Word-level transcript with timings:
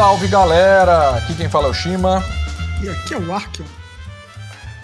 salve 0.00 0.28
galera! 0.28 1.10
Aqui 1.16 1.34
quem 1.34 1.46
fala 1.46 1.66
é 1.66 1.70
o 1.70 1.74
Shima. 1.74 2.24
E 2.82 2.88
aqui 2.88 3.12
é 3.12 3.18
o 3.18 3.34
Arkion. 3.34 3.66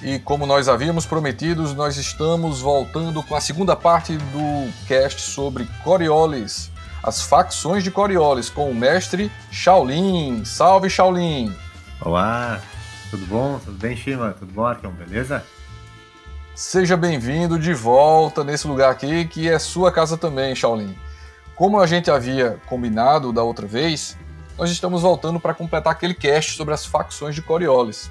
E 0.03 0.19
como 0.19 0.45
nós 0.45 0.69
havíamos 0.69 1.07
prometido, 1.07 1.63
nós 1.73 1.97
estamos 1.97 2.61
voltando 2.61 3.23
com 3.23 3.35
a 3.35 3.41
segunda 3.41 3.75
parte 3.75 4.15
do 4.19 4.71
cast 4.87 5.23
sobre 5.23 5.67
Coriolis, 5.83 6.71
as 7.03 7.23
facções 7.23 7.83
de 7.83 7.91
Coriolis, 7.91 8.51
com 8.51 8.71
o 8.71 8.75
mestre 8.75 9.33
Shaolin. 9.51 10.45
Salve 10.45 10.91
Shaolin! 10.91 11.51
Olá, 12.03 12.61
tudo 13.11 13.25
bom? 13.25 13.59
Tudo 13.65 13.79
bem, 13.79 13.97
Shima? 13.97 14.37
Tudo 14.39 14.53
bom, 14.53 14.67
Arkion? 14.67 14.91
Beleza? 14.91 15.43
Seja 16.55 16.95
bem-vindo 16.95 17.59
de 17.59 17.73
volta 17.73 18.45
nesse 18.45 18.69
lugar 18.69 18.91
aqui, 18.91 19.25
que 19.25 19.49
é 19.49 19.59
sua 19.59 19.91
casa 19.91 20.19
também, 20.19 20.55
Shaolin. 20.55 20.95
Como 21.55 21.81
a 21.81 21.87
gente 21.87 22.11
havia 22.11 22.61
combinado 22.67 23.33
da 23.33 23.43
outra 23.43 23.67
vez, 23.67 24.15
nós 24.59 24.71
estamos 24.71 25.03
voltando 25.03 25.39
para 25.39 25.55
completar 25.55 25.93
aquele 25.93 26.15
cast 26.15 26.53
sobre 26.53 26.73
as 26.73 26.87
facções 26.87 27.35
de 27.35 27.43
Coriolis. 27.43 28.11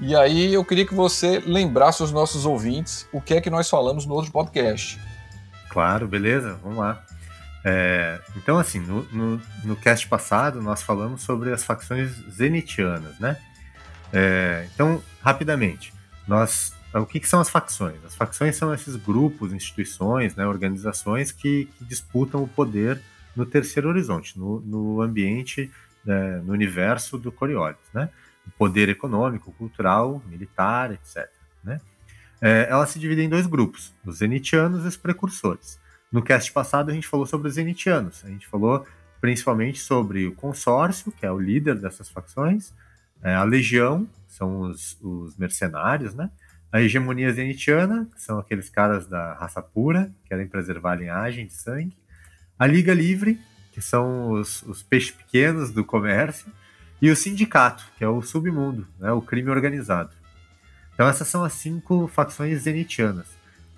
E 0.00 0.14
aí 0.14 0.54
eu 0.54 0.64
queria 0.64 0.86
que 0.86 0.94
você 0.94 1.42
lembrasse 1.44 2.02
os 2.02 2.12
nossos 2.12 2.46
ouvintes 2.46 3.06
o 3.12 3.20
que 3.20 3.34
é 3.34 3.40
que 3.40 3.50
nós 3.50 3.68
falamos 3.68 4.06
no 4.06 4.14
outro 4.14 4.30
podcast. 4.30 4.98
Claro, 5.68 6.06
beleza, 6.06 6.58
vamos 6.62 6.78
lá. 6.78 7.04
É, 7.64 8.20
então, 8.36 8.58
assim, 8.58 8.78
no, 8.78 9.02
no, 9.12 9.42
no, 9.64 9.76
cast 9.76 10.06
passado 10.08 10.62
nós 10.62 10.80
falamos 10.80 11.22
sobre 11.22 11.52
as 11.52 11.64
facções 11.64 12.12
zenitianas, 12.30 13.18
né? 13.18 13.36
É, 14.12 14.66
então, 14.72 15.02
rapidamente, 15.20 15.92
nós, 16.26 16.72
o 16.94 17.04
que, 17.04 17.18
que, 17.20 17.28
são 17.28 17.40
as 17.40 17.50
facções? 17.50 18.02
As 18.06 18.14
facções 18.14 18.56
são 18.56 18.72
esses 18.72 18.94
grupos, 18.96 19.52
instituições, 19.52 20.34
né, 20.36 20.46
organizações 20.46 21.32
que, 21.32 21.68
que 21.76 21.84
disputam 21.84 22.42
o 22.42 22.48
poder 22.48 23.02
no 23.38 23.46
terceiro 23.46 23.88
horizonte, 23.88 24.36
no, 24.36 24.60
no 24.60 25.00
ambiente, 25.00 25.70
né, 26.04 26.38
no 26.38 26.52
universo 26.52 27.16
do 27.16 27.30
Coriolis, 27.30 27.78
né? 27.94 28.10
O 28.44 28.50
poder 28.50 28.88
econômico, 28.88 29.52
cultural, 29.52 30.20
militar, 30.26 30.92
etc. 30.92 31.30
Né? 31.62 31.80
É, 32.40 32.66
ela 32.68 32.84
se 32.84 32.98
divide 32.98 33.22
em 33.22 33.28
dois 33.28 33.46
grupos, 33.46 33.94
os 34.04 34.18
zenitianos 34.18 34.84
e 34.84 34.88
os 34.88 34.96
precursores. 34.96 35.78
No 36.10 36.20
cast 36.20 36.50
passado 36.52 36.90
a 36.90 36.94
gente 36.94 37.06
falou 37.06 37.26
sobre 37.26 37.46
os 37.46 37.54
zenitianos, 37.54 38.24
a 38.24 38.28
gente 38.28 38.46
falou 38.48 38.84
principalmente 39.20 39.78
sobre 39.78 40.26
o 40.26 40.34
consórcio, 40.34 41.12
que 41.12 41.24
é 41.24 41.30
o 41.30 41.38
líder 41.38 41.76
dessas 41.76 42.08
facções, 42.08 42.72
é, 43.22 43.34
a 43.34 43.44
legião, 43.44 44.08
são 44.26 44.60
os, 44.62 44.98
os 45.00 45.36
mercenários, 45.36 46.14
né? 46.14 46.30
A 46.72 46.80
hegemonia 46.80 47.32
zenitiana, 47.32 48.08
que 48.14 48.20
são 48.20 48.38
aqueles 48.38 48.68
caras 48.68 49.06
da 49.06 49.34
raça 49.34 49.62
pura, 49.62 50.10
que 50.22 50.28
querem 50.28 50.46
preservar 50.46 50.92
a 50.92 50.96
linhagem 50.96 51.46
de 51.46 51.52
sangue, 51.52 51.96
a 52.58 52.66
Liga 52.66 52.92
Livre, 52.92 53.40
que 53.72 53.80
são 53.80 54.30
os, 54.32 54.62
os 54.62 54.82
peixes 54.82 55.12
pequenos 55.12 55.70
do 55.70 55.84
comércio, 55.84 56.50
e 57.00 57.10
o 57.10 57.16
Sindicato, 57.16 57.84
que 57.96 58.02
é 58.02 58.08
o 58.08 58.20
submundo, 58.20 58.86
né, 58.98 59.12
o 59.12 59.22
crime 59.22 59.50
organizado. 59.50 60.10
Então 60.92 61.06
essas 61.06 61.28
são 61.28 61.44
as 61.44 61.52
cinco 61.52 62.08
facções 62.08 62.62
zenitianas. 62.62 63.26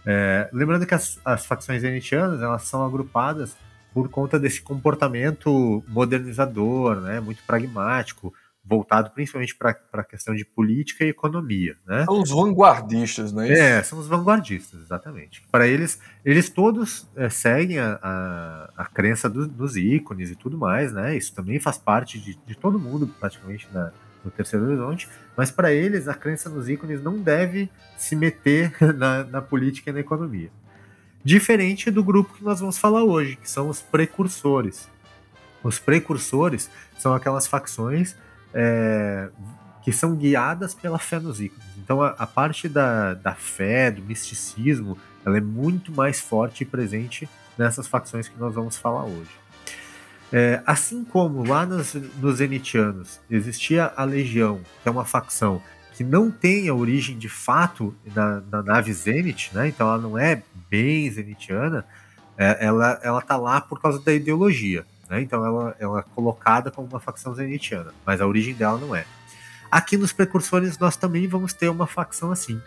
É, 0.06 0.48
lembrando 0.52 0.86
que 0.86 0.94
as, 0.94 1.20
as 1.22 1.44
facções 1.44 1.82
zenitianas 1.82 2.40
elas 2.40 2.62
são 2.62 2.84
agrupadas 2.84 3.54
por 3.92 4.08
conta 4.08 4.38
desse 4.38 4.62
comportamento 4.62 5.84
modernizador, 5.86 6.96
né, 7.00 7.20
muito 7.20 7.42
pragmático, 7.42 8.32
voltado 8.64 9.10
principalmente 9.10 9.54
para 9.56 9.76
a 9.92 10.04
questão 10.04 10.34
de 10.34 10.44
política 10.44 11.04
e 11.04 11.08
economia. 11.08 11.76
Né? 11.86 12.04
São 12.04 12.20
os 12.20 12.30
vanguardistas, 12.30 13.32
não 13.32 13.42
é 13.42 13.52
isso? 13.52 13.62
É, 13.62 13.82
são 13.82 13.98
os 13.98 14.06
vanguardistas, 14.06 14.80
exatamente. 14.80 15.42
Para 15.50 15.66
eles, 15.66 15.98
eles 16.24 16.48
todos 16.50 17.08
é, 17.16 17.28
seguem 17.28 17.78
a, 17.78 17.98
a, 18.02 18.70
a 18.76 18.86
crença 18.86 19.28
do, 19.28 19.48
dos 19.48 19.76
ícones 19.76 20.30
e 20.30 20.36
tudo 20.36 20.58
mais, 20.58 20.92
né? 20.92 21.16
Isso 21.16 21.34
também 21.34 21.58
faz 21.58 21.78
parte 21.78 22.18
de, 22.18 22.38
de 22.46 22.54
todo 22.54 22.78
mundo, 22.78 23.08
praticamente, 23.18 23.66
na, 23.72 23.92
no 24.24 24.30
Terceiro 24.30 24.66
Horizonte, 24.66 25.08
mas 25.36 25.50
para 25.50 25.72
eles 25.72 26.06
a 26.06 26.14
crença 26.14 26.48
nos 26.48 26.68
ícones 26.68 27.02
não 27.02 27.18
deve 27.18 27.70
se 27.96 28.14
meter 28.14 28.72
na, 28.94 29.24
na 29.24 29.42
política 29.42 29.90
e 29.90 29.92
na 29.92 30.00
economia. 30.00 30.50
Diferente 31.24 31.90
do 31.90 32.02
grupo 32.02 32.34
que 32.34 32.44
nós 32.44 32.60
vamos 32.60 32.78
falar 32.78 33.04
hoje, 33.04 33.36
que 33.36 33.50
são 33.50 33.68
os 33.68 33.82
precursores. 33.82 34.88
Os 35.62 35.78
precursores 35.78 36.70
são 36.98 37.14
aquelas 37.14 37.46
facções 37.46 38.16
é, 38.54 39.28
que 39.82 39.92
são 39.92 40.14
guiadas 40.14 40.74
pela 40.74 40.98
fé 40.98 41.18
nos 41.18 41.40
ícones. 41.40 41.66
Então 41.78 42.02
a, 42.02 42.08
a, 42.10 42.26
parte 42.26 42.68
da, 42.68 43.14
da 43.14 43.34
fé, 43.34 43.90
do 43.90 44.02
misticismo, 44.02 44.96
ela 45.24 45.38
é 45.38 45.40
muito 45.40 45.92
mais 45.92 46.20
forte 46.20 46.62
e 46.62 46.66
presente 46.66 47.28
nessas 47.56 47.86
facções 47.86 48.28
que 48.28 48.38
nós 48.38 48.54
vamos 48.54 48.76
falar 48.76 49.04
hoje. 49.04 49.30
É, 50.32 50.62
assim 50.64 51.04
como 51.04 51.44
lá 51.44 51.66
nos, 51.66 51.94
nos 51.94 52.36
Zenitianos 52.36 53.20
existia 53.28 53.92
a 53.96 54.04
Legião, 54.04 54.60
que 54.82 54.88
é 54.88 54.90
uma 54.90 55.04
facção 55.04 55.60
que 55.92 56.04
não 56.04 56.30
tem 56.30 56.68
a 56.68 56.74
origem 56.74 57.18
de 57.18 57.28
fato 57.28 57.94
na, 58.14 58.40
na 58.50 58.62
nave 58.62 58.92
Zenit, 58.92 59.54
né? 59.54 59.68
então 59.68 59.88
ela 59.88 59.98
não 59.98 60.16
é 60.16 60.42
bem 60.70 61.10
zenitiana, 61.10 61.84
é, 62.38 62.64
ela, 62.64 62.98
ela 63.02 63.20
tá 63.20 63.36
lá 63.36 63.60
por 63.60 63.82
causa 63.82 64.00
da 64.00 64.14
ideologia. 64.14 64.86
Né? 65.10 65.20
Então 65.20 65.44
ela, 65.44 65.76
ela 65.80 65.98
é 65.98 66.04
colocada 66.14 66.70
como 66.70 66.86
uma 66.86 67.00
facção 67.00 67.34
zenitiana, 67.34 67.92
mas 68.06 68.20
a 68.20 68.26
origem 68.26 68.54
dela 68.54 68.78
não 68.78 68.94
é. 68.94 69.04
Aqui 69.68 69.96
nos 69.96 70.12
Precursores 70.12 70.78
nós 70.78 70.96
também 70.96 71.26
vamos 71.26 71.52
ter 71.52 71.68
uma 71.68 71.86
facção 71.86 72.30
assim. 72.30 72.62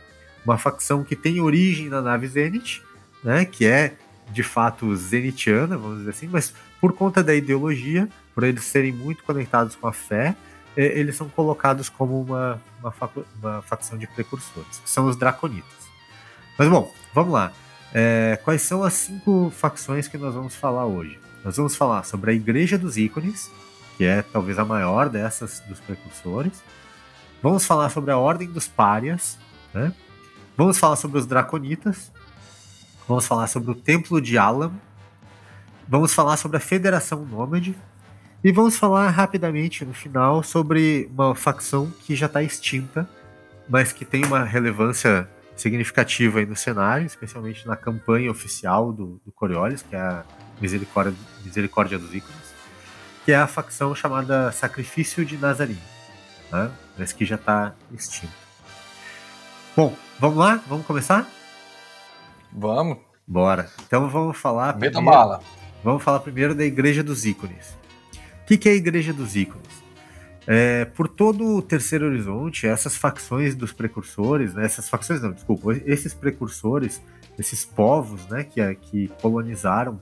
Uma 0.46 0.58
facção 0.58 1.06
que 1.06 1.16
tem 1.16 1.40
origem 1.40 1.88
na 1.88 2.02
nave 2.02 2.28
Zenit, 2.28 2.84
né? 3.24 3.46
que 3.46 3.66
é 3.66 3.96
de 4.30 4.44
fato 4.44 4.94
zenitiana, 4.96 5.78
vamos 5.78 6.00
dizer 6.00 6.10
assim, 6.10 6.28
mas 6.28 6.54
por 6.82 6.94
conta 6.94 7.24
da 7.24 7.34
ideologia, 7.34 8.10
por 8.36 8.44
eles 8.44 8.64
serem 8.66 8.92
muito 8.92 9.24
conectados 9.24 9.76
com 9.76 9.88
a 9.88 9.94
fé, 9.94 10.36
é, 10.76 11.00
eles 11.00 11.16
são 11.16 11.30
colocados 11.30 11.88
como 11.88 12.22
uma, 12.22 12.62
uma, 12.82 12.94
uma 13.42 13.62
facção 13.62 13.98
de 13.98 14.08
precursores, 14.08 14.80
que 14.80 14.90
são 14.90 15.06
os 15.06 15.16
Draconitas. 15.16 15.72
Mas 16.58 16.68
bom, 16.68 16.94
vamos 17.14 17.32
lá. 17.32 17.54
É, 17.94 18.40
quais 18.44 18.62
são 18.64 18.84
as 18.84 18.94
cinco 18.94 19.52
facções 19.56 20.08
que 20.08 20.18
nós 20.18 20.34
vamos 20.34 20.56
falar 20.56 20.86
hoje? 20.86 21.23
Nós 21.44 21.58
vamos 21.58 21.76
falar 21.76 22.04
sobre 22.04 22.32
a 22.32 22.34
Igreja 22.34 22.78
dos 22.78 22.98
Ícones, 22.98 23.52
que 23.98 24.06
é 24.06 24.22
talvez 24.22 24.58
a 24.58 24.64
maior 24.64 25.10
dessas 25.10 25.60
dos 25.68 25.80
precursores. 25.82 26.64
Vamos 27.42 27.66
falar 27.66 27.90
sobre 27.90 28.12
a 28.12 28.18
Ordem 28.18 28.50
dos 28.50 28.68
Párias, 28.68 29.38
né? 29.74 29.94
Vamos 30.56 30.78
falar 30.78 30.96
sobre 30.96 31.20
os 31.20 31.26
Draconitas. 31.26 32.14
Vamos 33.08 33.28
falar 33.28 33.48
sobre 33.48 33.72
o 33.72 33.76
Templo 33.76 34.22
de 34.22 34.38
Alam. 34.38 34.72
Vamos 35.86 36.14
falar 36.14 36.38
sobre 36.38 36.56
a 36.56 36.62
Federação 36.62 37.26
Nômade. 37.26 37.76
E 38.42 38.52
vamos 38.52 38.78
falar 38.78 39.10
rapidamente 39.10 39.84
no 39.84 39.94
final 39.94 40.44
sobre 40.44 41.10
uma 41.12 41.36
facção 41.36 41.92
que 42.06 42.16
já 42.16 42.28
está 42.28 42.42
extinta, 42.42 43.08
mas 43.68 43.92
que 43.92 44.06
tem 44.06 44.24
uma 44.24 44.46
relevância 44.46 45.30
significativa 45.58 46.40
aí 46.40 46.46
no 46.46 46.56
cenário, 46.56 47.06
especialmente 47.06 47.68
na 47.68 47.76
campanha 47.76 48.32
oficial 48.32 48.94
do, 48.94 49.22
do 49.26 49.32
Coriolis, 49.32 49.82
que 49.82 49.96
é 49.96 50.00
a 50.00 50.24
Misericórdia, 50.60 51.14
Misericórdia 51.44 52.00
dos 52.00 52.14
Ícones, 52.14 52.54
que 53.26 53.32
é 53.32 53.36
a 53.36 53.48
facção 53.48 53.94
chamada 53.96 54.52
Sacrifício 54.52 55.26
de 55.26 55.38
Nazarim, 55.38 55.80
né? 56.52 56.72
mas 56.98 57.12
que 57.12 57.26
já 57.26 57.36
está 57.36 57.74
extinta. 57.92 58.34
Bom, 59.76 59.96
vamos 60.20 60.38
lá? 60.38 60.62
Vamos 60.68 60.86
começar? 60.86 61.28
Vamos. 62.52 62.98
Bora. 63.26 63.70
Então 63.88 64.10
vamos 64.10 64.38
falar. 64.38 64.78
Meta 64.78 65.02
bala. 65.02 65.42
Vamos 65.84 66.04
falar 66.04 66.20
primeiro 66.20 66.54
da 66.54 66.64
Igreja 66.64 67.02
dos 67.02 67.26
Ícones. 67.26 67.78
O 68.42 68.46
que, 68.46 68.58
que 68.58 68.70
é 68.70 68.74
a 68.74 68.76
Igreja 68.76 69.12
dos 69.12 69.36
Ícones? 69.36 69.84
É, 70.46 70.86
por 70.86 71.08
todo 71.08 71.56
o 71.56 71.62
terceiro 71.62 72.06
horizonte, 72.06 72.68
essas 72.68 72.98
facções 72.98 73.56
dos 73.56 73.72
precursores, 73.72 74.54
né, 74.54 74.66
essas 74.66 74.90
facções 74.90 75.22
não, 75.22 75.32
desculpa, 75.32 75.74
esses 75.86 76.14
precursores, 76.14 77.02
esses 77.40 77.64
povos 77.64 78.28
né, 78.28 78.44
que, 78.44 78.76
que 78.76 79.08
colonizaram 79.22 80.02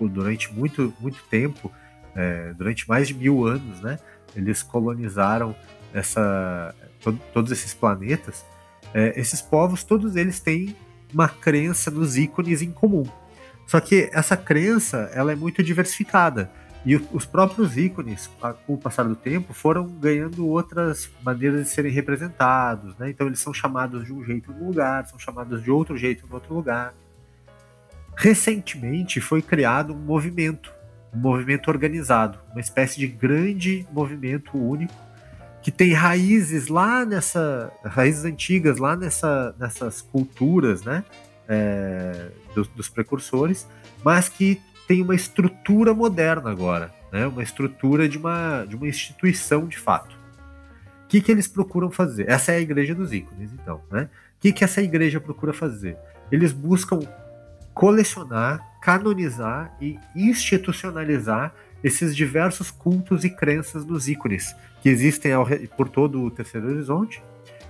durante 0.00 0.52
muito, 0.52 0.92
muito 1.00 1.22
tempo, 1.30 1.70
é, 2.14 2.52
durante 2.54 2.88
mais 2.88 3.08
de 3.08 3.14
mil 3.14 3.46
anos, 3.46 3.80
né, 3.80 3.98
eles 4.34 4.62
colonizaram 4.62 5.54
essa, 5.92 6.74
to, 7.00 7.18
todos 7.32 7.52
esses 7.52 7.74
planetas. 7.74 8.44
É, 8.92 9.18
esses 9.18 9.40
povos, 9.40 9.82
todos 9.82 10.16
eles 10.16 10.40
têm 10.40 10.76
uma 11.12 11.28
crença 11.28 11.90
nos 11.90 12.16
ícones 12.16 12.62
em 12.62 12.70
comum. 12.70 13.04
Só 13.66 13.80
que 13.80 14.10
essa 14.12 14.36
crença 14.36 15.10
ela 15.14 15.32
é 15.32 15.34
muito 15.34 15.62
diversificada. 15.62 16.50
E 16.86 16.96
os 16.96 17.24
próprios 17.24 17.78
ícones, 17.78 18.30
com 18.66 18.74
o 18.74 18.78
passar 18.78 19.04
do 19.04 19.16
tempo, 19.16 19.54
foram 19.54 19.86
ganhando 19.86 20.46
outras 20.46 21.10
maneiras 21.22 21.62
de 21.62 21.68
serem 21.70 21.90
representados. 21.90 22.94
Né? 22.98 23.08
Então 23.08 23.26
eles 23.26 23.38
são 23.38 23.54
chamados 23.54 24.04
de 24.04 24.12
um 24.12 24.22
jeito 24.22 24.52
no 24.52 24.66
lugar, 24.66 25.06
são 25.06 25.18
chamados 25.18 25.62
de 25.62 25.70
outro 25.70 25.96
jeito 25.96 26.26
no 26.26 26.34
outro 26.34 26.54
lugar. 26.54 26.92
Recentemente 28.16 29.20
foi 29.20 29.42
criado 29.42 29.92
um 29.92 29.98
movimento, 29.98 30.72
um 31.12 31.18
movimento 31.18 31.68
organizado, 31.68 32.38
uma 32.52 32.60
espécie 32.60 32.98
de 32.98 33.06
grande 33.06 33.86
movimento 33.92 34.56
único 34.56 34.94
que 35.62 35.70
tem 35.70 35.94
raízes 35.94 36.68
lá 36.68 37.06
nessa 37.06 37.72
raízes 37.82 38.24
antigas 38.26 38.76
lá 38.76 38.94
nessa, 38.94 39.54
nessas 39.58 40.02
culturas, 40.02 40.82
né, 40.82 41.02
é, 41.48 42.28
dos, 42.54 42.68
dos 42.68 42.88
precursores, 42.88 43.66
mas 44.04 44.28
que 44.28 44.60
tem 44.86 45.00
uma 45.00 45.14
estrutura 45.14 45.94
moderna 45.94 46.50
agora. 46.50 46.92
né, 47.10 47.26
uma 47.26 47.42
estrutura 47.42 48.08
de 48.08 48.18
uma, 48.18 48.64
de 48.64 48.74
uma 48.74 48.88
instituição 48.88 49.66
de 49.66 49.78
fato. 49.78 50.14
O 51.04 51.06
que, 51.06 51.20
que 51.20 51.30
eles 51.30 51.46
procuram 51.46 51.90
fazer? 51.90 52.28
Essa 52.28 52.52
é 52.52 52.56
a 52.56 52.60
igreja 52.60 52.94
dos 52.94 53.12
ícones, 53.12 53.52
então. 53.52 53.80
Né? 53.90 54.08
O 54.36 54.40
que, 54.40 54.52
que 54.52 54.64
essa 54.64 54.82
igreja 54.82 55.20
procura 55.20 55.52
fazer? 55.52 55.96
Eles 56.30 56.52
buscam 56.52 56.98
colecionar, 57.74 58.64
canonizar 58.80 59.76
e 59.80 59.98
institucionalizar 60.14 61.52
esses 61.82 62.16
diversos 62.16 62.70
cultos 62.70 63.24
e 63.24 63.30
crenças 63.30 63.84
dos 63.84 64.08
ícones 64.08 64.54
que 64.80 64.88
existem 64.88 65.32
ao, 65.32 65.46
por 65.76 65.88
todo 65.88 66.22
o 66.22 66.30
Terceiro 66.30 66.68
Horizonte. 66.68 67.22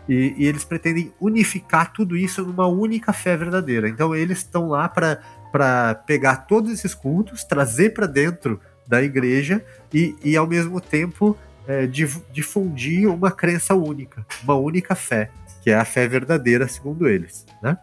E, 0.09 0.35
e, 0.37 0.47
eles 0.47 0.65
pretendem 0.65 1.13
unificar 1.19 1.93
tudo 1.93 2.15
isso 2.17 2.43
numa 2.43 2.67
única 2.67 3.13
fé 3.13 3.37
verdadeira. 3.37 3.89
Então 3.89 4.15
eles 4.15 4.39
estão 4.39 4.69
lá 4.69 4.89
para 4.89 5.95
pegar 6.07 6.47
todos 6.47 6.71
esses 6.71 6.95
cultos, 6.95 7.43
trazer 7.43 7.95
para 7.95 8.07
dentro 8.07 8.61
da 8.87 9.03
igreja 9.03 9.65
e, 9.93 10.15
e 10.23 10.37
ao 10.37 10.47
mesmo 10.47 10.79
tempo 10.81 11.37
é, 11.67 11.87
difundir 11.87 13.09
uma 13.09 13.31
crença 13.31 13.75
única, 13.75 14.27
uma 14.43 14.55
única 14.55 14.95
fé, 14.95 15.31
que 15.63 15.71
é 15.71 15.75
a 15.75 15.85
fé 15.85 16.07
verdadeira, 16.07 16.69
segundo 16.69 17.09
eles. 17.09 17.47
Né? 17.63 17.79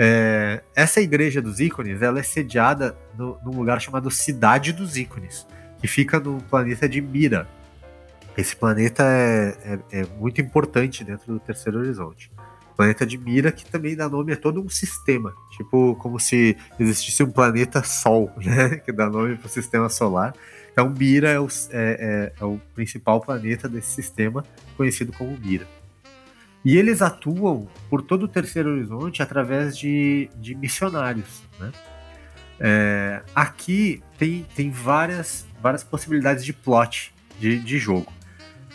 É, 0.00 0.62
essa 0.76 1.00
igreja 1.00 1.42
dos 1.42 1.58
ícones 1.58 2.00
ela 2.00 2.20
é 2.20 2.22
sediada 2.22 2.96
no, 3.18 3.36
num 3.44 3.50
lugar 3.50 3.80
chamado 3.80 4.10
Cidade 4.12 4.72
dos 4.72 4.96
Ícones, 4.96 5.44
que 5.80 5.88
fica 5.88 6.20
no 6.20 6.40
planeta 6.42 6.88
de 6.88 7.00
Mira. 7.00 7.48
Esse 8.36 8.54
planeta 8.54 9.02
é, 9.02 9.80
é, 9.90 10.00
é 10.00 10.06
muito 10.18 10.40
importante 10.40 11.02
dentro 11.02 11.32
do 11.32 11.40
Terceiro 11.40 11.80
Horizonte 11.80 12.30
planeta 12.78 13.04
de 13.04 13.18
Mira, 13.18 13.50
que 13.50 13.66
também 13.66 13.96
dá 13.96 14.08
nome 14.08 14.32
a 14.32 14.36
todo 14.36 14.62
um 14.62 14.68
sistema. 14.68 15.34
Tipo, 15.50 15.96
como 15.96 16.20
se 16.20 16.56
existisse 16.78 17.24
um 17.24 17.30
planeta 17.32 17.82
Sol, 17.82 18.30
né? 18.38 18.76
Que 18.76 18.92
dá 18.92 19.10
nome 19.10 19.34
para 19.34 19.46
o 19.46 19.50
sistema 19.50 19.88
solar. 19.88 20.32
Então, 20.70 20.88
Mira 20.88 21.28
é 21.28 21.40
o, 21.40 21.48
é, 21.72 22.32
é, 22.38 22.40
é 22.40 22.44
o 22.44 22.60
principal 22.76 23.20
planeta 23.20 23.68
desse 23.68 23.90
sistema, 23.90 24.44
conhecido 24.76 25.12
como 25.12 25.36
Mira. 25.36 25.66
E 26.68 26.76
eles 26.76 27.00
atuam 27.00 27.66
por 27.88 28.02
todo 28.02 28.24
o 28.24 28.28
Terceiro 28.28 28.68
Horizonte 28.68 29.22
através 29.22 29.74
de, 29.74 30.28
de 30.36 30.54
missionários. 30.54 31.40
Né? 31.58 31.72
É, 32.60 33.22
aqui 33.34 34.02
tem, 34.18 34.44
tem 34.54 34.70
várias, 34.70 35.46
várias 35.62 35.82
possibilidades 35.82 36.44
de 36.44 36.52
plot 36.52 37.14
de, 37.40 37.58
de 37.58 37.78
jogo. 37.78 38.12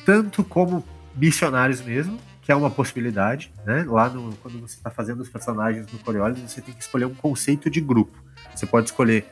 Tanto 0.04 0.44
como 0.44 0.84
missionários 1.16 1.84
mesmo, 1.84 2.18
que 2.42 2.52
é 2.52 2.56
uma 2.56 2.72
possibilidade, 2.72 3.54
né? 3.64 3.86
Lá 3.88 4.10
no, 4.10 4.34
quando 4.38 4.60
você 4.60 4.76
está 4.76 4.90
fazendo 4.90 5.22
os 5.22 5.30
personagens 5.30 5.86
no 5.94 6.00
Coriolis, 6.00 6.40
você 6.40 6.62
tem 6.62 6.74
que 6.74 6.82
escolher 6.82 7.06
um 7.06 7.14
conceito 7.14 7.70
de 7.70 7.80
grupo. 7.80 8.18
Você 8.56 8.66
pode 8.66 8.88
escolher 8.88 9.24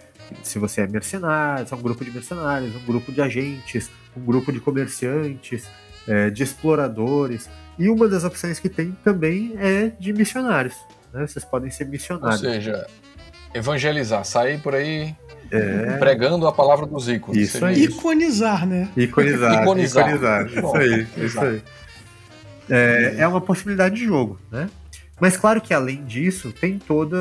se 0.43 0.59
você 0.59 0.81
é 0.81 0.87
mercenário, 0.87 1.67
se 1.67 1.73
é 1.73 1.75
um 1.75 1.81
grupo 1.81 2.05
de 2.05 2.11
mercenários, 2.11 2.75
um 2.75 2.85
grupo 2.85 3.11
de 3.11 3.23
agentes, 3.23 3.89
um 4.15 4.23
grupo 4.23 4.51
de 4.53 4.59
comerciantes, 4.59 5.67
é, 6.07 6.29
de 6.29 6.43
exploradores. 6.43 7.49
E 7.77 7.89
uma 7.89 8.07
das 8.07 8.23
opções 8.23 8.59
que 8.59 8.69
tem 8.69 8.95
também 9.03 9.53
é 9.57 9.91
de 9.99 10.13
missionários. 10.13 10.75
Né? 11.13 11.25
Vocês 11.25 11.43
podem 11.43 11.69
ser 11.69 11.85
missionários. 11.85 12.43
Ou 12.43 12.49
seja, 12.49 12.87
evangelizar, 13.53 14.23
sair 14.25 14.59
por 14.59 14.75
aí 14.75 15.15
é... 15.51 15.97
pregando 15.97 16.47
a 16.47 16.53
palavra 16.53 16.85
dos 16.85 17.07
ícones. 17.07 17.49
Isso 17.49 17.65
aí. 17.65 17.83
Iconizar, 17.83 18.65
né? 18.65 18.89
Iconizar. 18.95 19.61
Iconizar. 19.63 20.09
Iconizar. 20.09 20.47
Isso 20.47 20.75
aí, 20.75 21.07
isso 21.17 21.39
aí. 21.39 21.61
É, 22.69 23.15
é 23.19 23.27
uma 23.27 23.41
possibilidade 23.41 23.95
de 23.95 24.05
jogo, 24.05 24.39
né? 24.51 24.69
Mas 25.19 25.37
claro 25.37 25.61
que 25.61 25.73
além 25.73 26.03
disso, 26.05 26.51
tem 26.51 26.79
toda 26.79 27.17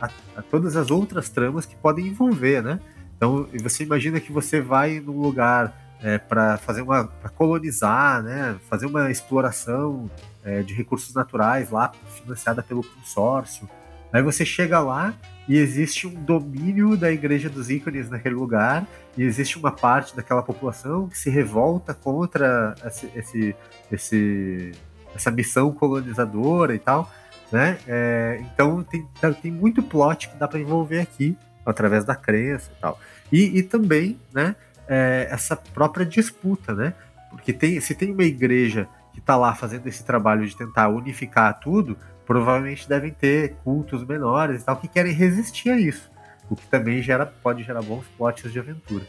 a, 0.00 0.10
a, 0.36 0.42
todas 0.42 0.76
as 0.76 0.90
outras 0.90 1.28
tramas 1.30 1.64
que 1.64 1.74
podem 1.76 2.08
envolver, 2.08 2.62
né? 2.62 2.80
Então 3.16 3.48
você 3.62 3.82
imagina 3.82 4.20
que 4.20 4.30
você 4.30 4.60
vai 4.60 5.00
num 5.00 5.18
lugar 5.18 5.87
é, 6.02 6.18
para 6.18 6.56
fazer 6.58 6.82
uma 6.82 7.04
pra 7.04 7.28
colonizar, 7.28 8.22
né? 8.22 8.56
Fazer 8.68 8.86
uma 8.86 9.10
exploração 9.10 10.10
é, 10.44 10.62
de 10.62 10.74
recursos 10.74 11.14
naturais 11.14 11.70
lá 11.70 11.92
financiada 12.16 12.62
pelo 12.62 12.82
consórcio. 12.82 13.68
Aí 14.12 14.22
você 14.22 14.44
chega 14.44 14.80
lá 14.80 15.14
e 15.48 15.56
existe 15.56 16.06
um 16.06 16.14
domínio 16.14 16.96
da 16.96 17.10
Igreja 17.10 17.48
dos 17.48 17.70
Ícones 17.70 18.10
naquele 18.10 18.34
lugar, 18.34 18.86
e 19.16 19.22
existe 19.22 19.58
uma 19.58 19.72
parte 19.72 20.14
daquela 20.14 20.42
população 20.42 21.08
que 21.08 21.18
se 21.18 21.30
revolta 21.30 21.94
contra 21.94 22.74
esse, 22.84 23.10
esse, 23.14 23.56
esse 23.90 24.72
essa 25.14 25.30
missão 25.30 25.72
colonizadora 25.72 26.74
e 26.74 26.78
tal, 26.78 27.10
né? 27.50 27.78
É, 27.86 28.40
então 28.42 28.82
tem, 28.82 29.06
tem 29.42 29.50
muito 29.50 29.82
plot 29.82 30.28
que 30.28 30.36
dá 30.36 30.46
para 30.46 30.60
envolver 30.60 31.00
aqui, 31.00 31.36
através 31.64 32.04
da 32.04 32.14
crença 32.14 32.70
e 32.76 32.80
tal. 32.80 32.98
E, 33.32 33.58
e 33.58 33.62
também, 33.62 34.18
né, 34.32 34.54
é, 34.88 35.28
essa 35.30 35.54
própria 35.54 36.04
disputa, 36.04 36.74
né? 36.74 36.94
Porque 37.30 37.52
tem, 37.52 37.80
se 37.80 37.94
tem 37.94 38.12
uma 38.12 38.24
igreja 38.24 38.88
que 39.12 39.20
está 39.20 39.36
lá 39.36 39.54
fazendo 39.54 39.86
esse 39.86 40.04
trabalho 40.04 40.46
de 40.46 40.56
tentar 40.56 40.88
unificar 40.88 41.58
tudo, 41.60 41.98
provavelmente 42.26 42.88
devem 42.88 43.10
ter 43.10 43.54
cultos 43.64 44.04
menores 44.04 44.62
e 44.62 44.64
tal 44.64 44.76
que 44.76 44.88
querem 44.88 45.12
resistir 45.12 45.70
a 45.70 45.78
isso. 45.78 46.10
O 46.50 46.56
que 46.56 46.66
também 46.66 47.02
gera, 47.02 47.26
pode 47.26 47.62
gerar 47.62 47.82
bons 47.82 48.04
plots 48.16 48.50
de 48.50 48.58
aventura. 48.58 49.04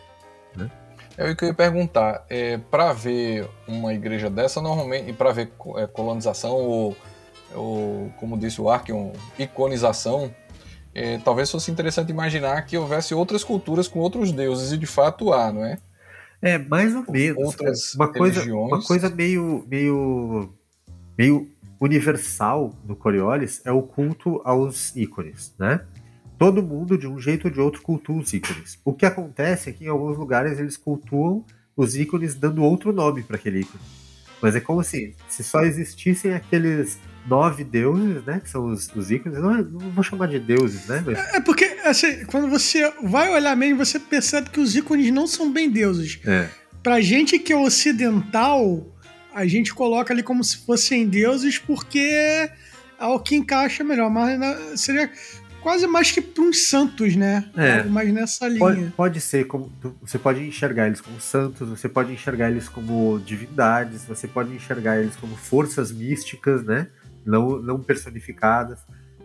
Né? 0.56 0.70
É 1.18 1.30
o 1.30 1.36
que 1.36 1.44
eu 1.44 1.50
ia 1.50 1.54
perguntar. 1.54 2.24
É, 2.30 2.58
para 2.58 2.94
ver 2.94 3.48
uma 3.68 3.94
igreja 3.94 4.30
dessa, 4.30 4.62
normalmente, 4.62 5.10
e 5.10 5.14
para 5.14 5.32
ver 5.32 5.52
é, 5.78 5.88
colonização 5.88 6.52
ou, 6.52 6.98
ou, 7.54 8.10
como 8.18 8.38
disse 8.38 8.62
o 8.62 8.70
Arkion, 8.70 9.12
iconização, 9.38 10.34
é, 10.94 11.18
talvez 11.20 11.50
fosse 11.50 11.72
interessante 11.72 12.10
imaginar 12.10 12.66
que 12.66 12.78
houvesse 12.78 13.14
outras 13.14 13.44
culturas 13.44 13.88
com 13.88 14.00
outros 14.00 14.32
deuses, 14.32 14.72
e 14.72 14.78
de 14.78 14.88
fato 14.88 15.34
há, 15.34 15.52
não 15.52 15.64
é? 15.64 15.78
É, 16.42 16.58
mais 16.58 16.96
ou 16.96 17.04
menos. 17.10 17.44
Outras 17.44 17.94
uma 17.96 18.12
coisa, 18.12 18.54
uma 18.54 18.82
coisa 18.82 19.10
meio, 19.10 19.66
meio, 19.68 20.54
meio 21.18 21.50
universal 21.80 22.74
no 22.86 22.96
Coriolis 22.96 23.62
é 23.66 23.72
o 23.72 23.82
culto 23.82 24.42
aos 24.44 24.96
ícones, 24.96 25.54
né? 25.60 25.82
Todo 26.38 26.64
mundo, 26.64 26.98
de 26.98 27.06
um 27.06 27.20
jeito 27.20 27.46
ou 27.46 27.54
de 27.54 27.60
outro, 27.60 27.82
cultua 27.82 28.18
os 28.18 28.32
ícones. 28.32 28.80
O 28.86 28.94
que 28.94 29.06
acontece 29.06 29.70
é 29.70 29.74
que 29.74 29.86
em 29.86 29.90
alguns 29.90 30.18
lugares 30.18 30.58
eles 30.58 30.78
cultuam 30.78 31.44
os 31.76 31.96
ícones 31.98 32.36
dando 32.36 32.64
outro 32.64 32.94
nome 32.94 33.24
para 33.24 33.36
aquele 33.36 33.60
ícone. 33.60 33.84
Mas 34.42 34.56
é 34.56 34.62
como 34.62 34.82
se, 34.82 35.16
se 35.28 35.44
só 35.44 35.62
existissem 35.62 36.34
aqueles 36.34 36.98
nove 37.30 37.64
deuses, 37.64 38.26
né? 38.26 38.42
Que 38.44 38.50
são 38.50 38.66
os, 38.66 38.90
os 38.96 39.12
ícones. 39.12 39.40
Não, 39.40 39.54
não, 39.54 39.92
vou 39.92 40.04
chamar 40.04 40.28
de 40.28 40.40
deuses, 40.40 40.88
né? 40.88 41.04
Mas... 41.06 41.18
É, 41.18 41.38
é 41.38 41.40
porque, 41.40 41.66
assim, 41.86 42.26
quando 42.26 42.50
você 42.50 42.92
vai 43.04 43.30
olhar 43.30 43.56
mesmo, 43.56 43.86
você 43.86 44.00
percebe 44.00 44.50
que 44.50 44.60
os 44.60 44.76
ícones 44.76 45.12
não 45.12 45.28
são 45.28 45.52
bem 45.52 45.70
deuses. 45.70 46.20
É. 46.26 46.50
Pra 46.82 47.00
gente 47.00 47.38
que 47.38 47.54
é 47.54 47.56
ocidental, 47.56 48.86
a 49.34 49.46
gente 49.46 49.74
coloca 49.74 50.14
ali 50.14 50.24
como 50.24 50.44
se 50.44 50.58
fossem 50.58 51.08
deuses 51.08 51.60
porque 51.60 52.00
é 52.00 52.52
o 53.00 53.20
que 53.20 53.36
encaixa 53.36 53.84
melhor, 53.84 54.10
mas 54.10 54.82
seria 54.82 55.10
quase 55.62 55.88
mais 55.88 56.12
que 56.12 56.22
para 56.22 56.44
uns 56.44 56.68
santos, 56.68 57.16
né? 57.16 57.50
É. 57.56 57.84
Mais 57.84 58.12
nessa 58.14 58.48
linha. 58.48 58.60
Pode, 58.60 58.86
pode, 58.96 59.22
ser 59.22 59.46
como 59.46 59.72
você 60.02 60.18
pode 60.18 60.42
enxergar 60.42 60.88
eles 60.88 61.02
como 61.02 61.20
santos, 61.20 61.68
você 61.70 61.88
pode 61.88 62.12
enxergar 62.12 62.50
eles 62.50 62.68
como 62.68 63.20
divindades, 63.26 64.06
você 64.06 64.28
pode 64.28 64.54
enxergar 64.54 65.00
eles 65.00 65.16
como 65.16 65.36
forças 65.36 65.92
místicas, 65.92 66.64
né? 66.64 66.88
Não, 67.26 67.62
não 67.62 67.80
personificadas. 67.80 68.80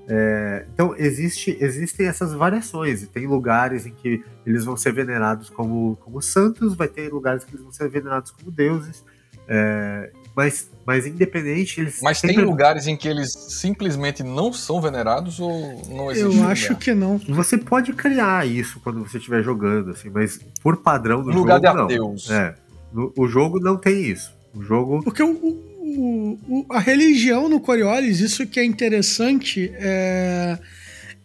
É, 0.07 0.67
então 0.73 0.95
existe, 0.99 1.57
existem 1.61 2.07
essas 2.07 2.33
variações. 2.33 3.07
Tem 3.09 3.27
lugares 3.27 3.87
em 3.87 3.93
que 3.93 4.23
eles 4.45 4.65
vão 4.65 4.77
ser 4.77 4.93
venerados 4.93 5.49
como, 5.49 5.97
como 5.97 6.21
santos, 6.21 6.75
vai 6.75 6.89
ter 6.89 7.13
lugares 7.13 7.45
que 7.45 7.53
eles 7.53 7.63
vão 7.63 7.73
ser 7.73 7.89
venerados 7.89 8.31
como 8.31 8.51
deuses. 8.51 9.05
É, 9.47 10.11
mas, 10.35 10.71
mas 10.87 11.07
independente, 11.07 11.81
eles. 11.81 12.01
Mas 12.03 12.19
sempre... 12.19 12.37
tem 12.37 12.45
lugares 12.45 12.87
em 12.87 12.97
que 12.97 13.07
eles 13.07 13.33
simplesmente 13.33 14.23
não 14.23 14.53
são 14.53 14.81
venerados 14.81 15.39
ou 15.39 15.83
não 15.89 16.11
existe? 16.11 16.39
Eu 16.39 16.49
acho 16.49 16.77
que 16.77 16.95
não. 16.95 17.19
Você 17.29 17.57
pode 17.57 17.93
criar 17.93 18.47
isso 18.47 18.81
quando 18.81 19.01
você 19.01 19.19
estiver 19.19 19.43
jogando, 19.43 19.91
assim, 19.91 20.11
mas 20.11 20.41
por 20.63 20.79
padrão 20.79 21.23
do 21.23 21.31
lugar 21.31 21.61
jogo. 21.61 21.69
Lugar 21.69 21.87
de 21.87 21.95
ateus. 21.95 22.29
Não. 22.29 22.37
É, 22.37 22.55
no, 22.93 23.13
o 23.17 23.29
jogo 23.29 23.61
não 23.61 23.77
tem 23.77 24.03
isso. 24.03 24.35
O 24.55 24.63
jogo. 24.63 25.03
Porque 25.03 25.23
o, 25.23 25.74
o, 25.97 26.39
o, 26.49 26.67
a 26.71 26.79
religião 26.79 27.49
no 27.49 27.61
Coriolis, 27.61 28.21
isso 28.21 28.47
que 28.47 28.61
é 28.61 28.65
interessante, 28.65 29.73
é... 29.75 30.59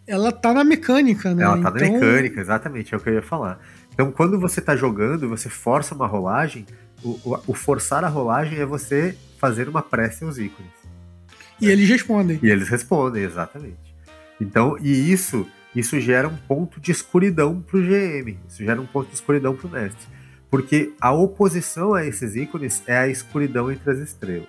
ela 0.07 0.31
tá 0.31 0.53
na 0.53 0.63
mecânica, 0.63 1.33
né? 1.33 1.43
Ela 1.43 1.61
tá 1.61 1.69
então... 1.75 1.87
na 1.87 1.93
mecânica, 1.93 2.41
exatamente, 2.41 2.93
é 2.93 2.97
o 2.97 2.99
que 2.99 3.09
eu 3.09 3.13
ia 3.13 3.21
falar. 3.21 3.59
Então, 3.93 4.11
quando 4.11 4.39
você 4.39 4.61
tá 4.61 4.75
jogando, 4.75 5.27
você 5.27 5.49
força 5.49 5.93
uma 5.93 6.07
rolagem, 6.07 6.65
o, 7.03 7.39
o, 7.47 7.53
forçar 7.53 8.03
a 8.03 8.07
rolagem 8.07 8.59
é 8.59 8.65
você 8.65 9.15
fazer 9.37 9.67
uma 9.67 9.81
prece 9.81 10.23
aos 10.23 10.37
ícones. 10.37 10.71
E 11.59 11.67
eles 11.67 11.89
respondem. 11.89 12.39
E 12.41 12.49
eles 12.49 12.69
respondem, 12.69 13.23
exatamente. 13.23 13.77
Então, 14.39 14.77
e 14.79 15.11
isso, 15.11 15.45
isso 15.75 15.99
gera 15.99 16.27
um 16.27 16.35
ponto 16.35 16.79
de 16.79 16.91
escuridão 16.91 17.61
pro 17.61 17.81
GM. 17.81 18.37
Isso 18.47 18.63
gera 18.63 18.79
um 18.81 18.85
ponto 18.85 19.09
de 19.09 19.15
escuridão 19.15 19.55
pro 19.55 19.69
mestre. 19.69 20.07
Porque 20.49 20.93
a 20.99 21.11
oposição 21.11 21.93
a 21.93 22.05
esses 22.05 22.35
ícones 22.35 22.81
é 22.87 22.97
a 22.97 23.07
escuridão 23.07 23.71
entre 23.71 23.91
as 23.91 23.99
estrelas. 23.99 24.47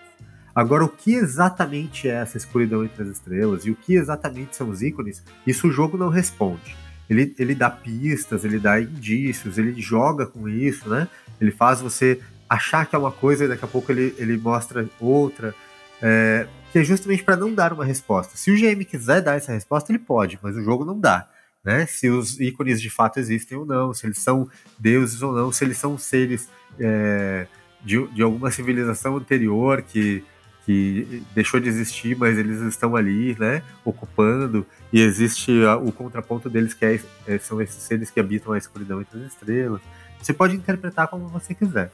Agora, 0.54 0.84
o 0.84 0.88
que 0.88 1.14
exatamente 1.14 2.08
é 2.08 2.12
essa 2.12 2.36
escuridão 2.36 2.84
entre 2.84 3.02
as 3.02 3.08
estrelas 3.08 3.64
e 3.64 3.70
o 3.70 3.76
que 3.76 3.94
exatamente 3.94 4.56
são 4.56 4.68
os 4.68 4.82
ícones, 4.82 5.22
isso 5.46 5.68
o 5.68 5.72
jogo 5.72 5.96
não 5.96 6.08
responde. 6.08 6.76
ele, 7.08 7.34
ele 7.38 7.54
dá 7.54 7.70
pistas, 7.70 8.44
ele 8.44 8.58
dá 8.58 8.80
indícios, 8.80 9.58
ele 9.58 9.80
joga 9.80 10.26
com 10.26 10.48
isso, 10.48 10.88
né? 10.88 11.08
Ele 11.40 11.50
faz 11.50 11.80
você 11.80 12.20
achar 12.48 12.86
que 12.86 12.96
é 12.96 12.98
uma 12.98 13.12
coisa 13.12 13.44
e 13.44 13.48
daqui 13.48 13.64
a 13.64 13.68
pouco 13.68 13.92
ele, 13.92 14.14
ele 14.18 14.36
mostra 14.36 14.88
outra. 15.00 15.54
É, 16.02 16.46
que 16.72 16.78
é 16.78 16.84
justamente 16.84 17.22
para 17.22 17.36
não 17.36 17.52
dar 17.52 17.72
uma 17.72 17.84
resposta. 17.84 18.36
Se 18.36 18.50
o 18.50 18.56
GM 18.56 18.84
quiser 18.84 19.20
dar 19.20 19.36
essa 19.36 19.52
resposta, 19.52 19.90
ele 19.90 19.98
pode, 19.98 20.38
mas 20.40 20.56
o 20.56 20.62
jogo 20.62 20.84
não 20.84 20.98
dá. 20.98 21.28
Né? 21.64 21.84
Se 21.86 22.08
os 22.08 22.40
ícones 22.40 22.80
de 22.80 22.88
fato 22.88 23.18
existem 23.18 23.58
ou 23.58 23.66
não, 23.66 23.92
se 23.92 24.06
eles 24.06 24.18
são 24.18 24.48
deuses 24.78 25.20
ou 25.20 25.32
não, 25.32 25.52
se 25.52 25.64
eles 25.64 25.76
são 25.76 25.98
seres 25.98 26.48
é, 26.78 27.46
de, 27.84 28.06
de 28.08 28.22
alguma 28.22 28.50
civilização 28.50 29.16
anterior 29.16 29.82
que, 29.82 30.24
que 30.70 31.24
deixou 31.34 31.58
de 31.58 31.68
existir, 31.68 32.16
mas 32.16 32.38
eles 32.38 32.60
estão 32.60 32.94
ali, 32.94 33.36
né, 33.40 33.60
ocupando, 33.84 34.64
e 34.92 35.00
existe 35.00 35.50
o 35.82 35.90
contraponto 35.90 36.48
deles 36.48 36.74
que 36.74 36.84
é, 36.84 37.00
é, 37.26 37.38
são 37.38 37.60
esses 37.60 37.82
seres 37.82 38.08
que 38.08 38.20
habitam 38.20 38.52
a 38.52 38.58
escuridão 38.58 39.00
entre 39.00 39.18
as 39.18 39.32
estrelas. 39.32 39.80
Você 40.22 40.32
pode 40.32 40.54
interpretar 40.54 41.08
como 41.08 41.26
você 41.26 41.54
quiser. 41.54 41.90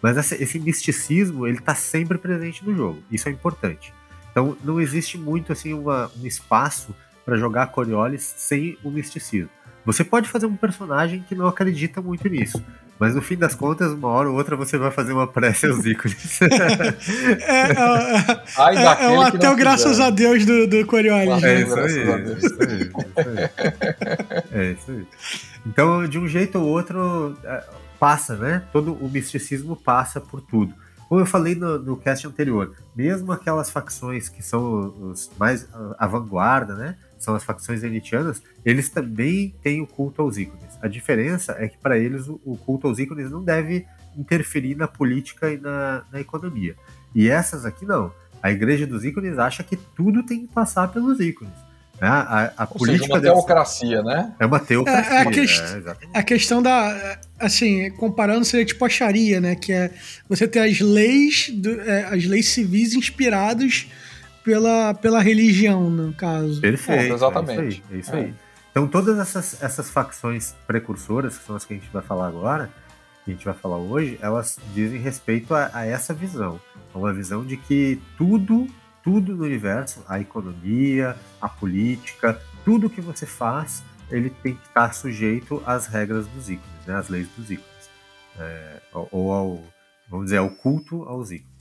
Mas 0.00 0.16
esse, 0.16 0.40
esse 0.40 0.58
misticismo, 0.60 1.48
ele 1.48 1.58
está 1.58 1.74
sempre 1.74 2.16
presente 2.16 2.64
no 2.64 2.76
jogo. 2.76 3.02
Isso 3.10 3.28
é 3.28 3.32
importante. 3.32 3.92
Então, 4.30 4.56
não 4.62 4.80
existe 4.80 5.18
muito 5.18 5.52
assim 5.52 5.72
uma, 5.72 6.08
um 6.20 6.24
espaço 6.24 6.94
para 7.24 7.36
jogar 7.36 7.68
Coriolis 7.68 8.22
sem 8.22 8.78
o 8.84 8.90
misticismo. 8.90 9.50
Você 9.84 10.04
pode 10.04 10.28
fazer 10.28 10.46
um 10.46 10.56
personagem 10.56 11.24
que 11.28 11.34
não 11.34 11.48
acredita 11.48 12.00
muito 12.00 12.28
nisso, 12.28 12.64
mas 13.02 13.16
no 13.16 13.20
fim 13.20 13.34
das 13.34 13.52
contas, 13.52 13.90
uma 13.90 14.06
hora 14.06 14.30
ou 14.30 14.36
outra 14.36 14.54
você 14.54 14.78
vai 14.78 14.92
fazer 14.92 15.12
uma 15.12 15.26
prece 15.26 15.66
aos 15.66 15.84
ícones. 15.84 16.38
é, 16.40 16.46
é, 17.56 17.72
é, 18.76 19.04
é 19.06 19.08
o 19.10 19.20
até 19.20 19.52
graças 19.56 19.98
a 19.98 20.08
Deus 20.08 20.46
do, 20.46 20.68
do 20.68 20.86
Coriolis. 20.86 21.42
É 21.42 21.62
isso, 21.62 21.74
aí, 21.74 21.82
é 21.82 22.32
isso 22.32 22.58
aí. 22.60 22.90
É 24.52 24.70
isso 24.70 24.90
aí. 24.92 25.06
Então, 25.66 26.06
de 26.06 26.16
um 26.16 26.28
jeito 26.28 26.60
ou 26.60 26.68
outro, 26.68 27.36
é, 27.42 27.64
passa, 27.98 28.36
né? 28.36 28.62
Todo 28.72 28.92
o 28.92 29.10
misticismo 29.10 29.74
passa 29.74 30.20
por 30.20 30.40
tudo. 30.40 30.72
Como 31.08 31.20
eu 31.20 31.26
falei 31.26 31.56
no, 31.56 31.80
no 31.80 31.96
cast 31.96 32.24
anterior, 32.24 32.72
mesmo 32.94 33.32
aquelas 33.32 33.68
facções 33.68 34.28
que 34.28 34.44
são 34.44 34.94
os 35.10 35.28
mais 35.36 35.68
a 35.98 36.06
vanguarda, 36.06 36.76
né? 36.76 36.96
São 37.18 37.34
as 37.34 37.42
facções 37.42 37.82
elitianas, 37.82 38.40
eles 38.64 38.88
também 38.88 39.56
têm 39.60 39.80
o 39.80 39.88
culto 39.88 40.22
aos 40.22 40.38
ícones. 40.38 40.71
A 40.82 40.88
diferença 40.88 41.54
é 41.58 41.68
que 41.68 41.78
para 41.78 41.96
eles 41.96 42.26
o, 42.26 42.40
o, 42.44 42.56
culto 42.56 42.88
aos 42.88 42.98
ícones 42.98 43.30
não 43.30 43.42
deve 43.42 43.86
interferir 44.16 44.74
na 44.74 44.88
política 44.88 45.48
e 45.48 45.56
na, 45.56 46.02
na 46.12 46.20
economia. 46.20 46.74
E 47.14 47.30
essas 47.30 47.64
aqui 47.64 47.86
não. 47.86 48.12
A 48.42 48.50
igreja 48.50 48.84
dos 48.84 49.04
ícones 49.04 49.38
acha 49.38 49.62
que 49.62 49.76
tudo 49.76 50.24
tem 50.24 50.44
que 50.44 50.52
passar 50.52 50.88
pelos 50.88 51.20
ícones. 51.20 51.54
Né? 52.00 52.08
A, 52.08 52.52
a 52.56 52.66
política 52.66 53.04
seja, 53.04 53.14
uma 53.14 53.20
teocracia, 53.20 54.02
né? 54.02 54.34
É 54.40 54.44
uma 54.44 54.58
teocracia. 54.58 55.14
É, 55.14 55.20
a, 55.20 55.26
quest... 55.30 55.60
é, 55.60 56.18
a 56.18 56.22
questão 56.24 56.60
da. 56.60 57.18
Assim, 57.38 57.88
comparando, 57.92 58.44
seria 58.44 58.66
tipo 58.66 58.84
a 58.84 58.88
Sharia, 58.88 59.40
né? 59.40 59.54
Que 59.54 59.72
é 59.72 59.90
você 60.28 60.48
ter 60.48 60.58
as 60.58 60.80
leis, 60.80 61.48
do, 61.54 61.80
é, 61.80 62.06
as 62.06 62.24
leis 62.24 62.48
civis 62.48 62.94
inspiradas 62.94 63.86
pela, 64.42 64.94
pela 64.94 65.22
religião, 65.22 65.88
no 65.88 66.12
caso. 66.12 66.60
Perfeito. 66.60 67.14
exatamente. 67.14 67.60
É 67.60 67.66
isso 67.68 67.82
aí. 67.88 67.96
É 67.96 67.98
isso 67.98 68.14
aí. 68.16 68.34
É. 68.74 68.78
Então, 68.78 68.88
todas 68.88 69.18
essas, 69.18 69.62
essas 69.62 69.90
facções 69.90 70.54
precursoras, 70.66 71.38
que 71.38 71.44
são 71.44 71.56
as 71.56 71.64
que 71.64 71.74
a 71.74 71.76
gente 71.76 71.90
vai 71.92 72.02
falar 72.02 72.28
agora, 72.28 72.70
que 73.24 73.30
a 73.30 73.34
gente 73.34 73.44
vai 73.44 73.54
falar 73.54 73.76
hoje, 73.76 74.18
elas 74.20 74.58
dizem 74.74 74.98
respeito 74.98 75.54
a, 75.54 75.70
a 75.72 75.86
essa 75.86 76.12
visão. 76.12 76.60
Uma 76.94 77.12
visão 77.12 77.44
de 77.44 77.56
que 77.56 78.00
tudo 78.16 78.66
tudo 79.02 79.34
no 79.34 79.44
universo, 79.44 80.04
a 80.08 80.20
economia, 80.20 81.16
a 81.40 81.48
política, 81.48 82.40
tudo 82.64 82.88
que 82.88 83.00
você 83.00 83.26
faz, 83.26 83.82
ele 84.10 84.30
tem 84.30 84.54
que 84.54 84.66
estar 84.66 84.92
sujeito 84.94 85.62
às 85.66 85.86
regras 85.86 86.26
dos 86.28 86.48
ícones, 86.48 86.86
né, 86.86 86.94
às 86.94 87.08
leis 87.08 87.28
dos 87.36 87.50
ícones, 87.50 87.90
é, 88.38 88.80
ou 88.92 89.32
ao, 89.32 89.64
vamos 90.08 90.26
dizer, 90.26 90.38
ao 90.38 90.50
culto 90.50 91.02
aos 91.02 91.30
ícones. 91.30 91.52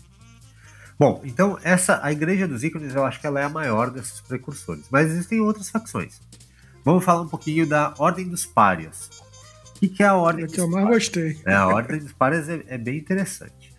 Bom, 1.00 1.22
então 1.25 1.58
essa 1.63 2.00
a 2.03 2.12
igreja 2.12 2.48
dos 2.48 2.63
ícones 2.63 2.94
eu 2.94 3.03
acho 3.03 3.20
que 3.20 3.25
ela 3.25 3.39
é 3.39 3.44
a 3.44 3.50
maior 3.50 3.89
desses 3.89 4.22
precursores, 4.22 4.86
mas 4.91 5.10
existem 5.10 5.39
outras 5.39 5.70
facções. 5.70 6.22
Vamos 6.84 7.04
falar 7.04 7.22
um 7.22 7.28
pouquinho 7.28 7.68
da 7.68 7.94
Ordem 8.00 8.28
dos 8.28 8.46
Párias. 8.46 9.10
O 9.76 9.80
que, 9.80 9.88
que 9.88 10.04
é 10.04 10.08
a 10.08 10.16
Ordem 10.16 10.44
é 10.44 10.48
dos 10.48 10.56
que 10.56 10.62
eu 10.62 10.68
mais 10.68 10.88
gostei. 10.88 11.40
É, 11.46 11.54
a 11.54 11.68
Ordem 11.68 12.00
dos 12.00 12.14
Párias 12.14 12.50
é, 12.50 12.64
é 12.68 12.78
bem 12.78 12.98
interessante. 12.98 13.74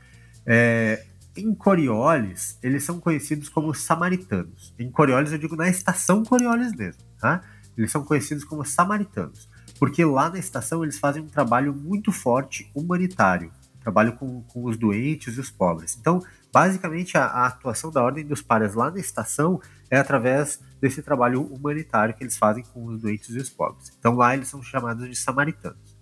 É, 0.46 1.04
em 1.36 1.54
Coriolis, 1.54 2.58
eles 2.62 2.84
são 2.84 3.00
conhecidos 3.00 3.48
como 3.48 3.74
samaritanos. 3.74 4.74
Em 4.78 4.90
Coriolis, 4.90 5.32
eu 5.32 5.38
digo 5.38 5.56
na 5.56 5.68
estação 5.68 6.24
Coriolis 6.24 6.74
mesmo, 6.74 7.02
tá? 7.18 7.42
Eles 7.76 7.90
são 7.90 8.04
conhecidos 8.04 8.44
como 8.44 8.64
samaritanos, 8.64 9.48
porque 9.78 10.04
lá 10.04 10.28
na 10.28 10.38
estação 10.38 10.82
eles 10.82 10.98
fazem 10.98 11.22
um 11.22 11.28
trabalho 11.28 11.74
muito 11.74 12.12
forte 12.12 12.70
humanitário, 12.74 13.50
trabalho 13.80 14.12
com, 14.12 14.42
com 14.42 14.64
os 14.64 14.76
doentes 14.76 15.36
e 15.36 15.40
os 15.40 15.50
pobres. 15.50 15.96
Então, 15.98 16.22
basicamente, 16.52 17.16
a, 17.16 17.24
a 17.24 17.46
atuação 17.46 17.90
da 17.90 18.02
Ordem 18.02 18.24
dos 18.24 18.42
Pares 18.42 18.74
lá 18.74 18.90
na 18.90 19.00
estação 19.00 19.60
é 19.92 19.98
através 19.98 20.58
desse 20.80 21.02
trabalho 21.02 21.42
humanitário 21.42 22.14
que 22.14 22.24
eles 22.24 22.38
fazem 22.38 22.64
com 22.64 22.86
os 22.86 23.02
doentes 23.02 23.28
e 23.28 23.38
os 23.38 23.50
pobres. 23.50 23.92
Então, 23.98 24.16
lá 24.16 24.34
eles 24.34 24.48
são 24.48 24.62
chamados 24.62 25.06
de 25.06 25.14
samaritanos. 25.14 25.92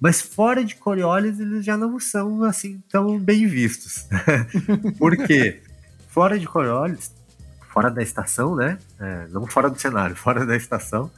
Mas 0.00 0.20
fora 0.20 0.64
de 0.64 0.76
Coriolis, 0.76 1.40
eles 1.40 1.64
já 1.64 1.76
não 1.76 1.98
são 1.98 2.44
assim 2.44 2.80
tão 2.88 3.18
bem 3.18 3.46
vistos. 3.48 4.06
Por 4.98 5.16
quê? 5.16 5.60
fora 6.14 6.38
de 6.38 6.46
Coriolis, 6.46 7.12
fora 7.72 7.90
da 7.90 8.00
estação, 8.00 8.54
né? 8.54 8.78
É, 9.00 9.26
não 9.32 9.48
fora 9.48 9.68
do 9.68 9.80
cenário, 9.80 10.14
fora 10.16 10.46
da 10.46 10.54
estação, 10.54 11.10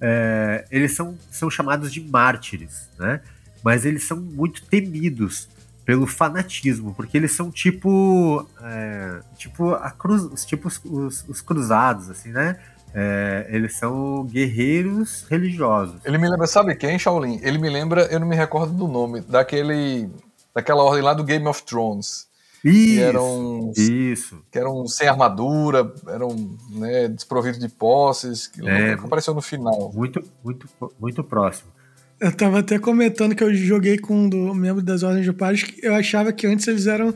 é, 0.00 0.64
eles 0.70 0.96
são, 0.96 1.18
são 1.30 1.50
chamados 1.50 1.92
de 1.92 2.00
mártires, 2.00 2.88
né? 2.98 3.20
Mas 3.62 3.84
eles 3.84 4.04
são 4.04 4.16
muito 4.16 4.64
temidos 4.64 5.50
pelo 5.88 6.06
fanatismo, 6.06 6.92
porque 6.94 7.16
eles 7.16 7.32
são 7.32 7.50
tipo, 7.50 8.46
é, 8.60 9.20
tipo 9.38 9.72
a 9.72 9.90
cruz, 9.90 10.44
tipo 10.44 10.68
os, 10.68 10.78
os, 10.84 11.26
os 11.26 11.40
cruzados, 11.40 12.10
assim, 12.10 12.28
né? 12.28 12.60
É, 12.92 13.46
eles 13.48 13.74
são 13.74 14.22
guerreiros 14.26 15.24
religiosos. 15.30 15.98
Ele 16.04 16.18
me 16.18 16.28
lembra, 16.28 16.46
sabe 16.46 16.74
quem, 16.74 16.98
Shaolin? 16.98 17.40
Ele 17.42 17.56
me 17.56 17.70
lembra, 17.70 18.02
eu 18.12 18.20
não 18.20 18.26
me 18.26 18.36
recordo 18.36 18.70
do 18.70 18.86
nome, 18.86 19.22
daquele. 19.22 20.10
daquela 20.54 20.82
ordem 20.82 21.02
lá 21.02 21.14
do 21.14 21.24
Game 21.24 21.46
of 21.46 21.62
Thrones. 21.62 22.28
Isso, 22.62 22.94
que 22.94 23.00
eram, 23.00 23.72
isso. 23.74 24.42
Que 24.50 24.58
eram 24.58 24.86
sem 24.86 25.08
armadura, 25.08 25.90
eram 26.08 26.36
né, 26.68 27.08
desprovidos 27.08 27.58
de 27.58 27.68
posses, 27.70 28.46
que 28.46 28.60
é, 28.68 28.92
apareceu 28.92 29.32
no 29.32 29.40
final. 29.40 29.90
Muito, 29.94 30.22
muito, 30.44 30.68
muito 31.00 31.24
próximo. 31.24 31.77
Eu 32.20 32.32
tava 32.32 32.58
até 32.58 32.78
comentando 32.78 33.34
que 33.34 33.44
eu 33.44 33.54
joguei 33.54 33.96
com 33.96 34.24
um 34.24 34.28
do 34.28 34.54
membro 34.54 34.82
das 34.82 35.02
Ordens 35.02 35.24
de 35.24 35.32
Pares 35.32 35.62
que 35.62 35.84
eu 35.84 35.94
achava 35.94 36.32
que 36.32 36.46
antes 36.46 36.66
eles 36.66 36.86
eram 36.86 37.14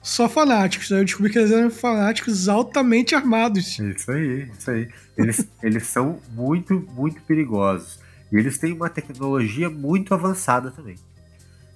só 0.00 0.28
fanáticos. 0.28 0.92
Aí 0.92 1.00
eu 1.00 1.04
descobri 1.04 1.32
que 1.32 1.38
eles 1.38 1.50
eram 1.50 1.68
fanáticos 1.68 2.48
altamente 2.48 3.14
armados. 3.14 3.78
Isso 3.78 4.10
aí, 4.10 4.48
isso 4.56 4.70
aí. 4.70 4.88
Eles, 5.18 5.48
eles 5.62 5.86
são 5.86 6.20
muito, 6.32 6.88
muito 6.94 7.20
perigosos. 7.22 7.98
E 8.32 8.36
eles 8.36 8.56
têm 8.56 8.72
uma 8.72 8.88
tecnologia 8.88 9.68
muito 9.68 10.14
avançada 10.14 10.70
também. 10.70 10.96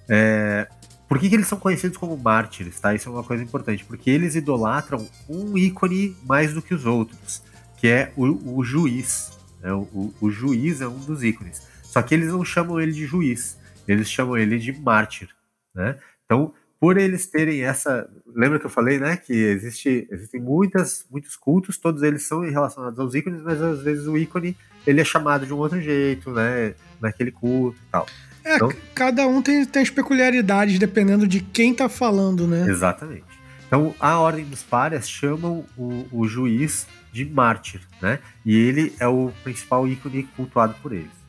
É, 0.07 0.67
por 1.09 1.19
que, 1.19 1.27
que, 1.27 1.35
eles 1.35 1.47
são 1.47 1.59
conhecidos 1.59 1.97
como 1.97 2.15
mártires, 2.15 2.79
tá? 2.79 2.95
Isso 2.95 3.09
é 3.09 3.11
uma 3.11 3.23
coisa 3.23 3.43
importante. 3.43 3.83
Porque 3.83 4.09
eles 4.09 4.35
idolatram 4.35 5.05
um 5.27 5.57
ícone 5.57 6.15
mais 6.25 6.53
do 6.53 6.61
que 6.61 6.73
os 6.73 6.85
outros, 6.85 7.41
que 7.77 7.87
é 7.87 8.13
o, 8.15 8.59
o 8.59 8.63
juiz. 8.63 9.31
Né? 9.61 9.73
O, 9.73 9.81
o, 9.93 10.13
o, 10.21 10.31
juiz 10.31 10.79
é 10.79 10.87
um 10.87 10.99
dos 10.99 11.21
ícones. 11.21 11.63
Só 11.91 12.01
que 12.01 12.15
eles 12.15 12.29
não 12.29 12.45
chamam 12.45 12.79
ele 12.79 12.93
de 12.93 13.05
juiz, 13.05 13.59
eles 13.85 14.09
chamam 14.09 14.37
ele 14.37 14.57
de 14.57 14.71
mártir. 14.71 15.27
Né? 15.75 15.97
Então, 16.23 16.53
por 16.79 16.97
eles 16.97 17.27
terem 17.27 17.63
essa. 17.63 18.09
Lembra 18.33 18.57
que 18.57 18.65
eu 18.65 18.69
falei, 18.69 18.97
né? 18.97 19.17
Que 19.17 19.33
existe, 19.33 20.07
existem 20.09 20.39
muitas, 20.39 21.05
muitos 21.11 21.35
cultos, 21.35 21.77
todos 21.77 22.01
eles 22.01 22.23
são 22.23 22.39
relacionados 22.39 22.97
aos 22.97 23.13
ícones, 23.13 23.41
mas 23.43 23.61
às 23.61 23.83
vezes 23.83 24.07
o 24.07 24.17
ícone 24.17 24.55
ele 24.87 25.01
é 25.01 25.03
chamado 25.03 25.45
de 25.45 25.53
um 25.53 25.57
outro 25.57 25.81
jeito, 25.81 26.31
né? 26.31 26.73
Naquele 27.01 27.29
culto 27.29 27.77
e 27.77 27.91
tal. 27.91 28.07
É, 28.43 28.55
então, 28.55 28.71
cada 28.95 29.27
um 29.27 29.41
tem, 29.41 29.65
tem 29.65 29.81
as 29.81 29.89
peculiaridades 29.89 30.79
dependendo 30.79 31.27
de 31.27 31.41
quem 31.41 31.73
tá 31.73 31.89
falando, 31.89 32.47
né? 32.47 32.65
Exatamente. 32.69 33.25
Então, 33.67 33.93
a 33.99 34.17
Ordem 34.17 34.45
dos 34.45 34.63
Párias 34.63 35.09
chamam 35.09 35.65
o, 35.77 36.07
o 36.11 36.25
juiz 36.25 36.87
de 37.11 37.25
mártir, 37.25 37.81
né? 38.01 38.19
E 38.45 38.55
ele 38.55 38.93
é 38.97 39.07
o 39.07 39.31
principal 39.43 39.87
ícone 39.87 40.23
cultuado 40.35 40.73
por 40.81 40.93
eles. 40.93 41.20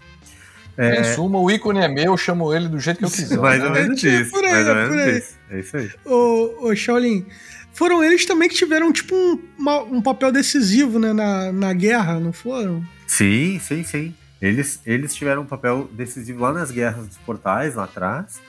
É... 0.77 1.01
Em 1.01 1.05
suma, 1.05 1.39
o 1.39 1.51
ícone 1.51 1.81
é 1.81 1.89
meu, 1.89 2.05
eu 2.05 2.17
chamo 2.17 2.53
ele 2.55 2.69
do 2.69 2.79
jeito 2.79 2.99
que 2.99 3.05
eu 3.05 3.11
quiser. 3.11 3.39
mais 3.39 3.63
ou 3.63 3.71
menos 3.71 4.03
é, 4.03 4.21
isso. 4.21 4.31
Por 4.31 4.45
aí, 4.45 4.53
mais 4.53 4.69
ou 4.69 4.75
menos 4.75 4.97
aí. 4.97 5.19
isso. 5.19 5.35
É 5.51 5.61
isso 5.61 5.77
aí. 5.77 5.91
Ô, 6.05 6.69
ô 6.69 6.75
Shaolin, 6.75 7.27
foram 7.73 8.03
eles 8.03 8.25
também 8.25 8.49
que 8.49 8.55
tiveram, 8.55 8.93
tipo, 8.93 9.15
um, 9.15 9.39
uma, 9.59 9.83
um 9.83 10.03
papel 10.03 10.33
decisivo, 10.33 10.99
né, 10.99 11.13
na, 11.13 11.53
na 11.53 11.73
guerra, 11.73 12.19
não 12.19 12.33
foram? 12.33 12.85
Sim, 13.07 13.59
sim, 13.61 13.85
sim. 13.85 14.15
Eles, 14.41 14.81
eles 14.85 15.15
tiveram 15.15 15.43
um 15.43 15.47
papel 15.47 15.89
decisivo 15.93 16.41
lá 16.41 16.53
nas 16.53 16.71
guerras 16.71 17.07
dos 17.07 17.19
portais, 17.19 17.75
lá 17.75 17.85
atrás. 17.85 18.41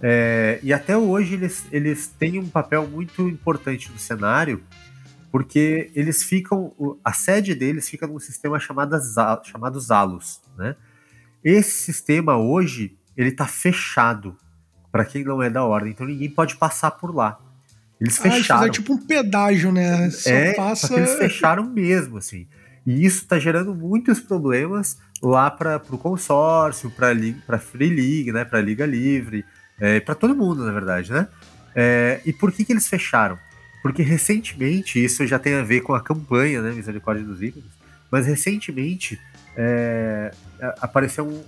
É, 0.00 0.58
e 0.62 0.72
até 0.72 0.96
hoje 0.96 1.34
eles, 1.34 1.64
eles 1.70 2.06
têm 2.06 2.38
um 2.38 2.48
papel 2.48 2.88
muito 2.88 3.28
importante 3.28 3.90
no 3.92 3.98
cenário, 3.98 4.62
porque 5.30 5.90
eles 5.94 6.24
ficam. 6.24 6.72
A 7.04 7.12
sede 7.12 7.54
deles 7.54 7.88
fica 7.88 8.06
num 8.06 8.18
sistema 8.18 8.58
chamado, 8.58 8.96
chamado 9.44 9.78
Zalos, 9.78 10.40
né? 10.56 10.74
Esse 11.44 11.70
sistema 11.70 12.36
hoje 12.36 12.96
ele 13.16 13.30
está 13.30 13.46
fechado 13.46 14.36
para 14.90 15.04
quem 15.04 15.24
não 15.24 15.42
é 15.42 15.48
da 15.48 15.64
ordem, 15.64 15.92
então 15.92 16.06
ninguém 16.06 16.30
pode 16.30 16.56
passar 16.56 16.90
por 16.92 17.14
lá. 17.14 17.38
Eles 18.00 18.18
ah, 18.18 18.22
fecharam. 18.22 18.66
é 18.66 18.70
tipo 18.70 18.92
um 18.92 18.98
pedágio, 18.98 19.72
né? 19.72 20.10
Só 20.10 20.30
é, 20.30 20.54
passa... 20.54 20.94
eles 20.94 21.14
fecharam 21.14 21.64
mesmo, 21.64 22.18
assim. 22.18 22.46
E 22.84 23.04
isso 23.04 23.18
está 23.18 23.38
gerando 23.38 23.74
muitos 23.74 24.20
problemas 24.20 24.98
lá 25.22 25.50
para 25.50 25.80
o 25.88 25.96
consórcio, 25.96 26.90
para 26.90 27.12
a 27.48 27.58
Free 27.58 27.88
League, 27.88 28.32
né? 28.32 28.44
Para 28.44 28.58
a 28.58 28.62
Liga 28.62 28.84
Livre, 28.84 29.44
é, 29.80 30.00
para 30.00 30.14
todo 30.14 30.34
mundo, 30.34 30.64
na 30.64 30.72
verdade, 30.72 31.12
né? 31.12 31.28
É, 31.74 32.20
e 32.26 32.32
por 32.32 32.52
que, 32.52 32.64
que 32.64 32.72
eles 32.72 32.88
fecharam? 32.88 33.38
Porque 33.82 34.02
recentemente, 34.02 35.02
isso 35.02 35.26
já 35.26 35.38
tem 35.38 35.54
a 35.54 35.62
ver 35.62 35.80
com 35.80 35.94
a 35.94 36.00
campanha, 36.00 36.60
né? 36.60 36.72
Misericórdia 36.72 37.24
dos 37.24 37.40
Ícones, 37.40 37.70
mas 38.10 38.26
recentemente 38.26 39.18
é, 39.56 40.32
apareceu 40.80 41.26
um, 41.26 41.42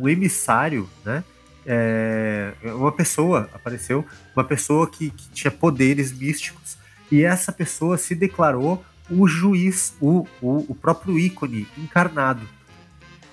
um, 0.00 0.08
emissário, 0.08 0.88
né? 1.04 1.24
É, 1.66 2.52
uma 2.64 2.92
pessoa 2.92 3.48
apareceu, 3.52 4.04
uma 4.34 4.44
pessoa 4.44 4.88
que, 4.88 5.10
que 5.10 5.28
tinha 5.30 5.50
poderes 5.50 6.12
místicos, 6.12 6.78
e 7.10 7.22
essa 7.22 7.52
pessoa 7.52 7.98
se 7.98 8.14
declarou 8.14 8.82
o 9.10 9.26
juiz, 9.26 9.94
o, 10.00 10.26
o, 10.40 10.66
o 10.68 10.74
próprio 10.74 11.18
ícone 11.18 11.66
encarnado. 11.76 12.46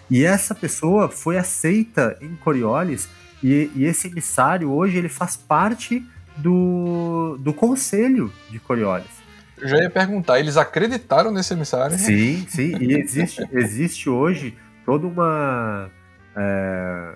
E 0.09 0.23
essa 0.23 0.53
pessoa 0.53 1.09
foi 1.09 1.37
aceita 1.37 2.17
em 2.21 2.35
Coriolis, 2.35 3.07
e, 3.43 3.69
e, 3.75 3.85
esse 3.85 4.07
emissário 4.07 4.71
hoje 4.71 4.97
ele 4.97 5.09
faz 5.09 5.35
parte 5.35 6.05
do, 6.37 7.37
do 7.39 7.53
conselho 7.53 8.31
de 8.49 8.59
Coriolis. 8.59 9.24
Eu 9.57 9.67
já 9.67 9.77
ia 9.77 9.89
perguntar, 9.89 10.39
eles 10.39 10.57
acreditaram 10.57 11.31
nesse 11.31 11.53
emissário? 11.53 11.97
Sim, 11.97 12.45
sim, 12.49 12.75
e 12.79 12.93
existe, 12.93 13.47
existe 13.51 14.09
hoje 14.09 14.55
toda 14.85 15.07
uma, 15.07 15.89
é, 16.35 17.15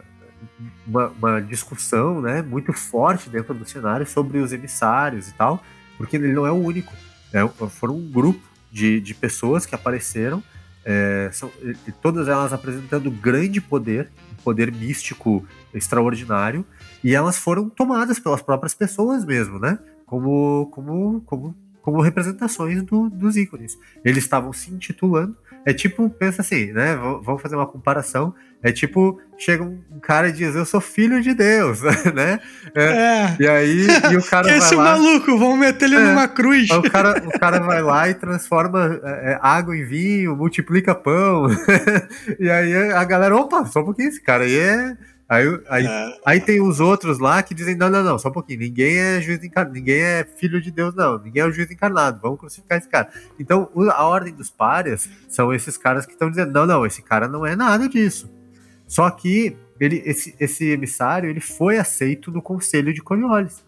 uma, 0.87 1.07
uma, 1.09 1.41
discussão 1.41 2.21
né, 2.21 2.41
muito 2.41 2.71
forte 2.73 3.29
dentro 3.29 3.53
do 3.53 3.65
cenário 3.65 4.05
sobre 4.07 4.39
os 4.39 4.53
emissários 4.53 5.27
e 5.27 5.33
tal, 5.33 5.61
porque 5.97 6.15
ele 6.15 6.31
não 6.33 6.45
é 6.45 6.51
o 6.51 6.55
único. 6.55 6.93
É, 7.33 7.45
foram 7.69 7.95
um 7.95 8.09
grupo 8.09 8.41
de, 8.71 8.99
de 8.99 9.13
pessoas 9.13 9.65
que 9.65 9.75
apareceram, 9.75 10.43
é, 10.85 11.29
são, 11.31 11.51
todas 12.01 12.27
elas 12.27 12.53
apresentando 12.53 13.11
grande 13.11 13.59
poder, 13.59 14.09
um 14.31 14.43
poder 14.43 14.71
místico 14.71 15.45
extraordinário, 15.73 16.65
e 17.03 17.13
elas 17.13 17.37
foram 17.37 17.69
tomadas 17.69 18.17
pelas 18.17 18.41
próprias 18.41 18.73
pessoas 18.73 19.25
mesmo, 19.25 19.59
né? 19.59 19.77
Como, 20.05 20.67
como, 20.71 21.21
como, 21.21 21.55
como 21.89 22.01
representações 22.01 22.83
do, 22.83 23.09
dos 23.09 23.35
ícones. 23.35 23.77
Eles 24.05 24.23
estavam 24.23 24.53
se 24.53 24.71
intitulando. 24.71 25.35
É 25.65 25.73
tipo, 25.73 26.09
pensa 26.09 26.41
assim, 26.41 26.71
né? 26.71 26.95
Vamos 26.95 27.41
fazer 27.41 27.55
uma 27.55 27.67
comparação. 27.67 28.33
É 28.61 28.71
tipo, 28.71 29.19
chega 29.37 29.63
um 29.63 29.99
cara 30.01 30.29
e 30.29 30.31
diz, 30.31 30.53
eu 30.53 30.65
sou 30.65 30.79
filho 30.79 31.21
de 31.21 31.33
Deus, 31.33 31.81
né? 32.13 32.39
É, 32.75 32.83
é. 32.83 33.35
E 33.39 33.47
aí, 33.47 33.87
e 34.11 34.17
o 34.17 34.23
cara 34.23 34.51
Esse 34.55 34.75
vai 34.75 34.85
lá... 34.85 34.97
maluco, 34.97 35.37
vamos 35.37 35.57
meter 35.57 35.85
ele 35.85 35.95
é, 35.95 35.99
numa 35.99 36.27
cruz. 36.27 36.69
O 36.69 36.81
cara, 36.83 37.23
o 37.25 37.39
cara 37.39 37.59
vai 37.59 37.81
lá 37.81 38.09
e 38.09 38.13
transforma 38.13 38.99
é, 39.03 39.31
é 39.31 39.39
água 39.41 39.75
em 39.75 39.85
vinho, 39.85 40.35
multiplica 40.35 40.93
pão. 40.93 41.47
e 42.39 42.49
aí 42.49 42.91
a 42.91 43.03
galera, 43.03 43.35
opa, 43.35 43.65
só 43.65 43.81
um 43.81 43.85
pouquinho, 43.85 44.09
esse 44.09 44.21
cara 44.21 44.43
aí 44.43 44.57
é... 44.57 44.97
Aí, 45.29 45.45
aí, 45.69 45.85
é. 45.85 46.19
aí 46.25 46.41
tem 46.41 46.59
os 46.59 46.79
outros 46.79 47.19
lá 47.19 47.43
que 47.43 47.53
dizem, 47.53 47.75
não, 47.75 47.87
não, 47.87 48.03
não, 48.03 48.17
só 48.17 48.29
um 48.29 48.31
pouquinho, 48.31 48.61
ninguém 48.61 48.97
é 48.97 49.21
juiz 49.21 49.43
encarnado, 49.43 49.75
ninguém 49.75 50.01
é 50.01 50.23
filho 50.23 50.59
de 50.59 50.71
Deus, 50.71 50.95
não, 50.95 51.19
ninguém 51.19 51.43
é 51.43 51.45
o 51.45 51.51
juiz 51.51 51.69
encarnado, 51.69 52.19
vamos 52.19 52.39
crucificar 52.39 52.79
esse 52.79 52.89
cara. 52.89 53.09
Então, 53.39 53.69
a 53.91 54.03
ordem 54.05 54.33
dos 54.33 54.49
párias 54.49 55.07
são 55.27 55.53
esses 55.53 55.77
caras 55.77 56.07
que 56.07 56.13
estão 56.13 56.31
dizendo, 56.31 56.51
não, 56.51 56.65
não, 56.65 56.83
esse 56.83 57.03
cara 57.03 57.27
não 57.27 57.45
é 57.45 57.55
nada 57.55 57.87
disso. 57.87 58.27
Só 58.87 59.07
que 59.11 59.55
ele, 59.79 60.01
esse, 60.03 60.35
esse 60.39 60.65
emissário 60.65 61.29
ele 61.29 61.39
foi 61.39 61.77
aceito 61.77 62.31
no 62.31 62.41
Conselho 62.41 62.91
de 62.91 63.01
Coriolis. 63.03 63.63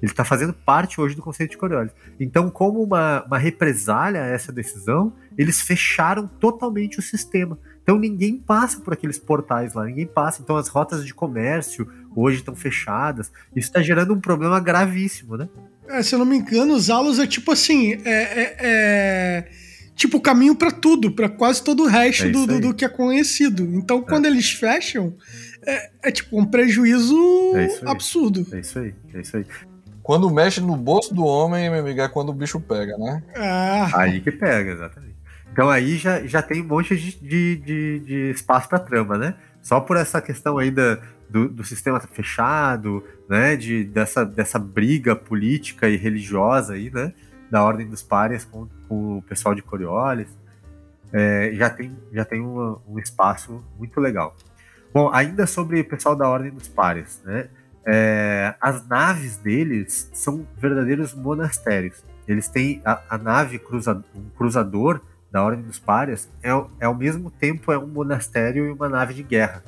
Ele 0.00 0.10
está 0.10 0.24
fazendo 0.24 0.54
parte 0.54 0.98
hoje 0.98 1.14
do 1.14 1.20
Conselho 1.22 1.50
de 1.50 1.58
Coriolis. 1.58 1.92
Então, 2.18 2.50
como 2.50 2.82
uma, 2.82 3.22
uma 3.24 3.38
represália 3.38 4.22
a 4.22 4.26
essa 4.26 4.50
decisão, 4.50 5.12
eles 5.36 5.60
fecharam 5.60 6.26
totalmente 6.26 6.98
o 6.98 7.02
sistema. 7.02 7.58
Então 7.82 7.98
ninguém 7.98 8.36
passa 8.36 8.80
por 8.80 8.92
aqueles 8.92 9.18
portais 9.18 9.74
lá, 9.74 9.84
ninguém 9.84 10.06
passa. 10.06 10.40
Então 10.42 10.56
as 10.56 10.68
rotas 10.68 11.04
de 11.04 11.12
comércio 11.12 11.88
hoje 12.14 12.38
estão 12.38 12.54
fechadas. 12.54 13.32
Isso 13.54 13.68
está 13.68 13.82
gerando 13.82 14.14
um 14.14 14.20
problema 14.20 14.60
gravíssimo, 14.60 15.36
né? 15.36 15.48
É, 15.88 16.02
se 16.02 16.14
eu 16.14 16.18
não 16.18 16.26
me 16.26 16.36
engano, 16.36 16.74
usá-los 16.74 17.18
é 17.18 17.26
tipo 17.26 17.50
assim, 17.50 17.94
é, 18.04 18.12
é, 18.12 18.56
é 18.60 19.48
tipo 19.94 20.20
caminho 20.20 20.54
para 20.54 20.70
tudo, 20.70 21.10
para 21.12 21.28
quase 21.28 21.62
todo 21.62 21.82
o 21.84 21.86
resto 21.86 22.26
é 22.26 22.30
do, 22.30 22.46
do, 22.46 22.60
do, 22.60 22.74
que 22.74 22.84
é 22.84 22.88
conhecido. 22.88 23.64
Então 23.74 23.98
é. 23.98 24.02
quando 24.02 24.26
eles 24.26 24.50
fecham, 24.52 25.14
é, 25.66 25.90
é, 26.04 26.10
tipo 26.10 26.38
um 26.38 26.44
prejuízo 26.44 27.16
absurdo. 27.84 28.46
É 28.52 28.60
isso 28.60 28.78
aí, 28.78 28.94
é 29.14 29.20
isso 29.20 29.36
aí. 29.36 29.46
Quando 30.02 30.28
mexe 30.30 30.60
no 30.60 30.76
bolso 30.76 31.14
do 31.14 31.24
homem, 31.24 31.70
meu 31.70 31.80
amigo, 31.80 32.00
é 32.00 32.08
quando 32.08 32.30
o 32.30 32.32
bicho 32.32 32.58
pega, 32.60 32.96
né? 32.98 33.22
Ah. 33.36 33.88
Aí 33.94 34.20
que 34.20 34.32
pega, 34.32 34.72
exatamente. 34.72 35.11
Então 35.52 35.68
aí 35.68 35.98
já, 35.98 36.26
já 36.26 36.40
tem 36.40 36.62
um 36.62 36.66
monte 36.66 36.96
de, 36.96 37.18
de, 37.20 37.56
de, 37.56 37.98
de 38.00 38.30
espaço 38.30 38.68
para 38.68 38.78
trama, 38.78 39.18
né? 39.18 39.34
Só 39.60 39.80
por 39.80 39.96
essa 39.98 40.20
questão 40.20 40.56
aí 40.56 40.70
do, 40.70 41.48
do, 41.48 41.62
sistema 41.62 42.00
fechado, 42.00 43.04
né? 43.28 43.54
De, 43.54 43.84
dessa, 43.84 44.24
dessa 44.24 44.58
briga 44.58 45.14
política 45.14 45.88
e 45.88 45.96
religiosa 45.96 46.72
aí, 46.72 46.90
né? 46.90 47.12
Da 47.50 47.62
Ordem 47.62 47.86
dos 47.86 48.02
Párias 48.02 48.46
com, 48.46 48.66
com 48.88 49.18
o 49.18 49.22
pessoal 49.22 49.54
de 49.54 49.60
Coriolis. 49.60 50.28
É, 51.12 51.52
já 51.52 51.68
tem, 51.68 51.94
já 52.10 52.24
tem 52.24 52.40
um, 52.40 52.98
espaço 52.98 53.62
muito 53.78 54.00
legal. 54.00 54.34
Bom, 54.92 55.10
ainda 55.12 55.46
sobre 55.46 55.80
o 55.80 55.84
pessoal 55.84 56.16
da 56.16 56.26
Ordem 56.28 56.50
dos 56.50 56.68
Párias, 56.68 57.20
né? 57.24 57.48
É, 57.84 58.54
as 58.58 58.86
naves 58.88 59.36
deles 59.36 60.08
são 60.14 60.46
verdadeiros 60.56 61.12
monastérios. 61.12 62.02
Eles 62.26 62.48
têm 62.48 62.80
a, 62.84 63.02
a 63.10 63.18
nave 63.18 63.58
cruza, 63.58 64.02
um 64.14 64.30
cruzador 64.30 65.00
da 65.32 65.42
Ordem 65.42 65.64
dos 65.64 65.78
Párias 65.78 66.28
é, 66.42 66.50
é 66.78 66.84
ao 66.84 66.94
mesmo 66.94 67.30
tempo 67.30 67.72
é 67.72 67.78
um 67.78 67.86
monastério 67.86 68.66
e 68.66 68.70
uma 68.70 68.88
nave 68.88 69.14
de 69.14 69.22
guerra. 69.22 69.64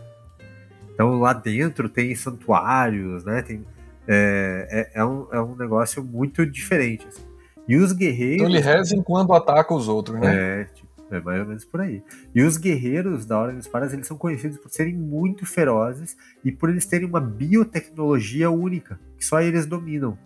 Então 0.92 1.18
lá 1.18 1.32
dentro 1.32 1.88
tem 1.88 2.14
santuários, 2.14 3.24
né? 3.24 3.42
Tem, 3.42 3.64
é, 4.06 4.90
é, 4.94 5.00
é, 5.00 5.04
um, 5.04 5.26
é 5.32 5.40
um 5.40 5.56
negócio 5.56 6.04
muito 6.04 6.44
diferente. 6.46 7.06
Assim. 7.08 7.22
E 7.66 7.76
os 7.76 7.92
guerreiros. 7.92 8.42
Então 8.42 8.48
ele 8.48 8.60
reza 8.60 8.94
enquanto 8.94 9.32
ataca 9.32 9.74
os 9.74 9.88
outros, 9.88 10.20
né? 10.20 10.60
É, 10.60 10.64
tipo, 10.64 10.88
é 11.10 11.20
mais 11.20 11.40
ou 11.40 11.46
menos 11.46 11.64
por 11.64 11.80
aí. 11.80 12.02
E 12.34 12.42
os 12.42 12.58
guerreiros 12.58 13.24
da 13.24 13.38
Ordem 13.38 13.56
dos 13.56 13.66
Párias 13.66 13.92
eles 13.94 14.06
são 14.06 14.18
conhecidos 14.18 14.58
por 14.58 14.70
serem 14.70 14.94
muito 14.94 15.46
ferozes 15.46 16.16
e 16.44 16.52
por 16.52 16.68
eles 16.68 16.84
terem 16.84 17.08
uma 17.08 17.20
biotecnologia 17.20 18.50
única, 18.50 19.00
que 19.16 19.24
só 19.24 19.40
eles 19.40 19.64
dominam 19.64 20.16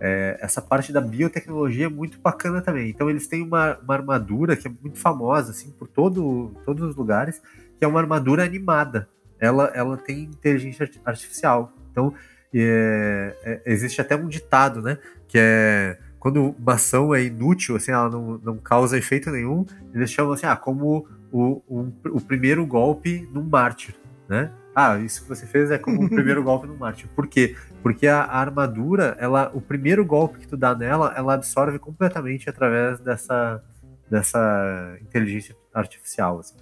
é, 0.00 0.38
essa 0.40 0.62
parte 0.62 0.92
da 0.92 1.00
biotecnologia 1.00 1.86
é 1.86 1.88
muito 1.88 2.18
bacana 2.20 2.60
também. 2.60 2.88
Então 2.88 3.08
eles 3.08 3.26
têm 3.26 3.42
uma, 3.42 3.78
uma 3.78 3.94
armadura 3.94 4.56
que 4.56 4.68
é 4.68 4.70
muito 4.82 4.98
famosa 4.98 5.50
assim 5.50 5.70
por 5.70 5.88
todo, 5.88 6.52
todos 6.64 6.88
os 6.88 6.96
lugares, 6.96 7.42
que 7.78 7.84
é 7.84 7.88
uma 7.88 8.00
armadura 8.00 8.44
animada. 8.44 9.08
Ela, 9.40 9.70
ela 9.74 9.96
tem 9.96 10.24
inteligência 10.24 10.88
artificial. 11.04 11.72
Então 11.90 12.14
é, 12.54 13.36
é, 13.42 13.62
existe 13.66 14.00
até 14.00 14.16
um 14.16 14.28
ditado, 14.28 14.80
né? 14.80 14.98
Que 15.26 15.38
é 15.38 15.98
quando 16.18 16.54
uma 16.58 16.74
ação 16.74 17.14
é 17.14 17.22
inútil, 17.22 17.76
assim, 17.76 17.92
ela 17.92 18.10
não, 18.10 18.38
não 18.38 18.56
causa 18.58 18.98
efeito 18.98 19.30
nenhum, 19.30 19.64
eles 19.94 20.10
chamam 20.10 20.32
assim, 20.32 20.46
ah, 20.46 20.56
como 20.56 21.06
o, 21.30 21.62
o, 21.68 22.20
primeiro 22.20 22.66
golpe 22.66 23.28
num 23.32 23.42
mártir, 23.42 23.94
né? 24.28 24.50
Ah, 24.78 24.96
isso 24.98 25.22
que 25.22 25.28
você 25.28 25.44
fez 25.44 25.72
é 25.72 25.78
como 25.78 26.04
o 26.04 26.08
primeiro 26.08 26.40
golpe 26.44 26.68
no 26.68 26.76
Marte. 26.76 27.08
Por 27.08 27.26
quê? 27.26 27.56
Porque 27.82 28.06
a, 28.06 28.22
a, 28.22 28.38
armadura, 28.38 29.16
ela, 29.18 29.50
o 29.52 29.60
primeiro 29.60 30.04
golpe 30.04 30.38
que 30.38 30.46
tu 30.46 30.56
dá 30.56 30.72
nela, 30.72 31.12
ela 31.16 31.34
absorve 31.34 31.80
completamente 31.80 32.48
através 32.48 33.00
dessa, 33.00 33.60
dessa 34.08 34.96
inteligência 35.02 35.56
artificial. 35.74 36.38
Assim. 36.38 36.56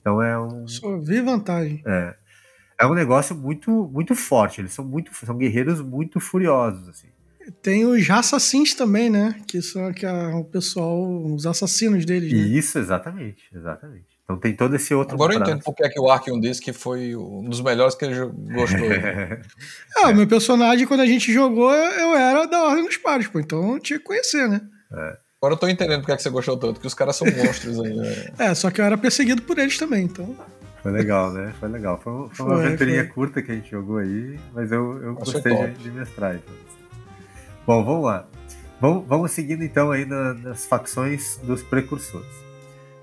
Então 0.00 0.22
é 0.22 0.38
um. 0.38 0.68
Só 0.68 0.96
vi 0.98 1.20
vantagem. 1.20 1.82
É. 1.84 2.14
É 2.78 2.86
um 2.86 2.94
negócio 2.94 3.34
muito, 3.34 3.90
muito 3.92 4.14
forte. 4.14 4.60
Eles 4.60 4.72
são 4.72 4.84
muito, 4.84 5.12
são 5.12 5.36
guerreiros 5.36 5.80
muito 5.80 6.20
furiosos, 6.20 6.88
assim. 6.88 7.08
Tem 7.62 7.84
os 7.84 8.08
assassinos 8.08 8.74
também, 8.74 9.10
né? 9.10 9.40
Que 9.46 9.60
são 9.60 9.92
que 9.92 10.06
a, 10.06 10.36
o 10.36 10.44
pessoal, 10.44 11.24
os 11.24 11.46
assassinos 11.46 12.04
deles. 12.04 12.32
Né? 12.32 12.38
Isso, 12.38 12.78
exatamente, 12.78 13.48
exatamente. 13.52 14.15
Então 14.26 14.36
tem 14.36 14.56
todo 14.56 14.74
esse 14.74 14.92
outro. 14.92 15.14
Agora 15.14 15.34
eu 15.34 15.40
entendo 15.40 15.62
porque 15.62 15.84
é 15.84 15.88
que 15.88 16.00
o 16.00 16.10
Arkion 16.10 16.40
disse 16.40 16.60
que 16.60 16.72
foi 16.72 17.14
um 17.14 17.48
dos 17.48 17.60
melhores 17.60 17.94
que 17.94 18.04
ele 18.04 18.26
gostou. 18.52 18.88
ah, 19.98 20.08
o 20.10 20.14
meu 20.14 20.26
personagem, 20.26 20.84
quando 20.84 21.00
a 21.00 21.06
gente 21.06 21.32
jogou, 21.32 21.72
eu 21.72 22.12
era 22.12 22.44
da 22.44 22.64
Ordem 22.64 22.84
dos 22.84 22.96
Pares, 22.96 23.28
pô, 23.28 23.38
então 23.38 23.74
eu 23.74 23.78
tinha 23.78 24.00
que 24.00 24.04
conhecer, 24.04 24.48
né? 24.48 24.60
É. 24.92 25.16
Agora 25.40 25.54
eu 25.54 25.56
tô 25.56 25.68
entendendo 25.68 26.00
porque 26.00 26.10
é 26.10 26.16
que 26.16 26.22
você 26.24 26.30
gostou 26.30 26.56
tanto, 26.56 26.80
que 26.80 26.86
os 26.88 26.94
caras 26.94 27.14
são 27.14 27.28
monstros 27.28 27.78
aí. 27.78 27.94
Né? 27.94 28.26
é, 28.50 28.54
só 28.54 28.68
que 28.68 28.80
eu 28.80 28.84
era 28.84 28.98
perseguido 28.98 29.42
por 29.42 29.56
eles 29.58 29.78
também, 29.78 30.04
então. 30.04 30.34
Foi 30.82 30.90
legal, 30.90 31.32
né? 31.32 31.54
Foi 31.60 31.68
legal. 31.68 32.00
Foi, 32.02 32.28
foi 32.32 32.46
uma 32.46 32.56
aventurinha 32.56 33.06
curta 33.06 33.40
que 33.40 33.52
a 33.52 33.54
gente 33.54 33.70
jogou 33.70 33.98
aí, 33.98 34.40
mas 34.52 34.72
eu, 34.72 35.00
eu 35.04 35.14
gostei 35.14 35.54
de, 35.54 35.72
de 35.74 35.90
mestrar. 35.92 36.34
Então. 36.34 36.54
Bom, 37.64 37.84
vamos 37.84 38.04
lá. 38.04 38.26
Vamos, 38.80 39.06
vamos 39.06 39.30
seguindo 39.30 39.62
então 39.62 39.92
aí 39.92 40.04
na, 40.04 40.34
nas 40.34 40.66
facções 40.66 41.38
dos 41.44 41.62
precursores. 41.62 42.45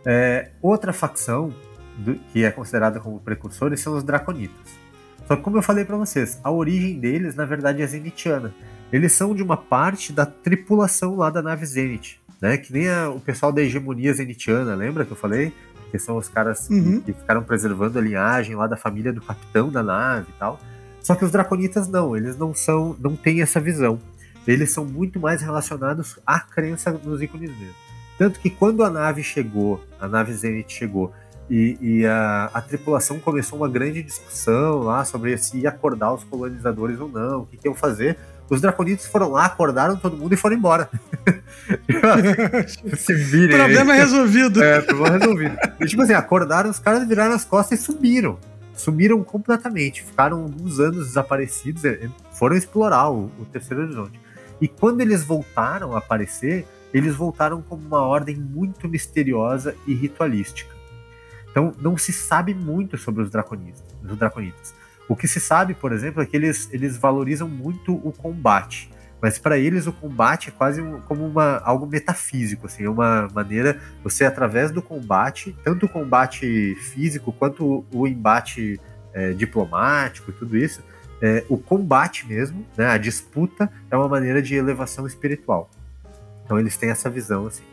É, 0.06 0.50
outra 0.62 0.92
facção 0.92 1.54
do, 1.98 2.16
que 2.32 2.44
é 2.44 2.52
considerada 2.52 3.00
como 3.00 3.20
precursores 3.20 3.80
são 3.80 3.96
os 3.96 4.04
Draconitas. 4.04 4.84
Só 5.28 5.36
que 5.36 5.42
como 5.42 5.58
eu 5.58 5.62
falei 5.62 5.86
para 5.86 5.96
vocês, 5.96 6.40
a 6.44 6.52
origem 6.52 7.00
deles 7.00 7.36
na 7.36 7.46
verdade 7.46 7.82
é 7.82 7.88
zenitiana. 7.88 8.54
Eles 8.92 9.14
são 9.14 9.34
de 9.34 9.42
uma 9.42 9.58
parte 9.58 10.12
da 10.12 10.26
tripulação 10.26 11.16
lá 11.16 11.30
da 11.30 11.42
nave 11.42 11.66
Zenith, 11.66 12.18
né? 12.42 12.58
Que 12.58 12.72
nem 12.72 12.90
a, 12.90 13.10
o 13.10 13.20
pessoal 13.20 13.52
da 13.52 13.62
hegemonia 13.62 14.14
zenitiana, 14.14 14.76
lembra 14.76 15.06
que 15.06 15.12
eu 15.12 15.18
falei? 15.18 15.54
Que 15.90 15.98
são 15.98 16.18
os 16.18 16.28
caras 16.28 16.70
uhum. 16.70 17.00
que, 17.00 17.14
que 17.14 17.20
ficaram 17.20 17.44
preservando 17.44 17.98
a 17.98 18.02
linhagem 18.02 18.56
lá 18.56 18.68
da 18.68 18.76
família 18.76 19.14
do 19.14 19.22
capitão 19.22 19.72
da 19.72 19.82
nave 19.82 20.28
e 20.30 20.40
tal. 20.40 20.60
Só 21.02 21.16
que 21.16 21.26
os 21.26 21.32
draconitas 21.32 21.88
não, 21.88 22.16
eles 22.16 22.38
não 22.38 22.54
são, 22.54 22.96
não 23.00 23.16
têm 23.16 23.42
essa 23.42 23.60
visão. 23.60 24.00
Eles 24.46 24.72
são 24.72 24.86
muito 24.86 25.20
mais 25.20 25.42
relacionados 25.42 26.20
à 26.26 26.40
crença 26.40 26.92
nos 26.92 27.22
ícones 27.22 27.50
mesmo. 27.58 27.83
Tanto 28.18 28.40
que 28.40 28.50
quando 28.50 28.84
a 28.84 28.90
nave 28.90 29.24
chegou, 29.24 29.84
a 30.00 30.08
nave 30.08 30.34
Zenith 30.34 30.70
chegou, 30.70 31.14
e, 31.50 31.78
e 31.82 32.06
a, 32.06 32.50
a, 32.54 32.62
tripulação 32.62 33.20
começou 33.20 33.60
uma 33.60 33.68
grande 33.68 34.02
discussão 34.02 34.80
lá 34.80 35.04
sobre 35.04 35.38
se 35.38 35.58
ia 35.58 35.70
acordar 35.70 36.14
os 36.14 36.24
colonizadores 36.24 37.00
ou 37.00 37.10
não, 37.10 37.42
o 37.42 37.46
que, 37.46 37.58
que 37.58 37.68
iam 37.68 37.76
fazer. 37.76 38.18
Os 38.50 38.62
draconitos 38.62 39.06
foram 39.06 39.30
lá, 39.30 39.46
acordaram 39.46 39.96
todo 39.96 40.16
mundo 40.16 40.34
e 40.34 40.38
foram 40.38 40.56
embora. 40.56 40.90
se 42.98 43.14
virem. 43.14 43.58
Problema 43.58 43.94
resolvido. 43.94 44.64
É, 44.64 44.82
problema 44.82 45.18
resolvido. 45.18 45.58
E, 45.80 45.86
tipo 45.86 46.02
assim, 46.02 46.14
acordaram, 46.14 46.70
os 46.70 46.80
caras 46.80 47.08
viraram 47.08 47.34
as 47.34 47.46
costas 47.46 47.80
e 47.80 47.84
sumiram. 47.84 48.38
Sumiram 48.76 49.24
completamente. 49.24 50.04
Ficaram 50.04 50.44
alguns 50.44 50.80
anos 50.80 51.08
desaparecidos. 51.08 51.84
Foram 52.34 52.56
explorar 52.56 53.10
o, 53.10 53.32
o 53.40 53.46
terceiro 53.46 53.84
horizonte. 53.84 54.20
E 54.62 54.68
quando 54.68 55.02
eles 55.02 55.24
voltaram 55.24 55.96
a 55.96 56.00
aparecer, 56.00 56.66
eles 56.94 57.16
voltaram 57.16 57.62
como 57.62 57.86
uma 57.86 58.02
ordem 58.02 58.36
muito 58.36 58.88
misteriosa 58.88 59.76
e 59.88 59.94
ritualística. 59.94 60.74
Então, 61.50 61.74
não 61.80 61.98
se 61.98 62.12
sabe 62.12 62.54
muito 62.54 62.98
sobre 62.98 63.24
os 63.24 63.30
draconitas. 63.30 63.84
Os 64.04 64.18
draconitas. 64.18 64.74
O 65.08 65.16
que 65.16 65.28
se 65.28 65.40
sabe, 65.40 65.74
por 65.74 65.92
exemplo, 65.92 66.22
é 66.22 66.26
que 66.26 66.36
eles, 66.36 66.70
eles 66.72 66.98
valorizam 66.98 67.48
muito 67.48 67.94
o 67.96 68.12
combate. 68.12 68.90
Mas 69.22 69.38
para 69.38 69.58
eles 69.58 69.88
o 69.88 69.94
combate 69.94 70.50
é 70.50 70.52
quase 70.52 70.82
um, 70.82 71.00
como 71.02 71.26
uma, 71.26 71.60
algo 71.60 71.86
metafísico, 71.86 72.66
assim, 72.66 72.84
é 72.84 72.90
uma 72.90 73.30
maneira 73.34 73.80
você 74.04 74.26
através 74.26 74.70
do 74.70 74.82
combate, 74.82 75.56
tanto 75.64 75.86
o 75.86 75.90
combate 75.90 76.76
físico 76.76 77.32
quanto 77.32 77.66
o, 77.66 78.02
o 78.02 78.08
embate 78.08 78.82
é, 79.14 79.32
diplomático 79.32 80.30
e 80.30 80.34
tudo 80.34 80.58
isso, 80.58 80.84
é, 81.22 81.46
o 81.48 81.58
combate 81.58 82.28
mesmo, 82.28 82.66
né, 82.76 82.88
a 82.88 82.98
disputa 82.98 83.72
é 83.90 83.96
uma 83.96 84.10
maneira 84.10 84.42
de 84.42 84.56
elevação 84.56 85.08
espiritual. 85.08 85.70
Então 86.44 86.60
eles 86.60 86.78
têm 86.78 86.90
essa 86.90 87.10
visão 87.10 87.48
assim. 87.48 87.64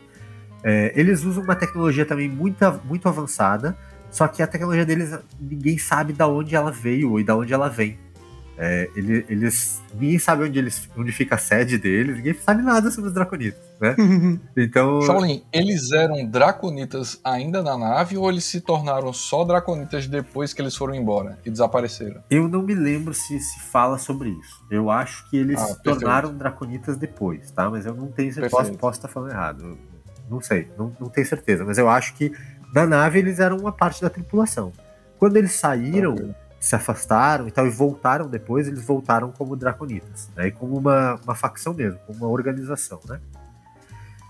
É, 0.63 0.91
eles 0.95 1.23
usam 1.23 1.43
uma 1.43 1.55
tecnologia 1.55 2.05
também 2.05 2.29
muito, 2.29 2.57
muito 2.85 3.07
avançada, 3.07 3.77
só 4.11 4.27
que 4.27 4.43
a 4.43 4.47
tecnologia 4.47 4.85
deles 4.85 5.17
ninguém 5.39 5.77
sabe 5.77 6.13
da 6.13 6.27
onde 6.27 6.55
ela 6.55 6.71
veio 6.71 7.19
e 7.19 7.23
da 7.23 7.35
onde 7.35 7.53
ela 7.53 7.69
vem. 7.69 7.97
É, 8.63 8.87
ele, 8.95 9.25
eles 9.27 9.81
ninguém 9.91 10.19
sabe 10.19 10.43
onde 10.43 10.59
eles 10.59 10.87
onde 10.95 11.11
fica 11.11 11.33
a 11.33 11.37
sede 11.39 11.79
deles, 11.79 12.17
ninguém 12.17 12.35
sabe 12.35 12.61
nada 12.61 12.91
sobre 12.91 13.07
os 13.07 13.13
draconitas, 13.15 13.59
né? 13.79 13.95
então, 14.55 15.01
Shaolin, 15.01 15.43
eles 15.51 15.91
eram 15.91 16.23
draconitas 16.27 17.19
ainda 17.23 17.63
na 17.63 17.75
nave 17.75 18.19
ou 18.19 18.29
eles 18.29 18.43
se 18.43 18.61
tornaram 18.61 19.11
só 19.11 19.43
draconitas 19.43 20.05
depois 20.05 20.53
que 20.53 20.61
eles 20.61 20.75
foram 20.75 20.93
embora 20.93 21.39
e 21.43 21.49
desapareceram? 21.49 22.21
Eu 22.29 22.47
não 22.47 22.61
me 22.61 22.75
lembro 22.75 23.15
se 23.15 23.39
se 23.39 23.59
fala 23.61 23.97
sobre 23.97 24.29
isso. 24.29 24.63
Eu 24.69 24.91
acho 24.91 25.27
que 25.31 25.37
eles 25.37 25.59
ah, 25.59 25.65
se 25.65 25.81
tornaram 25.81 26.31
draconitas 26.31 26.97
depois, 26.97 27.49
tá? 27.49 27.67
Mas 27.67 27.87
eu 27.87 27.95
não 27.95 28.11
tenho 28.11 28.31
certeza, 28.31 28.55
posso, 28.55 28.73
posso 28.73 28.99
estar 28.99 29.07
falando 29.07 29.31
errado. 29.31 29.75
Não 30.29 30.39
sei, 30.39 30.69
não, 30.77 30.95
não 30.99 31.09
tenho 31.09 31.25
certeza, 31.25 31.65
mas 31.65 31.79
eu 31.79 31.89
acho 31.89 32.13
que 32.13 32.31
na 32.71 32.85
nave 32.85 33.17
eles 33.17 33.39
eram 33.39 33.57
uma 33.57 33.71
parte 33.71 34.03
da 34.03 34.09
tripulação. 34.09 34.71
Quando 35.17 35.37
eles 35.37 35.53
saíram, 35.53 36.13
okay. 36.13 36.35
Se 36.61 36.75
afastaram 36.75 37.47
e 37.47 37.51
tal, 37.51 37.65
e 37.65 37.71
voltaram 37.71 38.29
depois, 38.29 38.67
eles 38.67 38.85
voltaram 38.85 39.31
como 39.31 39.55
draconitas, 39.55 40.29
né? 40.35 40.51
Como 40.51 40.77
uma, 40.77 41.19
uma 41.23 41.33
facção 41.33 41.73
mesmo, 41.73 41.99
como 42.05 42.19
uma 42.19 42.27
organização, 42.27 42.99
né? 43.09 43.19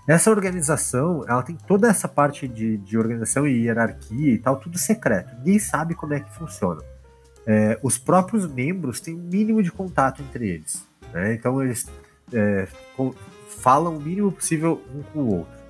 Essa 0.08 0.30
organização, 0.30 1.24
ela 1.28 1.42
tem 1.42 1.54
toda 1.54 1.88
essa 1.88 2.08
parte 2.08 2.48
de, 2.48 2.78
de 2.78 2.96
organização 2.96 3.46
e 3.46 3.66
hierarquia 3.66 4.32
e 4.32 4.38
tal, 4.38 4.56
tudo 4.56 4.78
secreto. 4.78 5.36
Ninguém 5.36 5.58
sabe 5.58 5.94
como 5.94 6.14
é 6.14 6.20
que 6.20 6.34
funciona. 6.34 6.82
É, 7.46 7.78
os 7.82 7.98
próprios 7.98 8.50
membros 8.50 8.98
têm 8.98 9.14
um 9.14 9.22
mínimo 9.22 9.62
de 9.62 9.70
contato 9.70 10.22
entre 10.22 10.48
eles. 10.48 10.88
Né? 11.12 11.34
Então 11.34 11.62
eles 11.62 11.86
é, 12.32 12.66
falam 13.60 13.98
o 13.98 14.00
mínimo 14.00 14.32
possível 14.32 14.82
um 14.92 15.02
com 15.02 15.18
o 15.20 15.34
outro. 15.38 15.62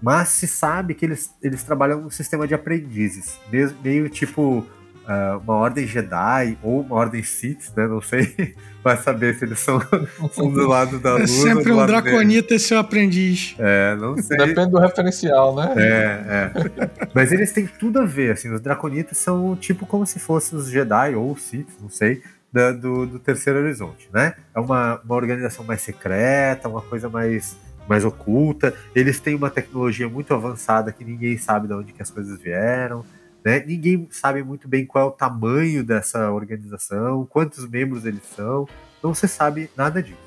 Mas 0.00 0.28
se 0.28 0.46
sabe 0.46 0.94
que 0.94 1.04
eles, 1.04 1.34
eles 1.42 1.64
trabalham 1.64 2.00
num 2.00 2.10
sistema 2.10 2.46
de 2.46 2.54
aprendizes, 2.54 3.38
meio 3.82 4.08
tipo 4.08 4.64
uh, 5.08 5.38
uma 5.38 5.54
ordem 5.54 5.86
Jedi 5.86 6.58
ou 6.62 6.82
uma 6.82 6.96
ordem 6.96 7.22
Sith, 7.22 7.72
né? 7.74 7.86
Não 7.86 8.02
sei. 8.02 8.54
Vai 8.84 8.96
saber 8.96 9.34
se 9.34 9.44
eles 9.44 9.58
são, 9.58 9.80
são 10.32 10.50
do 10.50 10.68
lado 10.68 11.00
da 11.00 11.14
luz. 11.14 11.22
É 11.24 11.50
sempre 11.50 11.72
um 11.72 11.84
draconita 11.84 12.54
e 12.54 12.58
seu 12.58 12.78
aprendiz. 12.78 13.56
É, 13.58 13.96
não 13.96 14.16
sei. 14.16 14.36
Depende 14.36 14.70
do 14.70 14.78
referencial, 14.78 15.56
né? 15.56 15.74
É, 15.76 16.52
é. 16.54 17.08
Mas 17.12 17.32
eles 17.32 17.52
têm 17.52 17.66
tudo 17.66 18.00
a 18.00 18.04
ver, 18.04 18.32
assim. 18.32 18.52
Os 18.52 18.60
draconitas 18.60 19.18
são 19.18 19.56
tipo 19.56 19.84
como 19.86 20.06
se 20.06 20.18
fossem 20.18 20.58
os 20.58 20.70
Jedi 20.70 21.14
ou 21.14 21.32
os 21.32 21.42
Sith, 21.42 21.68
não 21.80 21.88
sei. 21.90 22.22
Da, 22.50 22.72
do, 22.72 23.04
do 23.04 23.18
Terceiro 23.18 23.58
Horizonte, 23.58 24.08
né? 24.12 24.34
É 24.54 24.60
uma, 24.60 25.00
uma 25.04 25.14
organização 25.14 25.64
mais 25.64 25.82
secreta, 25.82 26.68
uma 26.68 26.80
coisa 26.80 27.08
mais 27.08 27.56
mais 27.86 28.04
oculta. 28.04 28.74
Eles 28.94 29.18
têm 29.18 29.34
uma 29.34 29.48
tecnologia 29.48 30.08
muito 30.08 30.34
avançada 30.34 30.92
que 30.92 31.02
ninguém 31.02 31.38
sabe 31.38 31.66
de 31.66 31.72
onde 31.72 31.92
que 31.92 32.02
as 32.02 32.10
coisas 32.10 32.38
vieram. 32.38 33.02
Né? 33.44 33.64
Ninguém 33.64 34.08
sabe 34.10 34.42
muito 34.42 34.68
bem 34.68 34.84
qual 34.84 35.04
é 35.04 35.08
o 35.08 35.12
tamanho 35.12 35.84
dessa 35.84 36.30
organização, 36.30 37.26
quantos 37.26 37.68
membros 37.68 38.04
eles 38.04 38.22
são. 38.34 38.68
Não 39.02 39.14
se 39.14 39.28
sabe 39.28 39.70
nada 39.76 40.02
disso. 40.02 40.18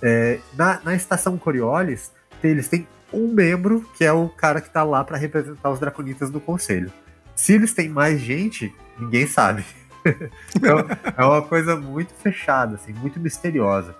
É, 0.00 0.38
na, 0.54 0.80
na 0.84 0.94
estação 0.94 1.36
Coriolis, 1.36 2.12
eles 2.42 2.68
têm 2.68 2.86
um 3.12 3.32
membro 3.32 3.88
que 3.96 4.04
é 4.04 4.12
o 4.12 4.28
cara 4.28 4.60
que 4.60 4.68
está 4.68 4.82
lá 4.82 5.02
para 5.02 5.16
representar 5.16 5.70
os 5.70 5.80
draconitas 5.80 6.30
no 6.30 6.40
conselho. 6.40 6.92
Se 7.34 7.52
eles 7.52 7.72
têm 7.72 7.88
mais 7.88 8.20
gente, 8.20 8.74
ninguém 8.98 9.26
sabe. 9.26 9.64
então, 10.54 10.78
é 11.16 11.24
uma 11.24 11.42
coisa 11.42 11.76
muito 11.76 12.14
fechada, 12.14 12.76
assim, 12.76 12.92
muito 12.92 13.20
misteriosa. 13.20 13.94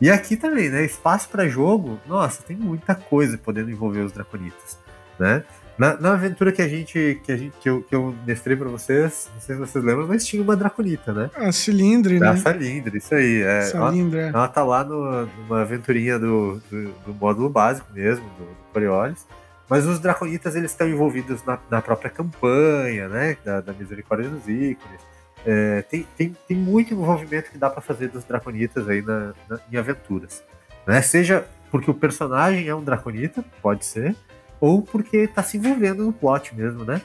E 0.00 0.10
aqui 0.10 0.36
também, 0.36 0.68
né? 0.68 0.84
Espaço 0.84 1.28
para 1.28 1.48
jogo, 1.48 1.98
nossa, 2.06 2.42
tem 2.42 2.56
muita 2.56 2.94
coisa 2.94 3.38
podendo 3.38 3.70
envolver 3.70 4.00
os 4.00 4.10
draconitas, 4.10 4.76
né? 5.18 5.44
Na, 5.78 5.98
na, 5.98 6.12
aventura 6.12 6.52
que 6.52 6.60
a 6.60 6.68
gente 6.68 7.20
que 7.24 7.32
a 7.32 7.36
gente 7.36 7.56
que 7.58 7.68
eu, 7.68 7.82
que 7.82 7.94
eu 7.94 8.14
mestrei 8.26 8.56
para 8.56 8.68
vocês, 8.68 9.30
não 9.32 9.40
sei 9.40 9.54
se 9.54 9.60
vocês 9.60 9.84
lembram, 9.84 10.06
mas 10.06 10.24
tinha 10.24 10.42
uma 10.42 10.54
draconita, 10.54 11.12
né? 11.12 11.30
A 11.34 11.50
cilindre, 11.50 12.20
né? 12.20 12.28
A 12.28 12.36
cilindre, 12.36 12.98
isso 12.98 13.14
aí. 13.14 13.42
É, 13.42 13.62
cilindre, 13.62 14.20
ela, 14.20 14.28
é. 14.28 14.32
ela 14.32 14.48
tá 14.48 14.62
lá 14.62 14.84
no, 14.84 15.26
numa 15.26 15.62
aventurinha 15.62 16.18
do, 16.18 16.60
do, 16.70 16.92
do, 17.06 17.14
módulo 17.14 17.48
básico 17.48 17.86
mesmo, 17.92 18.24
do, 18.38 18.44
do 18.44 18.72
Coriolis. 18.72 19.26
Mas 19.68 19.86
os 19.86 19.98
draconitas 19.98 20.54
eles 20.54 20.70
estão 20.70 20.86
envolvidos 20.86 21.42
na, 21.44 21.58
na 21.70 21.80
própria 21.80 22.10
campanha, 22.10 23.08
né? 23.08 23.36
Da, 23.42 23.62
da 23.62 23.72
Misericórdia 23.72 24.28
dos 24.28 24.46
Ícones. 24.46 25.00
É, 25.44 25.82
tem, 25.82 26.06
tem, 26.16 26.36
tem 26.46 26.56
muito 26.56 26.94
envolvimento 26.94 27.50
que 27.50 27.58
dá 27.58 27.68
para 27.68 27.80
fazer 27.80 28.08
dos 28.08 28.24
draconitas 28.24 28.88
aí 28.88 29.02
na, 29.02 29.32
na, 29.48 29.58
em 29.70 29.76
aventuras. 29.76 30.44
Né? 30.86 31.00
Seja 31.02 31.46
porque 31.70 31.90
o 31.90 31.94
personagem 31.94 32.68
é 32.68 32.74
um 32.74 32.84
draconita, 32.84 33.44
pode 33.60 33.84
ser, 33.84 34.14
ou 34.62 34.80
porque 34.80 35.16
está 35.16 35.42
se 35.42 35.56
envolvendo 35.56 36.04
no 36.04 36.12
plot 36.12 36.54
mesmo, 36.54 36.84
né? 36.84 37.02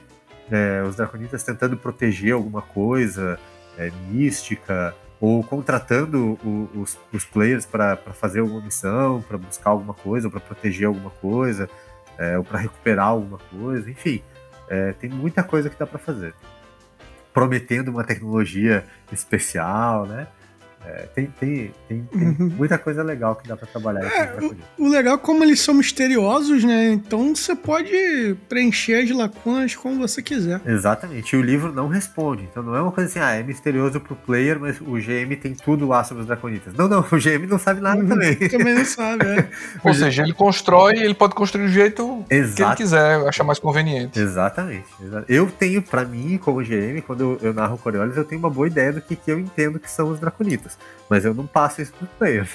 É, 0.52 0.84
os 0.88 0.96
draconitas 0.96 1.42
tentando 1.42 1.76
proteger 1.76 2.36
alguma 2.36 2.62
coisa 2.62 3.40
é, 3.80 3.92
mística, 4.12 4.94
ou 5.20 5.44
contratando 5.44 6.38
o, 6.46 6.70
os, 6.76 7.00
os, 7.12 7.26
players 7.26 7.66
para 7.66 7.98
fazer 8.14 8.42
alguma 8.42 8.62
missão, 8.62 9.24
para 9.28 9.40
buscar 9.40 9.72
alguma 9.72 9.96
coisa, 9.96 10.28
ou 10.28 10.32
para 10.32 10.40
proteger 10.40 10.86
alguma 10.86 11.10
coisa, 11.10 11.68
é, 12.20 12.38
ou 12.38 12.44
para 12.44 12.60
recuperar 12.60 13.08
alguma 13.08 13.40
coisa, 13.40 13.90
enfim. 13.90 14.22
É, 14.70 14.94
tem 14.94 15.10
muita 15.10 15.42
coisa 15.42 15.68
que 15.68 15.80
dá 15.80 15.88
para 15.88 15.98
fazer 15.98 16.36
prometendo 17.38 17.90
uma 17.90 18.04
tecnologia 18.04 18.84
especial, 19.12 20.08
né? 20.08 20.28
É, 20.88 21.06
tem, 21.14 21.26
tem, 21.38 21.74
tem, 21.90 22.04
tem 22.04 22.28
uhum. 22.30 22.54
muita 22.56 22.78
coisa 22.78 23.04
legal 23.04 23.36
que 23.36 23.46
dá 23.46 23.58
para 23.58 23.68
trabalhar. 23.68 24.06
É, 24.06 24.38
o, 24.42 24.86
o, 24.86 24.88
legal 24.88 25.16
é 25.16 25.18
como 25.18 25.44
eles 25.44 25.60
são 25.60 25.74
misteriosos, 25.74 26.64
né? 26.64 26.94
Então 26.94 27.36
você 27.36 27.54
pode 27.54 28.38
preencher 28.48 29.04
as 29.04 29.12
lacunas 29.12 29.76
como 29.76 30.00
você 30.00 30.22
quiser. 30.22 30.62
Exatamente. 30.66 31.36
E 31.36 31.40
o 31.40 31.42
livro 31.42 31.74
não 31.74 31.90
responde. 31.90 32.44
Então 32.50 32.64
não 32.64 32.74
é 32.74 32.82
uma 32.82 32.92
coisa 32.94 33.10
assim, 33.10 33.20
ah, 33.20 33.32
é 33.32 33.44
misterioso 33.44 34.00
pro 34.00 34.16
player, 34.16 34.58
mas 34.58 34.80
o 34.80 34.94
GM 34.94 35.36
tem 35.36 35.54
tudo 35.54 35.86
lá 35.86 36.06
sobre 36.06 36.22
os 36.22 36.28
draconitas. 36.28 36.74
Não, 36.74 36.88
não, 36.88 37.00
o 37.12 37.18
GM 37.18 37.46
não 37.48 37.60
sabe 37.60 37.82
nada 37.82 38.02
uhum. 38.02 38.08
também. 38.08 38.36
também 38.48 38.74
não 38.74 38.86
sabe, 38.86 39.26
é. 39.26 39.50
Ou 39.84 39.94
seja, 39.94 40.24
ele 40.24 40.34
constrói, 40.34 41.00
ele 41.00 41.14
pode 41.14 41.36
construir 41.36 41.68
do 41.68 41.72
jeito 41.72 42.24
Exato. 42.30 42.56
que 42.56 42.64
ele 42.64 42.76
quiser, 42.76 43.28
achar 43.28 43.44
mais 43.44 43.60
conveniente. 43.60 44.18
Exatamente. 44.18 44.86
Eu 45.28 45.48
tenho, 45.48 45.82
para 45.82 46.06
mim, 46.06 46.38
como 46.38 46.64
GM, 46.64 47.02
quando 47.06 47.22
eu, 47.22 47.40
eu 47.42 47.54
narro 47.54 47.78
Coriolis, 47.78 48.16
eu 48.16 48.24
tenho 48.24 48.40
uma 48.40 48.50
boa 48.50 48.68
ideia 48.68 48.94
do 48.94 49.02
que, 49.02 49.16
que 49.16 49.30
eu 49.30 49.38
entendo 49.38 49.80
que 49.80 49.92
são 49.92 50.10
os 50.10 50.20
draconitas. 50.20 50.77
Mas 51.10 51.24
eu 51.24 51.34
não 51.34 51.48
passo 51.48 51.82
isso 51.82 51.94
pro 51.94 52.08
player. 52.18 52.48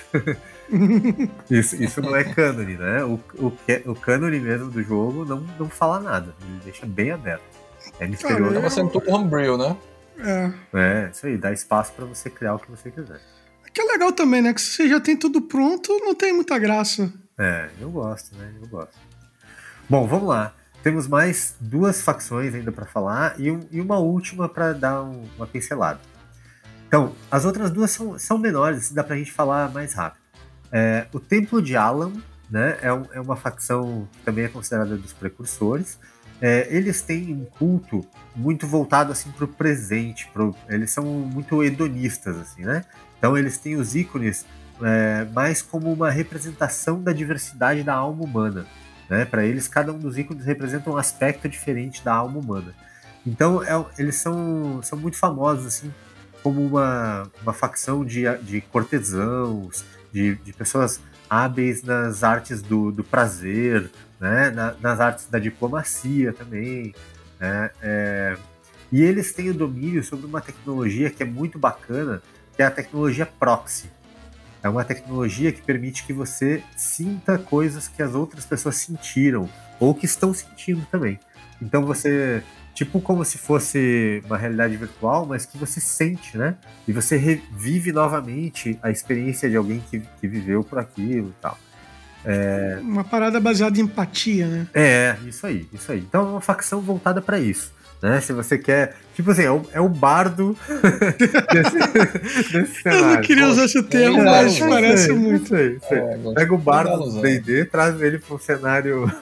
isso, 1.50 1.82
isso 1.82 2.00
não 2.02 2.14
é 2.14 2.24
cânone, 2.24 2.76
né? 2.76 3.02
O, 3.04 3.18
o, 3.34 3.52
o 3.86 3.94
cânone 3.94 4.38
mesmo 4.38 4.70
do 4.70 4.82
jogo 4.82 5.24
não, 5.24 5.40
não 5.58 5.68
fala 5.68 6.00
nada. 6.00 6.34
Ele 6.42 6.60
deixa 6.64 6.86
bem 6.86 7.10
aberto. 7.10 7.42
É 7.98 8.06
misterioso. 8.06 8.54
Tava 8.54 8.70
sendo 8.70 8.90
tudo 8.90 9.10
homebrew, 9.10 9.56
né? 9.56 9.76
É. 10.18 10.52
É, 10.72 11.10
isso 11.10 11.26
aí, 11.26 11.36
dá 11.36 11.52
espaço 11.52 11.92
para 11.92 12.04
você 12.04 12.28
criar 12.28 12.54
o 12.54 12.58
que 12.58 12.70
você 12.70 12.90
quiser. 12.90 13.20
Que 13.72 13.80
é 13.80 13.84
legal 13.84 14.12
também, 14.12 14.42
né? 14.42 14.52
Que 14.52 14.60
se 14.60 14.76
você 14.76 14.88
já 14.88 15.00
tem 15.00 15.16
tudo 15.16 15.40
pronto, 15.40 15.98
não 16.00 16.14
tem 16.14 16.32
muita 16.32 16.58
graça. 16.58 17.12
É, 17.38 17.70
eu 17.80 17.90
gosto, 17.90 18.36
né? 18.36 18.52
Eu 18.60 18.68
gosto. 18.68 18.94
Bom, 19.88 20.06
vamos 20.06 20.28
lá. 20.28 20.54
Temos 20.82 21.06
mais 21.06 21.54
duas 21.60 22.02
facções 22.02 22.54
ainda 22.54 22.72
para 22.72 22.84
falar 22.84 23.38
e, 23.38 23.50
um, 23.50 23.60
e, 23.70 23.80
uma 23.80 23.98
última 23.98 24.48
para 24.48 24.72
dar 24.72 25.02
um, 25.02 25.24
uma 25.36 25.46
pincelada. 25.46 26.00
Então, 26.92 27.14
as 27.30 27.46
outras 27.46 27.70
duas 27.70 27.90
são, 27.90 28.18
são 28.18 28.36
menores, 28.36 28.92
dá 28.92 29.02
pra 29.02 29.16
gente 29.16 29.32
falar 29.32 29.72
mais 29.72 29.94
rápido. 29.94 30.20
É, 30.70 31.06
o 31.10 31.18
Templo 31.18 31.62
de 31.62 31.74
Alam 31.74 32.12
né, 32.50 32.76
é, 32.82 32.92
um, 32.92 33.06
é, 33.14 33.18
uma 33.18 33.34
facção 33.34 34.06
que 34.12 34.18
também 34.18 34.44
é 34.44 34.48
considerada 34.48 34.94
dos 34.98 35.10
precursores. 35.10 35.98
É, 36.38 36.68
eles 36.68 37.00
têm 37.00 37.32
um 37.32 37.46
culto 37.46 38.06
muito 38.36 38.66
voltado 38.66 39.10
assim 39.10 39.30
para 39.30 39.46
o 39.46 39.48
presente, 39.48 40.28
pro, 40.34 40.54
eles 40.68 40.90
são 40.90 41.02
muito 41.02 41.64
hedonistas, 41.64 42.36
assim, 42.36 42.62
né? 42.62 42.84
Então 43.16 43.38
eles 43.38 43.56
têm 43.56 43.76
os 43.76 43.94
ícones 43.94 44.44
é, 44.82 45.24
mais 45.32 45.62
como 45.62 45.90
uma 45.90 46.10
representação 46.10 47.02
da 47.02 47.14
diversidade 47.14 47.82
da 47.82 47.94
alma 47.94 48.22
humana. 48.22 48.66
Né? 49.08 49.24
Para 49.24 49.46
eles, 49.46 49.66
cada 49.66 49.94
um 49.94 49.98
dos 49.98 50.18
ícones 50.18 50.44
representa 50.44 50.90
um 50.90 50.98
aspecto 50.98 51.48
diferente 51.48 52.04
da 52.04 52.12
alma 52.12 52.38
humana. 52.38 52.74
Então, 53.26 53.62
é, 53.62 53.82
eles 53.96 54.16
são, 54.16 54.82
são 54.82 54.98
muito 54.98 55.16
famosos 55.16 55.64
assim 55.64 55.90
como 56.42 56.64
uma, 56.64 57.30
uma 57.42 57.52
facção 57.52 58.04
de, 58.04 58.22
de 58.38 58.60
cortesãos, 58.60 59.84
de, 60.12 60.34
de 60.36 60.52
pessoas 60.52 61.00
hábeis 61.28 61.82
nas 61.82 62.22
artes 62.22 62.60
do, 62.60 62.92
do 62.92 63.02
prazer, 63.02 63.90
né? 64.20 64.50
Na, 64.50 64.74
nas 64.80 65.00
artes 65.00 65.26
da 65.26 65.38
diplomacia 65.38 66.32
também. 66.32 66.94
Né? 67.40 67.70
É, 67.80 68.36
e 68.92 69.02
eles 69.02 69.32
têm 69.32 69.50
o 69.50 69.54
domínio 69.54 70.04
sobre 70.04 70.26
uma 70.26 70.40
tecnologia 70.40 71.10
que 71.10 71.22
é 71.22 71.26
muito 71.26 71.58
bacana, 71.58 72.22
que 72.54 72.62
é 72.62 72.66
a 72.66 72.70
tecnologia 72.70 73.26
proxy. 73.26 73.90
É 74.62 74.68
uma 74.68 74.84
tecnologia 74.84 75.50
que 75.50 75.60
permite 75.60 76.04
que 76.04 76.12
você 76.12 76.62
sinta 76.76 77.36
coisas 77.36 77.88
que 77.88 78.02
as 78.02 78.14
outras 78.14 78.44
pessoas 78.44 78.76
sentiram 78.76 79.48
ou 79.80 79.94
que 79.94 80.04
estão 80.04 80.32
sentindo 80.32 80.86
também. 80.90 81.18
Então 81.60 81.84
você, 81.84 82.44
tipo 82.74 83.00
como 83.00 83.24
se 83.24 83.38
fosse 83.38 84.22
uma 84.26 84.36
realidade 84.36 84.76
virtual, 84.76 85.26
mas 85.26 85.44
que 85.46 85.58
você 85.58 85.80
sente, 85.80 86.36
né? 86.36 86.56
E 86.86 86.92
você 86.92 87.16
revive 87.16 87.92
novamente 87.92 88.78
a 88.82 88.90
experiência 88.90 89.48
de 89.48 89.56
alguém 89.56 89.82
que, 89.90 90.00
que 90.20 90.26
viveu 90.26 90.64
por 90.64 90.78
aquilo 90.78 91.28
e 91.28 91.42
tal. 91.42 91.58
É... 92.24 92.78
Uma 92.80 93.04
parada 93.04 93.40
baseada 93.40 93.78
em 93.78 93.82
empatia, 93.82 94.46
né? 94.46 94.66
É, 94.72 95.16
isso 95.26 95.46
aí, 95.46 95.66
isso 95.72 95.90
aí. 95.90 95.98
Então 95.98 96.26
é 96.26 96.30
uma 96.30 96.40
facção 96.40 96.80
voltada 96.80 97.20
para 97.20 97.38
isso. 97.38 97.72
Né? 98.02 98.20
Se 98.20 98.32
você 98.32 98.58
quer. 98.58 98.96
Tipo 99.14 99.30
assim, 99.30 99.42
é 99.42 99.50
o, 99.50 99.62
é 99.72 99.80
o 99.80 99.88
bardo 99.88 100.56
desse, 101.52 102.52
desse 102.52 102.82
cenário. 102.82 103.04
Eu 103.04 103.14
não 103.14 103.20
queria 103.20 103.46
usar 103.46 103.64
esse 103.66 103.82
termo, 103.84 104.20
é, 104.20 104.24
mas 104.24 104.58
não, 104.58 104.68
parece 104.68 105.06
sei, 105.06 105.14
muito. 105.14 105.48
Sei, 105.48 105.78
sei. 105.88 105.98
É, 105.98 106.18
Pega 106.34 106.54
o 106.54 106.58
bardo 106.58 106.98
do 106.98 107.20
DD, 107.20 107.66
traz 107.66 108.00
ele 108.00 108.18
para 108.18 108.34
um 108.34 108.38
cenário 108.38 109.12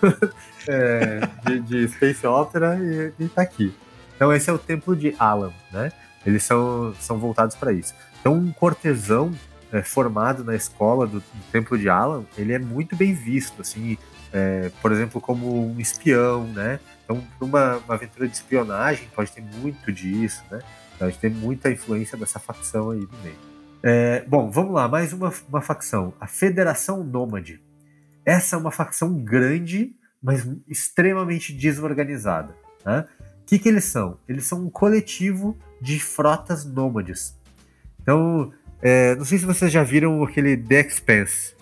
é, 0.68 1.20
de, 1.44 1.60
de, 1.60 1.88
Space 1.88 2.26
Opera 2.26 2.78
e, 2.78 3.12
e 3.24 3.28
tá 3.28 3.42
aqui. 3.42 3.74
Então, 4.16 4.32
esse 4.32 4.50
é 4.50 4.52
o 4.52 4.58
Templo 4.58 4.94
de 4.94 5.14
Alan, 5.18 5.52
né? 5.72 5.92
Eles 6.26 6.42
são, 6.44 6.94
são 7.00 7.18
voltados 7.18 7.56
para 7.56 7.72
isso. 7.72 7.94
Então, 8.20 8.34
um 8.34 8.52
cortesão 8.52 9.32
é, 9.72 9.82
formado 9.82 10.44
na 10.44 10.54
escola 10.54 11.06
do, 11.06 11.20
do, 11.20 11.42
Templo 11.50 11.78
de 11.78 11.88
Alan, 11.88 12.24
ele 12.36 12.52
é 12.52 12.58
muito 12.58 12.94
bem 12.94 13.14
visto, 13.14 13.62
assim, 13.62 13.96
é, 14.32 14.70
por 14.82 14.92
exemplo, 14.92 15.20
como 15.20 15.72
um 15.72 15.80
espião, 15.80 16.44
né? 16.48 16.78
Então, 17.04 17.22
numa 17.40 17.78
uma 17.78 17.94
aventura 17.94 18.28
de 18.28 18.36
espionagem, 18.36 19.08
pode 19.14 19.32
ter 19.32 19.42
muito 19.42 19.90
disso, 19.90 20.44
né? 20.50 20.60
Pode 20.98 21.16
ter 21.18 21.30
muita 21.30 21.70
influência 21.70 22.16
dessa 22.18 22.38
facção 22.38 22.90
aí 22.90 23.00
no 23.00 23.18
meio. 23.22 23.50
É, 23.82 24.22
bom, 24.28 24.50
vamos 24.50 24.74
lá, 24.74 24.86
mais 24.86 25.12
uma, 25.12 25.32
uma 25.48 25.62
facção. 25.62 26.12
A 26.20 26.26
Federação 26.26 27.02
Nômade. 27.02 27.60
Essa 28.24 28.56
é 28.56 28.58
uma 28.58 28.70
facção 28.70 29.14
grande, 29.14 29.94
mas 30.22 30.46
extremamente 30.68 31.52
desorganizada. 31.52 32.54
Né? 32.84 33.04
O 33.42 33.46
que, 33.46 33.58
que 33.58 33.68
eles 33.68 33.84
são? 33.84 34.18
Eles 34.28 34.44
são 34.44 34.66
um 34.66 34.70
coletivo 34.70 35.56
de 35.80 35.98
frotas 35.98 36.64
nômades. 36.64 37.34
Então, 38.00 38.52
é, 38.82 39.14
não 39.16 39.24
sei 39.24 39.38
se 39.38 39.44
vocês 39.44 39.72
já 39.72 39.82
viram 39.82 40.22
aquele 40.22 40.56
The 40.56 40.80
Expanse. 40.80 41.54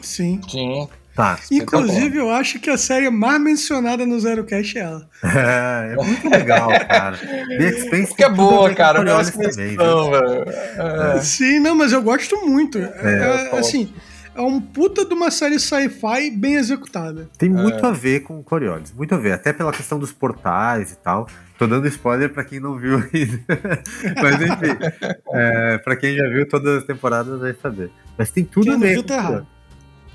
Sim. 0.00 0.40
Sim. 0.48 0.88
Tá. 1.14 1.38
Inclusive, 1.50 2.16
eu 2.16 2.30
acho 2.30 2.58
que 2.60 2.70
a 2.70 2.78
série 2.78 3.10
mais 3.10 3.40
mencionada 3.40 4.06
no 4.06 4.18
Zero 4.18 4.44
Cash 4.44 4.76
é 4.76 4.78
ela. 4.78 5.08
É, 5.22 5.92
é 5.92 5.96
muito 5.96 6.28
legal, 6.28 6.68
cara. 6.88 7.18
The 7.18 7.68
Expanse 7.68 8.14
que 8.14 8.24
é 8.24 8.30
boa, 8.30 8.72
cara. 8.74 9.04
também, 9.04 9.76
não, 9.76 10.14
é. 10.14 11.20
Sim, 11.20 11.58
não, 11.60 11.74
mas 11.74 11.92
eu 11.92 12.00
gosto 12.00 12.36
muito. 12.46 12.78
É, 12.78 13.50
é, 13.52 13.58
assim, 13.58 13.92
é 14.34 14.40
um 14.40 14.60
puta 14.60 15.04
de 15.04 15.12
uma 15.12 15.30
série 15.30 15.58
sci-fi 15.58 16.30
bem 16.30 16.54
executada. 16.54 17.28
Tem 17.36 17.48
muito 17.48 17.84
é. 17.84 17.88
a 17.88 17.92
ver 17.92 18.20
com 18.20 18.38
o 18.38 18.42
Coriolis, 18.42 18.92
muito 18.92 19.14
a 19.14 19.18
ver. 19.18 19.32
Até 19.32 19.52
pela 19.52 19.72
questão 19.72 19.98
dos 19.98 20.12
portais 20.12 20.92
e 20.92 20.96
tal. 20.96 21.28
Tô 21.58 21.66
dando 21.66 21.86
spoiler 21.88 22.32
pra 22.32 22.44
quem 22.44 22.58
não 22.60 22.78
viu 22.78 22.96
ainda. 22.96 23.40
Mas 24.22 24.40
enfim, 24.40 25.14
é, 25.34 25.78
pra 25.78 25.96
quem 25.96 26.16
já 26.16 26.26
viu 26.28 26.48
todas 26.48 26.78
as 26.78 26.84
temporadas 26.84 27.40
vai 27.40 27.54
saber. 27.54 27.90
Mas 28.16 28.30
tem 28.30 28.44
tudo 28.44 28.64
quem 28.64 28.74
a 28.74 28.78
ver. 28.78 28.86
Não 28.86 28.94
viu, 28.94 29.02
tá 29.02 29.14
errado. 29.14 29.46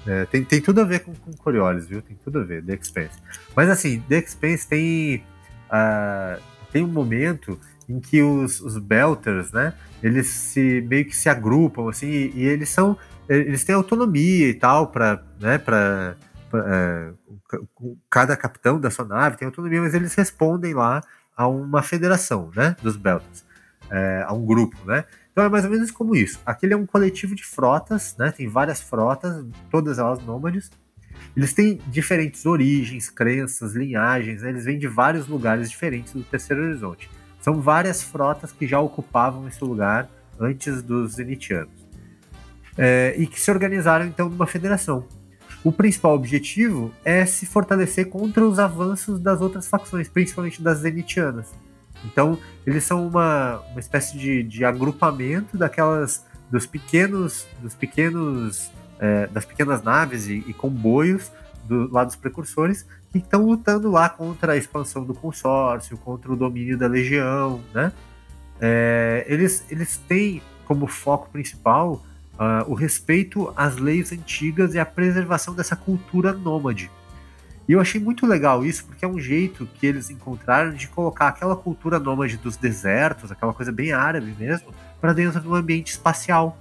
É, 0.07 0.25
tem, 0.25 0.43
tem 0.43 0.61
tudo 0.61 0.81
a 0.81 0.83
ver 0.83 0.99
com, 0.99 1.13
com 1.13 1.31
Coriolis, 1.33 1.87
viu? 1.87 2.01
Tem 2.01 2.15
tudo 2.23 2.39
a 2.39 2.43
ver, 2.43 2.63
The 2.63 2.75
Expanse. 2.75 3.17
Mas 3.55 3.69
assim, 3.69 4.03
The 4.07 4.19
Expanse 4.19 4.67
tem, 4.67 5.23
uh, 5.67 6.41
tem 6.71 6.83
um 6.83 6.87
momento 6.87 7.59
em 7.87 7.99
que 7.99 8.21
os, 8.21 8.61
os 8.61 8.77
Belters, 8.77 9.51
né, 9.51 9.73
eles 10.01 10.27
se 10.27 10.81
meio 10.87 11.05
que 11.05 11.15
se 11.15 11.29
agrupam, 11.29 11.89
assim, 11.89 12.07
e, 12.07 12.31
e 12.35 12.43
eles 12.43 12.69
são, 12.69 12.97
eles 13.29 13.63
têm 13.63 13.75
autonomia 13.75 14.47
e 14.49 14.53
tal 14.53 14.87
para, 14.87 15.23
né, 15.39 15.57
para 15.57 16.15
é, 16.53 17.11
cada 18.09 18.35
capitão 18.35 18.79
da 18.79 18.89
sua 18.89 19.05
nave 19.05 19.37
tem 19.37 19.45
autonomia, 19.45 19.81
mas 19.81 19.93
eles 19.93 20.13
respondem 20.15 20.73
lá 20.73 21.01
a 21.35 21.47
uma 21.47 21.81
federação, 21.81 22.51
né, 22.55 22.75
dos 22.81 22.95
Belters, 22.95 23.45
é, 23.89 24.23
a 24.27 24.33
um 24.33 24.45
grupo, 24.45 24.77
né, 24.85 25.05
então 25.35 25.43
é 25.43 25.49
mais 25.49 25.65
ou 25.65 25.71
menos 25.71 25.91
como 25.91 26.15
isso. 26.15 26.39
Aquele 26.45 26.73
é 26.73 26.77
um 26.77 26.85
coletivo 26.85 27.35
de 27.35 27.43
frotas, 27.43 28.15
né? 28.17 28.31
Tem 28.31 28.47
várias 28.47 28.79
frotas, 28.79 29.45
todas 29.69 29.99
elas 29.99 30.23
nômades. 30.23 30.71
Eles 31.35 31.53
têm 31.53 31.77
diferentes 31.87 32.45
origens, 32.45 33.09
crenças, 33.09 33.75
linhagens, 33.75 34.41
né? 34.41 34.49
eles 34.49 34.63
vêm 34.63 34.79
de 34.79 34.87
vários 34.87 35.27
lugares 35.27 35.69
diferentes 35.69 36.13
do 36.13 36.23
Terceiro 36.23 36.63
Horizonte. 36.63 37.09
São 37.45 37.61
várias 37.61 38.01
frotas 38.01 38.51
que 38.51 38.65
já 38.65 38.79
ocupavam 38.79 39.47
esse 39.47 39.63
lugar 39.63 40.09
antes 40.39 40.81
dos 40.81 41.11
Zenitianos. 41.11 41.85
É, 42.75 43.13
e 43.19 43.27
que 43.27 43.39
se 43.39 43.51
organizaram 43.51 44.03
então 44.07 44.27
numa 44.27 44.47
federação. 44.47 45.05
O 45.63 45.71
principal 45.71 46.15
objetivo 46.15 46.91
é 47.03 47.23
se 47.23 47.45
fortalecer 47.45 48.09
contra 48.09 48.43
os 48.43 48.57
avanços 48.57 49.19
das 49.19 49.41
outras 49.41 49.67
facções, 49.67 50.09
principalmente 50.09 50.59
das 50.59 50.79
Zenitianas. 50.79 51.53
Então, 52.03 52.39
eles 52.65 52.83
são 52.83 53.05
uma, 53.07 53.59
uma 53.69 53.79
espécie 53.79 54.17
de, 54.17 54.41
de 54.41 54.65
agrupamento 54.65 55.55
daquelas 55.55 56.25
dos 56.49 56.65
pequenos, 56.65 57.45
dos 57.61 57.75
pequenos, 57.75 58.71
é, 58.99 59.27
das 59.27 59.45
pequenas 59.45 59.83
naves 59.83 60.25
e, 60.25 60.43
e 60.47 60.51
comboios 60.51 61.31
do 61.67 61.91
lado 61.91 62.07
dos 62.07 62.15
precursores 62.15 62.85
que 63.11 63.17
estão 63.17 63.45
lutando 63.45 63.89
lá 63.91 64.09
contra 64.09 64.53
a 64.53 64.57
expansão 64.57 65.03
do 65.03 65.13
consórcio, 65.13 65.97
contra 65.97 66.31
o 66.31 66.35
domínio 66.35 66.77
da 66.77 66.87
legião, 66.87 67.61
né? 67.73 67.91
É, 68.59 69.25
eles, 69.27 69.65
eles 69.69 69.97
têm 69.97 70.41
como 70.65 70.87
foco 70.87 71.29
principal 71.29 72.03
uh, 72.35 72.69
o 72.69 72.73
respeito 72.73 73.53
às 73.55 73.77
leis 73.77 74.11
antigas 74.11 74.73
e 74.73 74.79
a 74.79 74.85
preservação 74.85 75.53
dessa 75.53 75.75
cultura 75.75 76.33
nômade. 76.33 76.89
E 77.67 77.71
eu 77.71 77.81
achei 77.81 77.99
muito 77.99 78.27
legal 78.27 78.63
isso, 78.63 78.85
porque 78.85 79.03
é 79.03 79.07
um 79.07 79.19
jeito 79.19 79.67
que 79.73 79.87
eles 79.87 80.09
encontraram 80.09 80.71
de 80.71 80.87
colocar 80.87 81.29
aquela 81.29 81.55
cultura 81.55 81.97
nômade 81.97 82.37
dos 82.37 82.55
desertos, 82.55 83.31
aquela 83.31 83.53
coisa 83.53 83.71
bem 83.71 83.91
árabe 83.91 84.35
mesmo, 84.37 84.67
para 85.01 85.13
dentro 85.13 85.41
do 85.41 85.55
ambiente 85.55 85.91
espacial. 85.91 86.57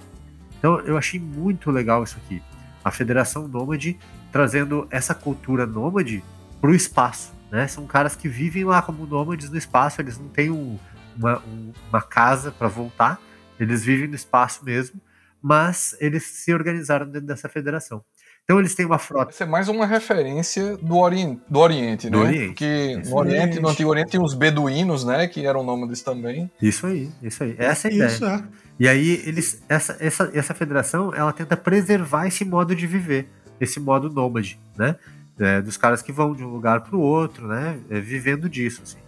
Então 0.58 0.80
eu 0.80 0.96
achei 0.96 1.20
muito 1.20 1.70
legal 1.70 2.02
isso 2.02 2.16
aqui. 2.24 2.42
A 2.84 2.90
Federação 2.90 3.48
Nômade 3.48 3.98
trazendo 4.30 4.86
essa 4.90 5.14
cultura 5.14 5.66
nômade 5.66 6.22
para 6.60 6.70
o 6.70 6.74
espaço. 6.74 7.32
Né? 7.50 7.66
São 7.66 7.86
caras 7.86 8.14
que 8.14 8.28
vivem 8.28 8.64
lá 8.64 8.82
como 8.82 9.06
nômades 9.06 9.48
no 9.48 9.56
espaço, 9.56 10.00
eles 10.00 10.18
não 10.18 10.28
têm 10.28 10.50
um, 10.50 10.78
uma, 11.16 11.38
um, 11.40 11.72
uma 11.88 12.02
casa 12.02 12.50
para 12.50 12.68
voltar, 12.68 13.20
eles 13.58 13.84
vivem 13.84 14.08
no 14.08 14.14
espaço 14.14 14.64
mesmo, 14.64 15.00
mas 15.40 15.96
eles 16.00 16.24
se 16.24 16.52
organizaram 16.52 17.06
dentro 17.06 17.28
dessa 17.28 17.48
federação. 17.48 18.04
Então 18.44 18.58
eles 18.58 18.74
têm 18.74 18.84
uma 18.84 18.98
frota. 18.98 19.32
Isso 19.32 19.42
é 19.42 19.46
mais 19.46 19.68
uma 19.68 19.86
referência 19.86 20.76
do, 20.76 20.98
ori 20.98 21.40
do 21.48 21.58
Oriente, 21.58 22.10
do 22.10 22.18
né? 22.18 22.24
Oriente. 22.24 22.46
Porque 22.48 23.02
no 23.06 23.16
Oriente, 23.16 23.60
no 23.60 23.68
Antigo 23.70 23.88
Oriente, 23.88 24.10
tem 24.10 24.22
os 24.22 24.34
beduínos, 24.34 25.02
né? 25.02 25.26
Que 25.26 25.46
eram 25.46 25.64
nômades 25.64 26.02
também. 26.02 26.50
Isso 26.60 26.86
aí, 26.86 27.10
isso 27.22 27.42
aí. 27.42 27.54
Essa 27.58 27.88
é 27.88 27.90
a 27.90 28.06
isso, 28.06 28.24
ideia. 28.24 28.36
É. 28.36 28.64
E 28.78 28.88
aí, 28.88 29.22
eles, 29.24 29.62
essa, 29.66 29.96
essa, 29.98 30.30
essa 30.34 30.52
federação, 30.52 31.14
ela 31.14 31.32
tenta 31.32 31.56
preservar 31.56 32.26
esse 32.26 32.44
modo 32.44 32.74
de 32.74 32.86
viver, 32.86 33.28
esse 33.58 33.80
modo 33.80 34.10
nômade, 34.10 34.60
né? 34.76 34.96
É, 35.38 35.62
dos 35.62 35.78
caras 35.78 36.02
que 36.02 36.12
vão 36.12 36.34
de 36.34 36.44
um 36.44 36.48
lugar 36.48 36.82
para 36.82 36.94
o 36.94 37.00
outro, 37.00 37.48
né? 37.48 37.80
É, 37.88 37.98
vivendo 37.98 38.46
disso, 38.46 38.82
assim. 38.82 38.98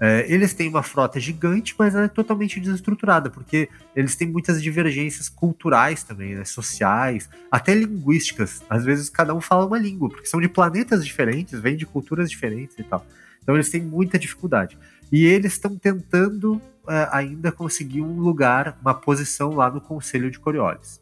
É, 0.00 0.26
eles 0.28 0.52
têm 0.52 0.68
uma 0.68 0.82
frota 0.82 1.20
gigante, 1.20 1.74
mas 1.78 1.94
ela 1.94 2.04
é 2.04 2.08
totalmente 2.08 2.58
desestruturada, 2.58 3.30
porque 3.30 3.68
eles 3.94 4.16
têm 4.16 4.28
muitas 4.28 4.62
divergências 4.62 5.28
culturais 5.28 6.02
também, 6.02 6.34
né, 6.34 6.44
sociais, 6.44 7.28
até 7.50 7.74
linguísticas. 7.74 8.62
Às 8.68 8.84
vezes 8.84 9.08
cada 9.08 9.34
um 9.34 9.40
fala 9.40 9.66
uma 9.66 9.78
língua, 9.78 10.08
porque 10.08 10.26
são 10.26 10.40
de 10.40 10.48
planetas 10.48 11.04
diferentes, 11.04 11.58
vêm 11.60 11.76
de 11.76 11.86
culturas 11.86 12.28
diferentes 12.28 12.78
e 12.78 12.82
tal. 12.82 13.06
Então 13.42 13.54
eles 13.54 13.70
têm 13.70 13.82
muita 13.82 14.18
dificuldade. 14.18 14.76
E 15.12 15.24
eles 15.24 15.52
estão 15.52 15.76
tentando 15.76 16.60
é, 16.88 17.08
ainda 17.12 17.52
conseguir 17.52 18.02
um 18.02 18.18
lugar, 18.18 18.76
uma 18.80 18.94
posição 18.94 19.54
lá 19.54 19.70
no 19.70 19.80
Conselho 19.80 20.30
de 20.30 20.38
Coriolis. 20.38 21.00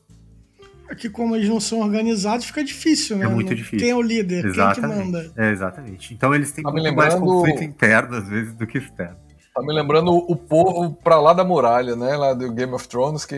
Aqui, 0.90 1.08
como 1.08 1.34
eles 1.34 1.48
não 1.48 1.60
são 1.60 1.80
organizados, 1.80 2.46
fica 2.46 2.62
difícil, 2.62 3.16
né? 3.16 3.24
É 3.24 3.28
muito 3.28 3.54
difícil. 3.54 3.78
Quem 3.78 3.90
é 3.90 3.94
o 3.96 4.02
líder? 4.02 4.44
Exatamente. 4.44 4.80
Quem 4.80 4.90
é 4.90 5.02
que 5.02 5.04
manda? 5.04 5.32
É, 5.36 5.50
exatamente. 5.50 6.14
Então 6.14 6.34
eles 6.34 6.52
têm 6.52 6.62
tá 6.62 6.70
muito 6.70 6.84
lembrando... 6.84 7.10
mais 7.10 7.20
conflito 7.20 7.64
interno, 7.64 8.16
às 8.16 8.28
vezes, 8.28 8.54
do 8.54 8.66
que 8.66 8.78
externo. 8.78 9.16
Tá 9.54 9.62
me 9.62 9.72
lembrando 9.72 10.12
o 10.12 10.34
povo 10.34 10.94
pra 11.02 11.20
lá 11.20 11.32
da 11.32 11.44
muralha, 11.44 11.94
né? 11.94 12.16
Lá 12.16 12.32
do 12.32 12.50
Game 12.52 12.72
of 12.72 12.88
Thrones, 12.88 13.24
que 13.24 13.36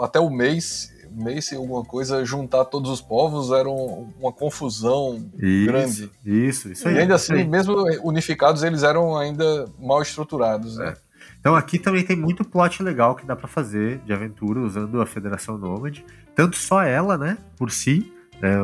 até 0.00 0.20
o 0.20 0.30
mês, 0.30 0.92
mês 1.10 1.52
alguma 1.52 1.84
coisa, 1.84 2.24
juntar 2.24 2.64
todos 2.66 2.90
os 2.90 3.00
povos 3.00 3.50
era 3.50 3.68
uma 3.68 4.32
confusão 4.32 5.28
isso, 5.38 5.66
grande. 5.66 6.10
Isso, 6.24 6.70
isso 6.70 6.88
aí. 6.88 6.94
E 6.94 6.98
ainda 7.00 7.16
assim, 7.16 7.44
mesmo 7.44 7.74
unificados, 8.04 8.62
eles 8.62 8.82
eram 8.84 9.16
ainda 9.16 9.66
mal 9.80 10.00
estruturados, 10.02 10.76
né? 10.76 10.94
É. 10.96 11.12
Então 11.40 11.56
aqui 11.56 11.76
também 11.80 12.04
tem 12.04 12.16
muito 12.16 12.44
plot 12.44 12.80
legal 12.84 13.16
que 13.16 13.26
dá 13.26 13.34
para 13.34 13.48
fazer 13.48 13.98
de 14.06 14.12
aventura 14.12 14.60
usando 14.60 15.00
a 15.00 15.06
Federação 15.06 15.58
Nômade. 15.58 16.04
Tanto 16.34 16.56
só 16.56 16.82
ela, 16.82 17.18
né, 17.18 17.38
por 17.56 17.70
si. 17.70 18.12
Né, 18.40 18.56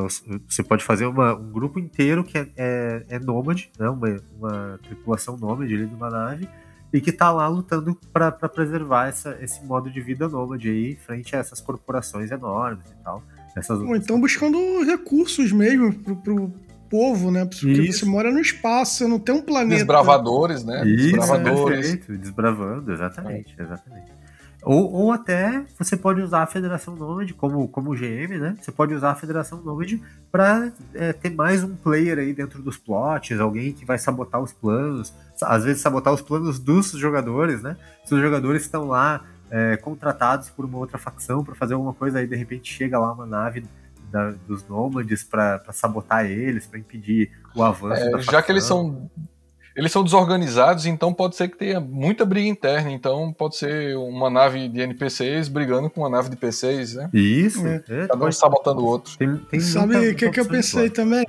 você 0.49 0.63
pode 0.63 0.85
fazer 0.85 1.07
uma, 1.07 1.35
um 1.35 1.51
grupo 1.51 1.79
inteiro 1.79 2.25
que 2.25 2.37
é, 2.37 2.49
é, 2.57 3.03
é 3.11 3.19
nômade, 3.19 3.71
né, 3.79 3.89
uma, 3.89 4.17
uma 4.37 4.81
tripulação 4.83 5.37
nômade 5.37 5.73
ali 5.75 5.87
de 5.87 5.95
uma 5.95 6.11
nave, 6.11 6.49
e 6.93 7.01
que 7.01 7.13
tá 7.13 7.31
lá 7.31 7.47
lutando 7.47 7.95
para 8.13 8.33
preservar 8.33 9.09
essa, 9.09 9.39
esse 9.41 9.65
modo 9.65 9.91
de 9.91 10.01
vida 10.01 10.29
nômade 10.29 10.69
aí, 10.69 10.97
frente 10.97 11.37
a 11.37 11.39
essas 11.39 11.61
corporações 11.61 12.31
enormes 12.31 12.91
e 12.91 13.05
tal. 13.05 13.23
Essas 13.55 13.79
Ou 13.79 13.95
então 13.95 14.21
buscando 14.21 14.59
recursos 14.85 15.53
mesmo 15.53 15.93
pro, 15.93 16.17
pro 16.17 16.53
povo, 16.89 17.31
né? 17.31 17.45
Porque 17.45 17.71
Isso. 17.71 18.01
você 18.01 18.07
mora 18.07 18.33
no 18.33 18.41
espaço, 18.41 18.99
você 18.99 19.07
não 19.07 19.19
tem 19.19 19.35
um 19.35 19.43
planeta. 19.43 19.77
Desbravadores, 19.77 20.65
né? 20.65 20.87
Isso, 20.87 21.17
Desbravadores. 21.17 21.87
Perfeito. 21.91 22.19
Desbravando, 22.19 22.93
exatamente, 22.93 23.55
exatamente. 23.59 24.18
Ou, 24.63 24.93
ou 24.93 25.13
até 25.13 25.65
você 25.79 25.97
pode 25.97 26.21
usar 26.21 26.43
a 26.43 26.47
Federação 26.47 26.97
Nômade 26.97 27.33
como, 27.33 27.69
como 27.69 27.95
GM, 27.95 28.39
né? 28.39 28.57
Você 28.61 28.73
pode 28.73 28.93
usar 28.93 29.13
a 29.13 29.15
Federação 29.15 29.63
Nômade 29.63 30.03
para 30.33 30.73
é, 30.95 31.13
ter 31.13 31.31
mais 31.31 31.63
um 31.63 31.77
player 31.77 32.19
aí 32.19 32.33
dentro 32.33 32.61
dos 32.61 32.77
plots, 32.77 33.39
alguém 33.39 33.73
que 33.73 33.85
vai 33.85 33.99
sabotar 33.99 34.41
os 34.43 34.53
planos, 34.53 35.15
às 35.41 35.65
vezes 35.65 35.81
sabotar 35.81 36.13
os 36.13 36.21
planos 36.21 36.59
dos 36.59 36.91
jogadores, 36.91 37.63
né? 37.63 37.77
Se 38.05 38.15
os 38.15 38.21
jogadores 38.21 38.63
estão 38.63 38.89
lá 38.89 39.25
é, 39.51 39.77
contratados 39.77 40.51
por 40.51 40.65
uma 40.65 40.79
outra 40.79 40.99
facção 40.99 41.45
para 41.45 41.55
fazer 41.55 41.75
alguma 41.75 41.95
coisa, 41.95 42.19
aí 42.19 42.27
de 42.27 42.37
repente 42.37 42.73
chega 42.73 42.99
lá 42.99 43.13
uma 43.13 43.27
nave 43.27 43.65
da, 44.11 44.33
dos 44.47 44.67
nômades 44.67 45.23
para 45.23 45.63
sabotar 45.73 46.27
eles, 46.27 46.67
para 46.67 46.79
impedir 46.79 47.31
o 47.55 47.63
avanço. 47.63 48.03
É, 48.03 48.11
já 48.11 48.17
facção. 48.17 48.43
que 48.43 48.53
eles 48.53 48.65
são 48.65 49.11
eles 49.79 49.93
são 49.93 50.03
desorganizados, 50.03 50.87
então 50.87 51.15
pode 51.15 51.37
ser 51.37 51.47
que 51.47 51.57
tenha 51.57 51.79
muita 51.79 52.25
briga 52.27 52.49
interna. 52.49 52.91
Então 52.91 53.33
pode 53.33 53.57
ser 53.57 53.97
uma 53.97 54.29
nave 54.29 54.69
de 54.69 54.81
NPCs 54.81 55.47
brigando 55.47 55.89
com 55.89 56.01
uma 56.01 56.11
nave 56.11 56.29
de 56.29 56.35
PCs, 56.35 56.95
né? 56.95 57.09
Isso. 57.15 57.65
É. 57.65 57.85
É, 57.89 58.07
Cada 58.09 58.25
um 58.25 58.33
sabotando 58.33 58.81
o 58.81 58.85
outro. 58.85 59.17
Tem, 59.17 59.37
tem 59.37 59.61
Sabe 59.61 59.97
o 59.97 60.17
que, 60.17 60.31
que 60.31 60.41
eu 60.41 60.47
pensei 60.47 60.91
também? 60.91 61.25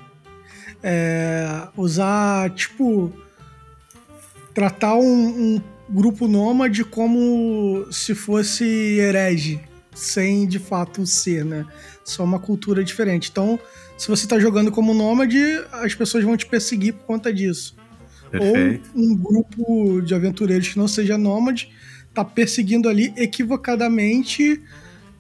É, 0.82 1.68
usar, 1.78 2.50
tipo, 2.56 3.14
tratar 4.52 4.96
um, 4.96 5.04
um 5.56 5.62
grupo 5.88 6.28
nômade 6.28 6.84
como 6.84 7.86
se 7.92 8.16
fosse 8.16 8.66
herege, 8.66 9.62
sem 9.94 10.48
de 10.48 10.58
fato 10.58 11.06
ser, 11.06 11.46
né? 11.46 11.68
Só 12.04 12.24
uma 12.24 12.40
cultura 12.40 12.84
diferente. 12.84 13.30
Então, 13.30 13.60
se 13.96 14.08
você 14.08 14.26
está 14.26 14.40
jogando 14.40 14.72
como 14.72 14.92
nômade, 14.92 15.40
as 15.72 15.94
pessoas 15.94 16.24
vão 16.24 16.36
te 16.36 16.48
perseguir 16.48 16.94
por 16.94 17.06
conta 17.06 17.32
disso. 17.32 17.78
Perfeito. 18.30 18.90
Ou 18.96 19.02
um 19.04 19.16
grupo 19.16 20.02
de 20.02 20.14
aventureiros 20.14 20.70
que 20.70 20.78
não 20.78 20.88
seja 20.88 21.18
nômade 21.18 21.72
tá 22.14 22.26
perseguindo 22.26 22.90
ali 22.90 23.14
equivocadamente 23.16 24.62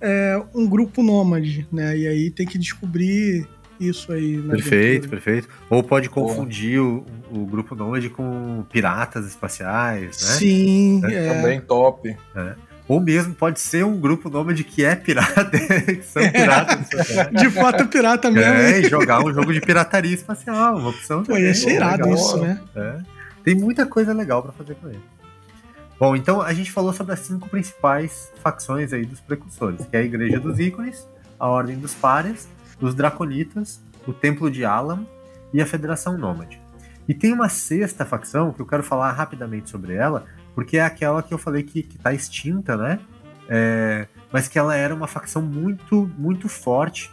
é, 0.02 0.41
um 0.56 0.67
grupo 0.67 1.04
nômade, 1.04 1.67
né? 1.72 1.98
E 1.98 2.08
aí 2.08 2.32
tem 2.32 2.45
que 2.45 2.58
descobrir 2.58 3.48
isso 3.80 4.12
aí. 4.12 4.41
perfeito, 4.41 5.08
aventura. 5.08 5.10
perfeito. 5.10 5.50
Ou 5.69 5.84
pode 5.84 6.10
confundir 6.10 6.80
o, 6.80 7.06
o, 7.32 7.45
grupo 7.45 7.76
nômade 7.76 8.10
com 8.10 8.65
piratas 8.72 9.26
espaciais, 9.26 10.22
né? 10.22 10.36
Sim, 10.36 11.02
é. 11.06 11.13
é. 11.13 11.34
Também 11.34 11.62
top. 11.62 12.15
É. 12.36 12.68
Ou 12.89 12.99
mesmo 12.99 13.36
pode 13.36 13.60
ser 13.60 13.86
um 13.86 13.99
grupo 13.99 14.32
nômade 14.32 14.63
que 14.63 14.84
é 14.84 14.95
pirata, 14.95 15.45
que 15.86 16.02
são 16.02 16.28
piratas. 16.32 16.88
de 17.32 17.49
fato, 17.52 17.88
pirata 17.88 18.32
mesmo. 18.32 18.52
É, 18.52 18.80
e 18.80 18.89
jogar 18.89 19.23
um 19.23 19.32
jogo 19.32 19.54
de 19.54 19.62
pirataria 19.62 20.15
espacial, 20.15 20.75
uma 20.75 20.89
opção. 20.89 21.23
Pô, 21.23 21.38
ia 21.38 21.54
ser 21.54 21.75
irado 21.75 22.12
isso, 22.12 22.38
né? 22.41 22.60
É. 22.75 22.97
Tem 23.43 23.54
muita 23.54 23.86
coisa 23.86 24.12
legal 24.12 24.41
para 24.41 24.52
fazer 24.54 24.73
com 24.73 24.88
ele. 24.88 24.99
Bom, 25.99 26.15
então 26.15 26.41
a 26.41 26.52
gente 26.52 26.71
falou 26.71 26.91
sobre 26.91 27.13
as 27.13 27.19
cinco 27.19 27.47
principais 27.47 28.32
facções 28.41 28.91
aí 28.91 29.06
dos 29.06 29.19
precursores, 29.19 29.86
que 29.86 29.95
é 29.95 29.99
a 29.99 30.04
Igreja 30.04 30.39
dos 30.39 30.58
Ícones, 30.58 31.08
a 31.39 31.47
Ordem 31.47 31.78
dos 31.78 31.93
Pares, 31.93 32.47
os 32.82 32.95
Draconitas, 32.95 33.80
o 34.08 34.13
Templo 34.13 34.49
de 34.49 34.65
Alam 34.65 35.06
e 35.54 35.62
a 35.62 35.65
Federação 35.65 36.17
Nômade. 36.17 36.60
E 37.08 37.13
tem 37.13 37.34
uma 37.34 37.49
sexta 37.49 38.04
facção 38.04 38.52
que 38.52 38.60
eu 38.60 38.65
quero 38.65 38.82
falar 38.82 39.12
rapidamente 39.12 39.69
sobre 39.69 39.93
ela, 39.93 40.25
porque 40.53 40.77
é 40.77 40.81
aquela 40.81 41.23
que 41.23 41.33
eu 41.33 41.38
falei 41.38 41.63
que, 41.63 41.79
está 41.79 42.13
extinta, 42.13 42.75
né? 42.75 42.99
É, 43.47 44.07
mas 44.31 44.47
que 44.47 44.59
ela 44.59 44.75
era 44.75 44.93
uma 44.93 45.07
facção 45.07 45.41
muito, 45.41 46.09
muito 46.17 46.47
forte, 46.47 47.12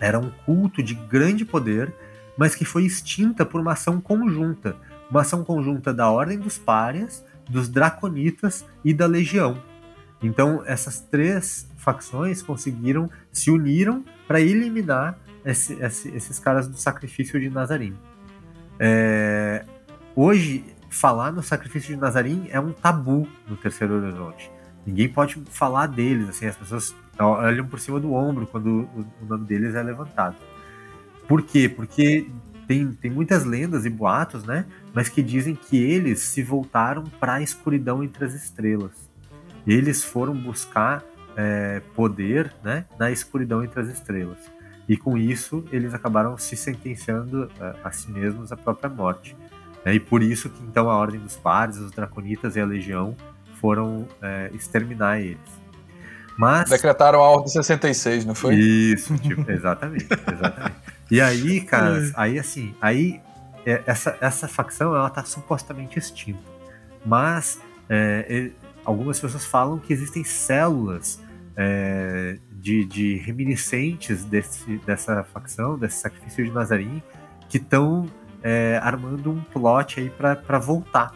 era 0.00 0.18
um 0.18 0.30
culto 0.44 0.82
de 0.82 0.94
grande 0.94 1.44
poder, 1.44 1.92
mas 2.36 2.54
que 2.54 2.64
foi 2.64 2.84
extinta 2.84 3.44
por 3.44 3.60
uma 3.60 3.72
ação 3.72 4.00
conjunta. 4.00 4.76
Uma 5.10 5.22
ação 5.22 5.44
conjunta 5.44 5.92
da 5.92 6.08
Ordem 6.10 6.38
dos 6.38 6.58
Párias, 6.58 7.24
dos 7.48 7.68
Draconitas 7.68 8.64
e 8.84 8.92
da 8.92 9.06
Legião. 9.06 9.60
Então, 10.22 10.62
essas 10.64 11.00
três 11.00 11.68
facções 11.76 12.42
conseguiram, 12.42 13.10
se 13.30 13.50
uniram 13.50 14.04
para 14.26 14.40
eliminar 14.40 15.18
esse, 15.44 15.74
esse, 15.74 16.08
esses 16.08 16.38
caras 16.38 16.66
do 16.66 16.76
sacrifício 16.76 17.38
de 17.38 17.50
Nazarim. 17.50 17.94
É, 18.78 19.64
hoje, 20.16 20.64
falar 20.94 21.32
no 21.32 21.42
sacrifício 21.42 21.94
de 21.94 22.00
Nazarim 22.00 22.48
é 22.50 22.58
um 22.60 22.72
tabu 22.72 23.28
no 23.48 23.56
Terceiro 23.56 23.94
Horizonte. 23.94 24.50
Ninguém 24.86 25.08
pode 25.08 25.42
falar 25.50 25.86
deles, 25.86 26.28
assim, 26.28 26.46
as 26.46 26.56
pessoas 26.56 26.94
olham 27.18 27.66
por 27.66 27.80
cima 27.80 27.98
do 27.98 28.12
ombro 28.12 28.46
quando 28.46 28.88
o 29.20 29.24
nome 29.26 29.46
deles 29.46 29.74
é 29.74 29.82
levantado. 29.82 30.36
Por 31.26 31.42
quê? 31.42 31.68
Porque 31.68 32.28
tem, 32.66 32.92
tem 32.92 33.10
muitas 33.10 33.44
lendas 33.44 33.84
e 33.84 33.90
boatos, 33.90 34.44
né? 34.44 34.66
Mas 34.92 35.08
que 35.08 35.22
dizem 35.22 35.54
que 35.54 35.76
eles 35.76 36.20
se 36.20 36.42
voltaram 36.42 37.04
para 37.04 37.34
a 37.34 37.42
escuridão 37.42 38.02
entre 38.02 38.24
as 38.24 38.34
estrelas. 38.34 39.10
Eles 39.66 40.04
foram 40.04 40.34
buscar 40.34 41.02
é, 41.36 41.80
poder, 41.94 42.52
né? 42.62 42.84
Na 42.98 43.10
escuridão 43.10 43.64
entre 43.64 43.80
as 43.80 43.88
estrelas. 43.88 44.38
E 44.86 44.96
com 44.96 45.16
isso, 45.16 45.64
eles 45.72 45.94
acabaram 45.94 46.36
se 46.36 46.56
sentenciando 46.56 47.50
a, 47.58 47.88
a 47.88 47.90
si 47.90 48.10
mesmos 48.10 48.52
a 48.52 48.56
própria 48.56 48.90
morte. 48.90 49.34
Né? 49.84 49.94
E 49.94 50.00
por 50.00 50.22
isso 50.22 50.48
que 50.48 50.62
então 50.62 50.88
a 50.90 50.96
Ordem 50.96 51.20
dos 51.20 51.36
Pares, 51.36 51.76
os 51.78 51.90
Draconitas 51.90 52.56
e 52.56 52.60
a 52.60 52.64
Legião 52.64 53.16
foram 53.60 54.06
é, 54.22 54.50
exterminar 54.54 55.20
eles. 55.20 55.64
Mas... 56.36 56.68
Decretaram 56.68 57.20
a 57.20 57.30
Ordem 57.30 57.48
66, 57.48 58.24
não 58.24 58.34
foi? 58.34 58.56
Isso, 58.56 59.16
tipo, 59.18 59.48
exatamente, 59.50 60.06
exatamente. 60.06 60.76
E 61.10 61.20
aí, 61.20 61.60
cara, 61.60 61.98
é. 61.98 62.10
aí 62.16 62.38
assim, 62.38 62.74
aí 62.80 63.20
é, 63.64 63.82
essa, 63.86 64.16
essa 64.20 64.48
facção 64.48 64.94
ela 64.94 65.08
tá 65.10 65.24
supostamente 65.24 65.98
extinta. 65.98 66.42
Mas 67.04 67.60
é, 67.88 68.50
algumas 68.84 69.20
pessoas 69.20 69.44
falam 69.44 69.78
que 69.78 69.92
existem 69.92 70.24
células 70.24 71.20
é, 71.56 72.38
de, 72.52 72.84
de, 72.84 73.16
reminiscentes 73.16 74.24
desse, 74.24 74.78
dessa 74.78 75.22
facção, 75.24 75.78
desse 75.78 75.98
sacrifício 75.98 76.44
de 76.44 76.50
Nazarim, 76.50 77.02
que 77.48 77.58
estão 77.58 78.06
é, 78.44 78.78
armando 78.82 79.32
um 79.32 79.40
plot 79.40 79.98
aí 79.98 80.10
para 80.10 80.58
voltar. 80.58 81.14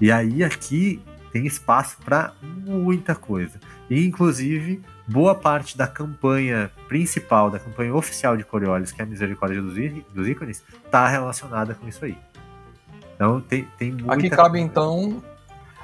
E 0.00 0.10
aí 0.10 0.42
aqui 0.42 1.02
tem 1.30 1.46
espaço 1.46 1.98
para 2.02 2.32
muita 2.42 3.14
coisa. 3.14 3.60
E, 3.88 4.06
inclusive, 4.06 4.82
boa 5.06 5.34
parte 5.34 5.76
da 5.76 5.86
campanha 5.86 6.70
principal, 6.88 7.50
da 7.50 7.58
campanha 7.58 7.94
oficial 7.94 8.36
de 8.36 8.44
Coriolis, 8.44 8.90
que 8.90 9.02
é 9.02 9.04
a 9.04 9.08
Misericórdia 9.08 9.60
dos, 9.60 9.74
dos 10.12 10.26
Ícones, 10.26 10.64
está 10.84 11.06
relacionada 11.06 11.74
com 11.74 11.86
isso 11.86 12.04
aí. 12.04 12.16
Então 13.14 13.40
tem, 13.40 13.68
tem 13.78 13.92
muita 13.92 14.14
Aqui 14.14 14.30
cabe 14.30 14.58
coisa. 14.58 14.64
então 14.66 15.22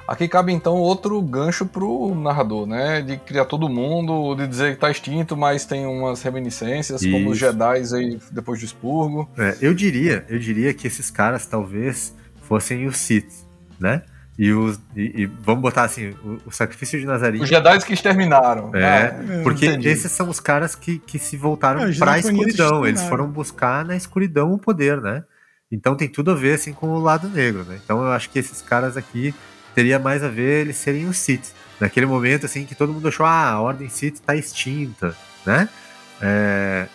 Aqui 0.08 0.26
cabe 0.26 0.54
então 0.54 0.76
outro 0.76 1.20
gancho 1.20 1.66
pro 1.66 2.14
narrador, 2.14 2.66
né? 2.66 3.02
De 3.02 3.18
criar 3.18 3.44
todo 3.44 3.68
mundo, 3.68 4.34
de 4.34 4.46
dizer 4.46 4.72
que 4.72 4.80
tá 4.80 4.90
extinto, 4.90 5.36
mas 5.36 5.66
tem 5.66 5.84
umas 5.84 6.22
reminiscências, 6.22 7.02
Isso. 7.02 7.12
como 7.12 7.28
os 7.28 7.36
Jedi 7.36 7.82
aí 7.94 8.18
depois 8.32 8.58
do 8.58 8.64
expurgo. 8.64 9.28
É, 9.36 9.58
eu 9.60 9.74
diria, 9.74 10.24
eu 10.30 10.38
diria 10.38 10.72
que 10.72 10.86
esses 10.86 11.10
caras 11.10 11.44
talvez 11.44 12.14
fossem 12.40 12.86
os 12.86 12.96
Sith. 12.96 13.46
né? 13.78 14.02
E, 14.38 14.50
os, 14.50 14.80
e, 14.96 15.24
e, 15.24 15.26
vamos 15.26 15.60
botar 15.60 15.82
assim, 15.82 16.14
o, 16.24 16.40
o, 16.46 16.50
sacrifício 16.52 16.98
de 16.98 17.04
Nazareno. 17.04 17.42
Os 17.42 17.48
Jedi 17.50 17.78
que 17.84 17.92
exterminaram. 17.92 18.74
É, 18.74 19.08
ah, 19.08 19.42
porque 19.42 19.66
entendi. 19.66 19.88
esses 19.88 20.10
são 20.10 20.30
os 20.30 20.40
caras 20.40 20.74
que, 20.74 21.00
que 21.00 21.18
se 21.18 21.36
voltaram 21.36 21.82
é, 21.82 21.92
para 21.92 22.12
a 22.12 22.18
escuridão. 22.18 22.86
Eles 22.86 23.02
foram 23.02 23.28
buscar 23.28 23.84
na 23.84 23.94
escuridão 23.94 24.52
o 24.52 24.58
poder, 24.58 25.02
né? 25.02 25.24
Então 25.70 25.94
tem 25.94 26.08
tudo 26.08 26.30
a 26.30 26.34
ver 26.34 26.54
assim 26.54 26.72
com 26.72 26.86
o 26.88 26.98
lado 26.98 27.28
negro, 27.28 27.64
né? 27.64 27.78
Então 27.84 28.00
eu 28.00 28.12
acho 28.12 28.30
que 28.30 28.38
esses 28.38 28.62
caras 28.62 28.96
aqui 28.96 29.34
teria 29.74 29.98
mais 29.98 30.22
a 30.22 30.28
ver 30.28 30.62
eles 30.62 30.76
serem 30.76 31.06
os 31.06 31.18
Sith. 31.18 31.52
Naquele 31.80 32.06
momento 32.06 32.46
assim 32.46 32.64
que 32.64 32.74
todo 32.74 32.92
mundo 32.92 33.08
achou, 33.08 33.24
ah, 33.24 33.50
a 33.50 33.60
Ordem 33.60 33.88
Sith 33.88 34.20
tá 34.20 34.34
extinta, 34.34 35.16
né? 35.46 35.68
É... 36.20 36.88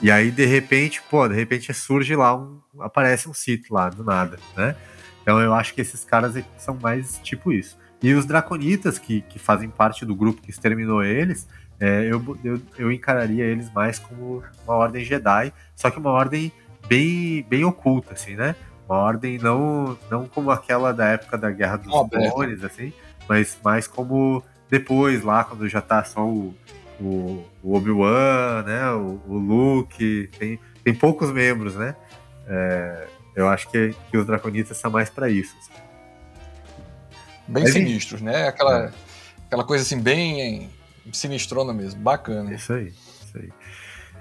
E 0.00 0.10
aí 0.10 0.30
de 0.30 0.46
repente, 0.46 1.02
pô, 1.10 1.28
de 1.28 1.34
repente 1.34 1.72
surge 1.74 2.16
lá 2.16 2.34
um, 2.34 2.60
aparece 2.80 3.28
um 3.28 3.34
Sith 3.34 3.70
lá 3.70 3.90
do 3.90 4.02
nada, 4.02 4.38
né? 4.56 4.74
Então 5.22 5.40
eu 5.40 5.54
acho 5.54 5.74
que 5.74 5.80
esses 5.80 6.04
caras 6.04 6.34
são 6.58 6.76
mais 6.80 7.18
tipo 7.22 7.52
isso. 7.52 7.76
E 8.02 8.12
os 8.14 8.26
Draconitas, 8.26 8.98
que, 8.98 9.20
que 9.22 9.38
fazem 9.38 9.68
parte 9.68 10.04
do 10.04 10.14
grupo 10.14 10.42
que 10.42 10.50
exterminou 10.50 11.04
eles, 11.04 11.46
é, 11.78 12.08
eu, 12.10 12.38
eu, 12.42 12.60
eu 12.76 12.92
encararia 12.92 13.44
eles 13.44 13.72
mais 13.72 13.98
como 13.98 14.42
uma 14.64 14.74
ordem 14.74 15.04
Jedi, 15.04 15.52
só 15.76 15.90
que 15.90 15.98
uma 15.98 16.10
ordem 16.10 16.52
bem, 16.88 17.46
bem 17.48 17.64
oculta, 17.64 18.14
assim, 18.14 18.34
né? 18.34 18.56
Uma 18.92 18.98
ordem 18.98 19.38
não, 19.38 19.98
não 20.10 20.28
como 20.28 20.50
aquela 20.50 20.92
da 20.92 21.06
época 21.06 21.38
da 21.38 21.50
Guerra 21.50 21.78
dos 21.78 21.90
Clones, 22.10 22.62
assim, 22.62 22.92
mas 23.26 23.56
mais 23.64 23.86
como 23.86 24.44
depois, 24.68 25.22
lá, 25.22 25.44
quando 25.44 25.66
já 25.66 25.80
tá 25.80 26.04
só 26.04 26.26
o, 26.26 26.54
o, 27.00 27.42
o 27.62 27.74
Obi-Wan, 27.74 28.64
né? 28.66 28.90
O, 28.90 29.18
o, 29.26 29.38
Luke, 29.38 30.28
tem, 30.38 30.60
tem 30.84 30.94
poucos 30.94 31.32
membros, 31.32 31.74
né? 31.74 31.96
É, 32.46 33.06
eu 33.34 33.48
acho 33.48 33.70
que, 33.70 33.94
que 34.10 34.18
os 34.18 34.26
Draconitas 34.26 34.76
são 34.76 34.90
mais 34.90 35.08
para 35.08 35.30
isso. 35.30 35.56
Assim. 35.58 35.82
Bem 37.48 37.62
Mas, 37.62 37.72
sinistros, 37.72 38.20
né? 38.20 38.46
Aquela, 38.48 38.88
é. 38.88 38.90
aquela 39.46 39.64
coisa 39.64 39.84
assim, 39.84 40.02
bem 40.02 40.68
sinistrona 41.14 41.72
mesmo. 41.72 41.98
Bacana. 41.98 42.52
Isso 42.52 42.74
aí, 42.74 42.88
isso 42.88 43.38
aí. 43.38 43.52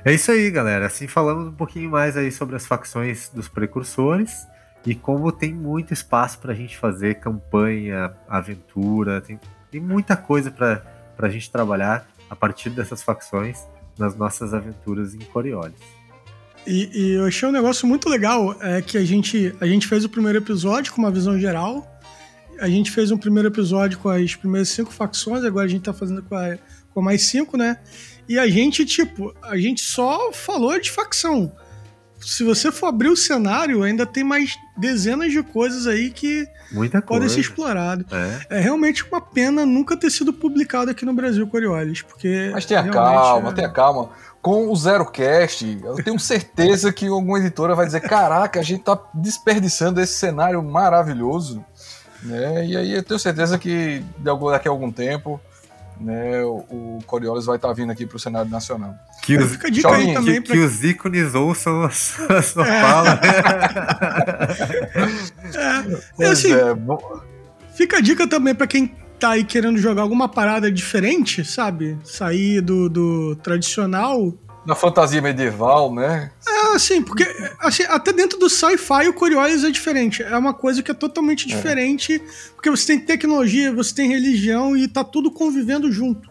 É 0.05 0.13
isso 0.13 0.31
aí, 0.31 0.49
galera. 0.49 0.85
Assim 0.85 1.09
falamos 1.09 1.49
um 1.49 1.55
pouquinho 1.55 1.89
mais 1.91 2.15
aí 2.15 2.31
sobre 2.31 2.55
as 2.55 2.65
facções 2.65 3.27
dos 3.27 3.49
precursores 3.49 4.49
e 4.85 4.95
como 4.95 5.31
tem 5.31 5.53
muito 5.53 5.93
espaço 5.93 6.39
para 6.39 6.53
a 6.53 6.55
gente 6.55 6.77
fazer 6.77 7.15
campanha, 7.15 8.13
aventura, 8.27 9.21
tem, 9.21 9.39
tem 9.69 9.79
muita 9.79 10.15
coisa 10.17 10.49
para 10.51 10.83
a 11.19 11.29
gente 11.29 11.51
trabalhar 11.51 12.07
a 12.29 12.35
partir 12.35 12.69
dessas 12.71 13.03
facções 13.03 13.59
nas 13.97 14.15
nossas 14.15 14.53
aventuras 14.53 15.13
em 15.13 15.19
Coriolis. 15.19 15.75
E, 16.65 16.89
e, 16.93 17.11
eu 17.13 17.25
achei 17.25 17.47
um 17.47 17.51
negócio 17.51 17.87
muito 17.87 18.07
legal, 18.07 18.55
é 18.61 18.81
que 18.81 18.97
a 18.97 19.03
gente, 19.03 19.53
a 19.59 19.65
gente 19.65 19.87
fez 19.87 20.05
o 20.05 20.09
primeiro 20.09 20.37
episódio 20.37 20.93
com 20.93 21.01
uma 21.01 21.11
visão 21.11 21.39
geral, 21.39 21.87
a 22.59 22.67
gente 22.67 22.91
fez 22.91 23.11
um 23.11 23.17
primeiro 23.17 23.49
episódio 23.49 23.97
com 23.97 24.09
as 24.09 24.35
primeiras 24.35 24.69
cinco 24.69 24.91
facções, 24.91 25.43
agora 25.43 25.65
a 25.65 25.69
gente 25.69 25.81
tá 25.81 25.93
fazendo 25.93 26.21
com, 26.21 26.35
a, 26.35 26.57
com 26.93 27.01
mais 27.01 27.23
cinco, 27.23 27.57
né? 27.57 27.77
E 28.29 28.37
a 28.37 28.47
gente, 28.47 28.85
tipo, 28.85 29.33
a 29.41 29.57
gente 29.57 29.81
só 29.81 30.31
falou 30.31 30.79
de 30.79 30.91
facção. 30.91 31.51
Se 32.21 32.43
você 32.43 32.71
for 32.71 32.87
abrir 32.87 33.09
o 33.09 33.17
cenário, 33.17 33.83
ainda 33.83 34.05
tem 34.05 34.23
mais 34.23 34.57
dezenas 34.77 35.31
de 35.31 35.41
coisas 35.41 35.87
aí 35.87 36.11
que 36.11 36.47
Muita 36.71 37.01
podem 37.01 37.27
ser 37.27 37.41
exploradas. 37.41 38.05
É. 38.11 38.57
é. 38.57 38.59
realmente 38.59 39.03
uma 39.03 39.19
pena 39.19 39.65
nunca 39.65 39.97
ter 39.97 40.09
sido 40.09 40.31
publicado 40.31 40.91
aqui 40.91 41.05
no 41.05 41.13
Brasil, 41.13 41.47
Coriolis, 41.47 42.01
porque... 42.01 42.49
Mas 42.53 42.65
tenha 42.65 42.87
calma, 42.89 43.49
é... 43.49 43.53
tenha 43.53 43.69
calma 43.69 44.09
com 44.41 44.71
o 44.71 44.75
Zero 44.75 45.05
Cast, 45.05 45.79
eu 45.83 45.95
tenho 46.03 46.19
certeza 46.19 46.91
que 46.91 47.07
alguma 47.07 47.37
editora 47.37 47.75
vai 47.75 47.85
dizer: 47.85 48.01
caraca, 48.01 48.59
a 48.59 48.63
gente 48.63 48.83
tá 48.83 48.99
desperdiçando 49.13 50.01
esse 50.01 50.13
cenário 50.13 50.61
maravilhoso. 50.63 51.63
Né? 52.23 52.65
E 52.65 52.77
aí 52.77 52.91
eu 52.91 53.03
tenho 53.03 53.19
certeza 53.19 53.57
que 53.57 54.03
daqui 54.17 54.67
a 54.67 54.71
algum 54.71 54.91
tempo 54.91 55.39
né, 56.01 56.43
o 56.43 56.99
Coriolis 57.05 57.45
vai 57.45 57.55
estar 57.55 57.69
tá 57.69 57.73
vindo 57.73 57.91
aqui 57.91 58.05
para 58.05 58.17
o 58.17 58.19
cenário 58.19 58.49
nacional. 58.49 58.93
Que 59.21 59.37
os, 59.37 59.51
Fica 59.51 59.71
dica 59.71 59.93
aí 59.93 60.13
também 60.13 60.41
que, 60.41 60.47
pra... 60.47 60.55
que 60.55 60.61
os 60.61 60.83
ícones 60.83 61.35
ouçam 61.35 61.83
a 61.83 61.89
sua, 61.89 62.41
sua 62.41 62.67
é. 62.67 62.81
fala. 62.81 63.19
é, 66.19 66.25
assim, 66.25 66.53
é, 66.53 66.75
Fica 67.75 67.97
a 67.97 68.01
dica 68.01 68.27
também 68.27 68.53
para 68.53 68.67
quem 68.67 68.93
tá 69.19 69.31
aí 69.31 69.43
querendo 69.43 69.77
jogar 69.77 70.01
alguma 70.01 70.27
parada 70.27 70.71
diferente, 70.71 71.45
sabe? 71.45 71.97
Sair 72.03 72.61
do, 72.61 72.89
do 72.89 73.35
tradicional. 73.35 74.33
Na 74.65 74.75
fantasia 74.75 75.21
medieval, 75.21 75.93
né? 75.93 76.31
É, 76.47 76.75
assim, 76.75 77.01
porque 77.01 77.25
assim, 77.59 77.83
até 77.83 78.13
dentro 78.13 78.37
do 78.37 78.49
sci-fi 78.49 79.07
o 79.07 79.13
Coriolis 79.13 79.63
é 79.63 79.71
diferente. 79.71 80.21
É 80.21 80.37
uma 80.37 80.53
coisa 80.53 80.83
que 80.83 80.91
é 80.91 80.93
totalmente 80.93 81.51
é. 81.51 81.55
diferente, 81.55 82.15
é. 82.15 82.51
porque 82.53 82.69
você 82.69 82.87
tem 82.87 82.99
tecnologia, 82.99 83.73
você 83.73 83.93
tem 83.95 84.09
religião 84.09 84.77
e 84.77 84.87
tá 84.87 85.03
tudo 85.03 85.31
convivendo 85.31 85.91
junto. 85.91 86.29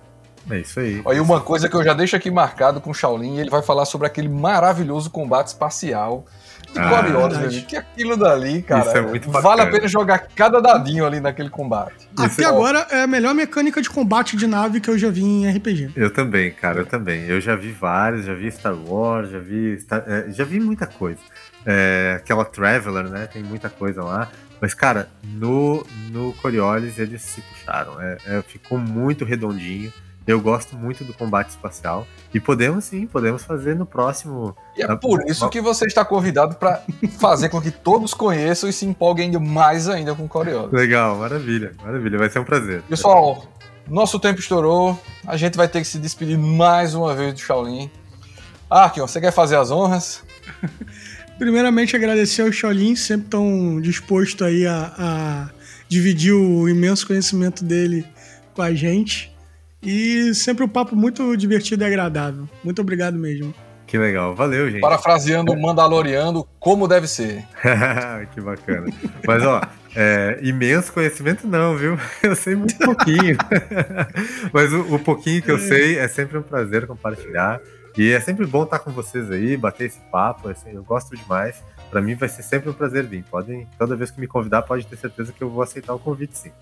É 0.48 0.60
isso 0.60 0.80
aí. 0.80 1.02
Aí 1.06 1.20
uma 1.20 1.40
coisa 1.40 1.68
que 1.68 1.74
eu 1.74 1.84
já 1.84 1.92
deixo 1.92 2.16
aqui 2.16 2.30
marcado 2.30 2.80
com 2.80 2.90
o 2.90 2.94
Shaolin, 2.94 3.38
ele 3.38 3.50
vai 3.50 3.62
falar 3.62 3.84
sobre 3.84 4.06
aquele 4.06 4.28
maravilhoso 4.28 5.10
combate 5.10 5.48
espacial 5.48 6.24
de 6.72 6.78
ah, 6.78 6.88
Coriolis, 6.88 7.64
que 7.64 7.76
aquilo 7.76 8.16
dali, 8.16 8.62
cara, 8.62 8.86
Isso 8.86 8.96
é 8.96 9.00
muito 9.00 9.30
vale 9.30 9.62
a 9.62 9.66
pena 9.66 9.88
jogar 9.88 10.18
cada 10.34 10.60
dadinho 10.60 11.04
ali 11.04 11.20
naquele 11.20 11.50
combate. 11.50 12.08
Até 12.16 12.44
agora 12.44 12.86
é 12.90 13.02
a 13.02 13.06
melhor 13.06 13.34
mecânica 13.34 13.82
de 13.82 13.90
combate 13.90 14.36
de 14.36 14.46
nave 14.46 14.80
que 14.80 14.88
eu 14.88 14.98
já 14.98 15.10
vi 15.10 15.24
em 15.24 15.50
RPG. 15.50 15.92
Eu 15.96 16.12
também, 16.12 16.50
cara, 16.52 16.80
eu 16.80 16.86
também. 16.86 17.24
Eu 17.24 17.40
já 17.40 17.56
vi 17.56 17.72
vários, 17.72 18.24
já 18.24 18.34
vi 18.34 18.50
Star 18.50 18.74
Wars, 18.74 19.30
já 19.30 19.38
vi, 19.38 19.78
Star, 19.80 20.04
é, 20.06 20.30
já 20.30 20.44
vi 20.44 20.60
muita 20.60 20.86
coisa. 20.86 21.20
É, 21.66 22.14
aquela 22.16 22.44
Traveler, 22.44 23.08
né? 23.08 23.28
Tem 23.32 23.42
muita 23.42 23.68
coisa 23.68 24.02
lá. 24.02 24.28
Mas, 24.60 24.74
cara, 24.74 25.08
no, 25.24 25.84
no 26.10 26.32
Coriolis 26.34 26.98
eles 26.98 27.22
se 27.22 27.40
puxaram. 27.40 28.00
É, 28.00 28.18
é, 28.26 28.42
ficou 28.42 28.78
muito 28.78 29.24
redondinho. 29.24 29.92
Eu 30.30 30.40
gosto 30.40 30.76
muito 30.76 31.02
do 31.02 31.12
combate 31.12 31.50
espacial. 31.50 32.06
E 32.32 32.38
podemos 32.38 32.84
sim, 32.84 33.06
podemos 33.06 33.42
fazer 33.42 33.74
no 33.74 33.84
próximo. 33.84 34.54
E 34.76 34.82
é 34.82 34.96
por 34.96 35.22
isso 35.26 35.48
que 35.48 35.60
você 35.60 35.86
está 35.86 36.04
convidado 36.04 36.54
para 36.54 36.82
fazer 37.18 37.48
com 37.48 37.60
que 37.60 37.72
todos 37.72 38.14
conheçam 38.14 38.70
e 38.70 38.72
se 38.72 38.86
empolguem 38.86 39.32
mais 39.38 39.88
ainda 39.88 40.14
com 40.14 40.24
o 40.24 40.28
Coriolis. 40.28 40.72
Legal, 40.72 41.16
maravilha, 41.16 41.72
maravilha. 41.82 42.16
Vai 42.16 42.30
ser 42.30 42.38
um 42.38 42.44
prazer. 42.44 42.82
Pessoal, 42.82 43.44
nosso 43.88 44.20
tempo 44.20 44.38
estourou. 44.38 44.96
A 45.26 45.36
gente 45.36 45.56
vai 45.56 45.66
ter 45.66 45.80
que 45.80 45.86
se 45.86 45.98
despedir 45.98 46.38
mais 46.38 46.94
uma 46.94 47.12
vez 47.12 47.34
do 47.34 47.40
Shaolin. 47.40 47.90
Arkion, 48.70 49.08
você 49.08 49.20
quer 49.20 49.32
fazer 49.32 49.56
as 49.56 49.72
honras? 49.72 50.22
Primeiramente, 51.38 51.96
agradecer 51.96 52.42
ao 52.42 52.52
Shaolin, 52.52 52.94
sempre 52.94 53.28
tão 53.30 53.80
disposto 53.80 54.44
aí 54.44 54.64
a, 54.64 54.94
a 54.96 55.50
dividir 55.88 56.34
o 56.34 56.68
imenso 56.68 57.04
conhecimento 57.04 57.64
dele 57.64 58.06
com 58.54 58.62
a 58.62 58.72
gente. 58.72 59.29
E 59.82 60.34
sempre 60.34 60.64
um 60.64 60.68
papo 60.68 60.94
muito 60.94 61.36
divertido 61.36 61.82
e 61.82 61.86
agradável. 61.86 62.48
Muito 62.62 62.80
obrigado 62.82 63.18
mesmo. 63.18 63.54
Que 63.90 63.98
legal, 63.98 64.36
valeu, 64.36 64.70
gente. 64.70 64.80
Parafraseando 64.80 65.56
Mandaloriano, 65.56 66.46
como 66.60 66.86
deve 66.86 67.08
ser. 67.08 67.44
que 68.32 68.40
bacana. 68.40 68.86
Mas, 69.26 69.42
ó, 69.42 69.60
é, 69.96 70.38
imenso 70.42 70.92
conhecimento 70.92 71.44
não, 71.48 71.76
viu? 71.76 71.98
Eu 72.22 72.36
sei 72.36 72.54
muito 72.54 72.78
pouquinho. 72.78 73.36
Mas 74.54 74.72
o, 74.72 74.94
o, 74.94 74.98
pouquinho 75.00 75.42
que 75.42 75.50
eu 75.50 75.56
é. 75.56 75.58
sei 75.58 75.98
é 75.98 76.06
sempre 76.06 76.38
um 76.38 76.42
prazer 76.42 76.86
compartilhar. 76.86 77.60
E 77.98 78.12
é 78.12 78.20
sempre 78.20 78.46
bom 78.46 78.62
estar 78.62 78.78
com 78.78 78.92
vocês 78.92 79.28
aí, 79.28 79.56
bater 79.56 79.86
esse 79.86 79.98
papo. 80.12 80.48
Assim, 80.48 80.70
eu 80.72 80.84
gosto 80.84 81.16
demais. 81.16 81.60
Para 81.90 82.00
mim 82.00 82.14
vai 82.14 82.28
ser 82.28 82.44
sempre 82.44 82.70
um 82.70 82.72
prazer 82.72 83.04
vir. 83.04 83.24
Podem, 83.24 83.66
toda 83.76 83.96
vez 83.96 84.12
que 84.12 84.20
me 84.20 84.28
convidar, 84.28 84.62
pode 84.62 84.86
ter 84.86 84.96
certeza 84.96 85.32
que 85.32 85.42
eu 85.42 85.50
vou 85.50 85.62
aceitar 85.62 85.92
o 85.92 85.98
convite, 85.98 86.38
sim. 86.38 86.52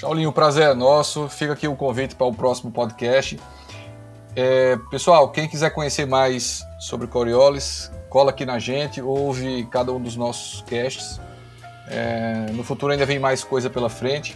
Shaolin, 0.00 0.24
o 0.24 0.32
prazer 0.32 0.70
é 0.70 0.74
nosso. 0.74 1.28
Fica 1.28 1.52
aqui 1.52 1.68
o 1.68 1.76
convite 1.76 2.14
para 2.14 2.26
o 2.26 2.32
próximo 2.32 2.72
podcast. 2.72 3.38
É, 4.34 4.78
pessoal, 4.90 5.28
quem 5.30 5.46
quiser 5.46 5.68
conhecer 5.74 6.06
mais 6.06 6.64
sobre 6.78 7.06
Coriolis, 7.06 7.92
cola 8.08 8.30
aqui 8.30 8.46
na 8.46 8.58
gente, 8.58 9.02
ouve 9.02 9.68
cada 9.70 9.92
um 9.92 10.00
dos 10.00 10.16
nossos 10.16 10.62
casts. 10.62 11.20
É, 11.86 12.46
no 12.52 12.64
futuro 12.64 12.92
ainda 12.92 13.04
vem 13.04 13.18
mais 13.18 13.44
coisa 13.44 13.68
pela 13.68 13.90
frente. 13.90 14.34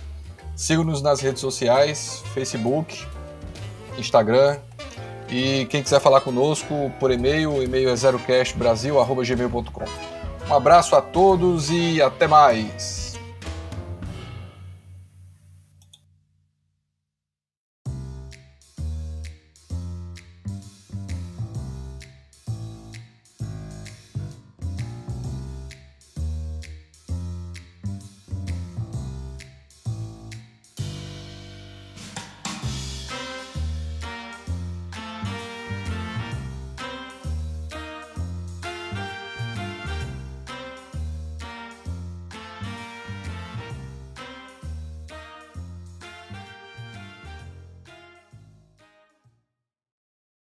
Siga-nos 0.54 1.00
nas 1.00 1.22
redes 1.22 1.40
sociais, 1.40 2.22
Facebook, 2.34 3.02
Instagram. 3.96 4.58
E 5.30 5.64
quem 5.70 5.82
quiser 5.82 5.98
falar 5.98 6.20
conosco 6.20 6.92
por 7.00 7.10
e-mail, 7.10 7.54
o 7.54 7.62
e-mail 7.62 7.88
é 7.88 7.96
zerocastbrasil.gmail.com. 7.96 9.84
Um 10.46 10.54
abraço 10.54 10.94
a 10.94 11.00
todos 11.00 11.70
e 11.70 12.02
até 12.02 12.26
mais! 12.26 13.03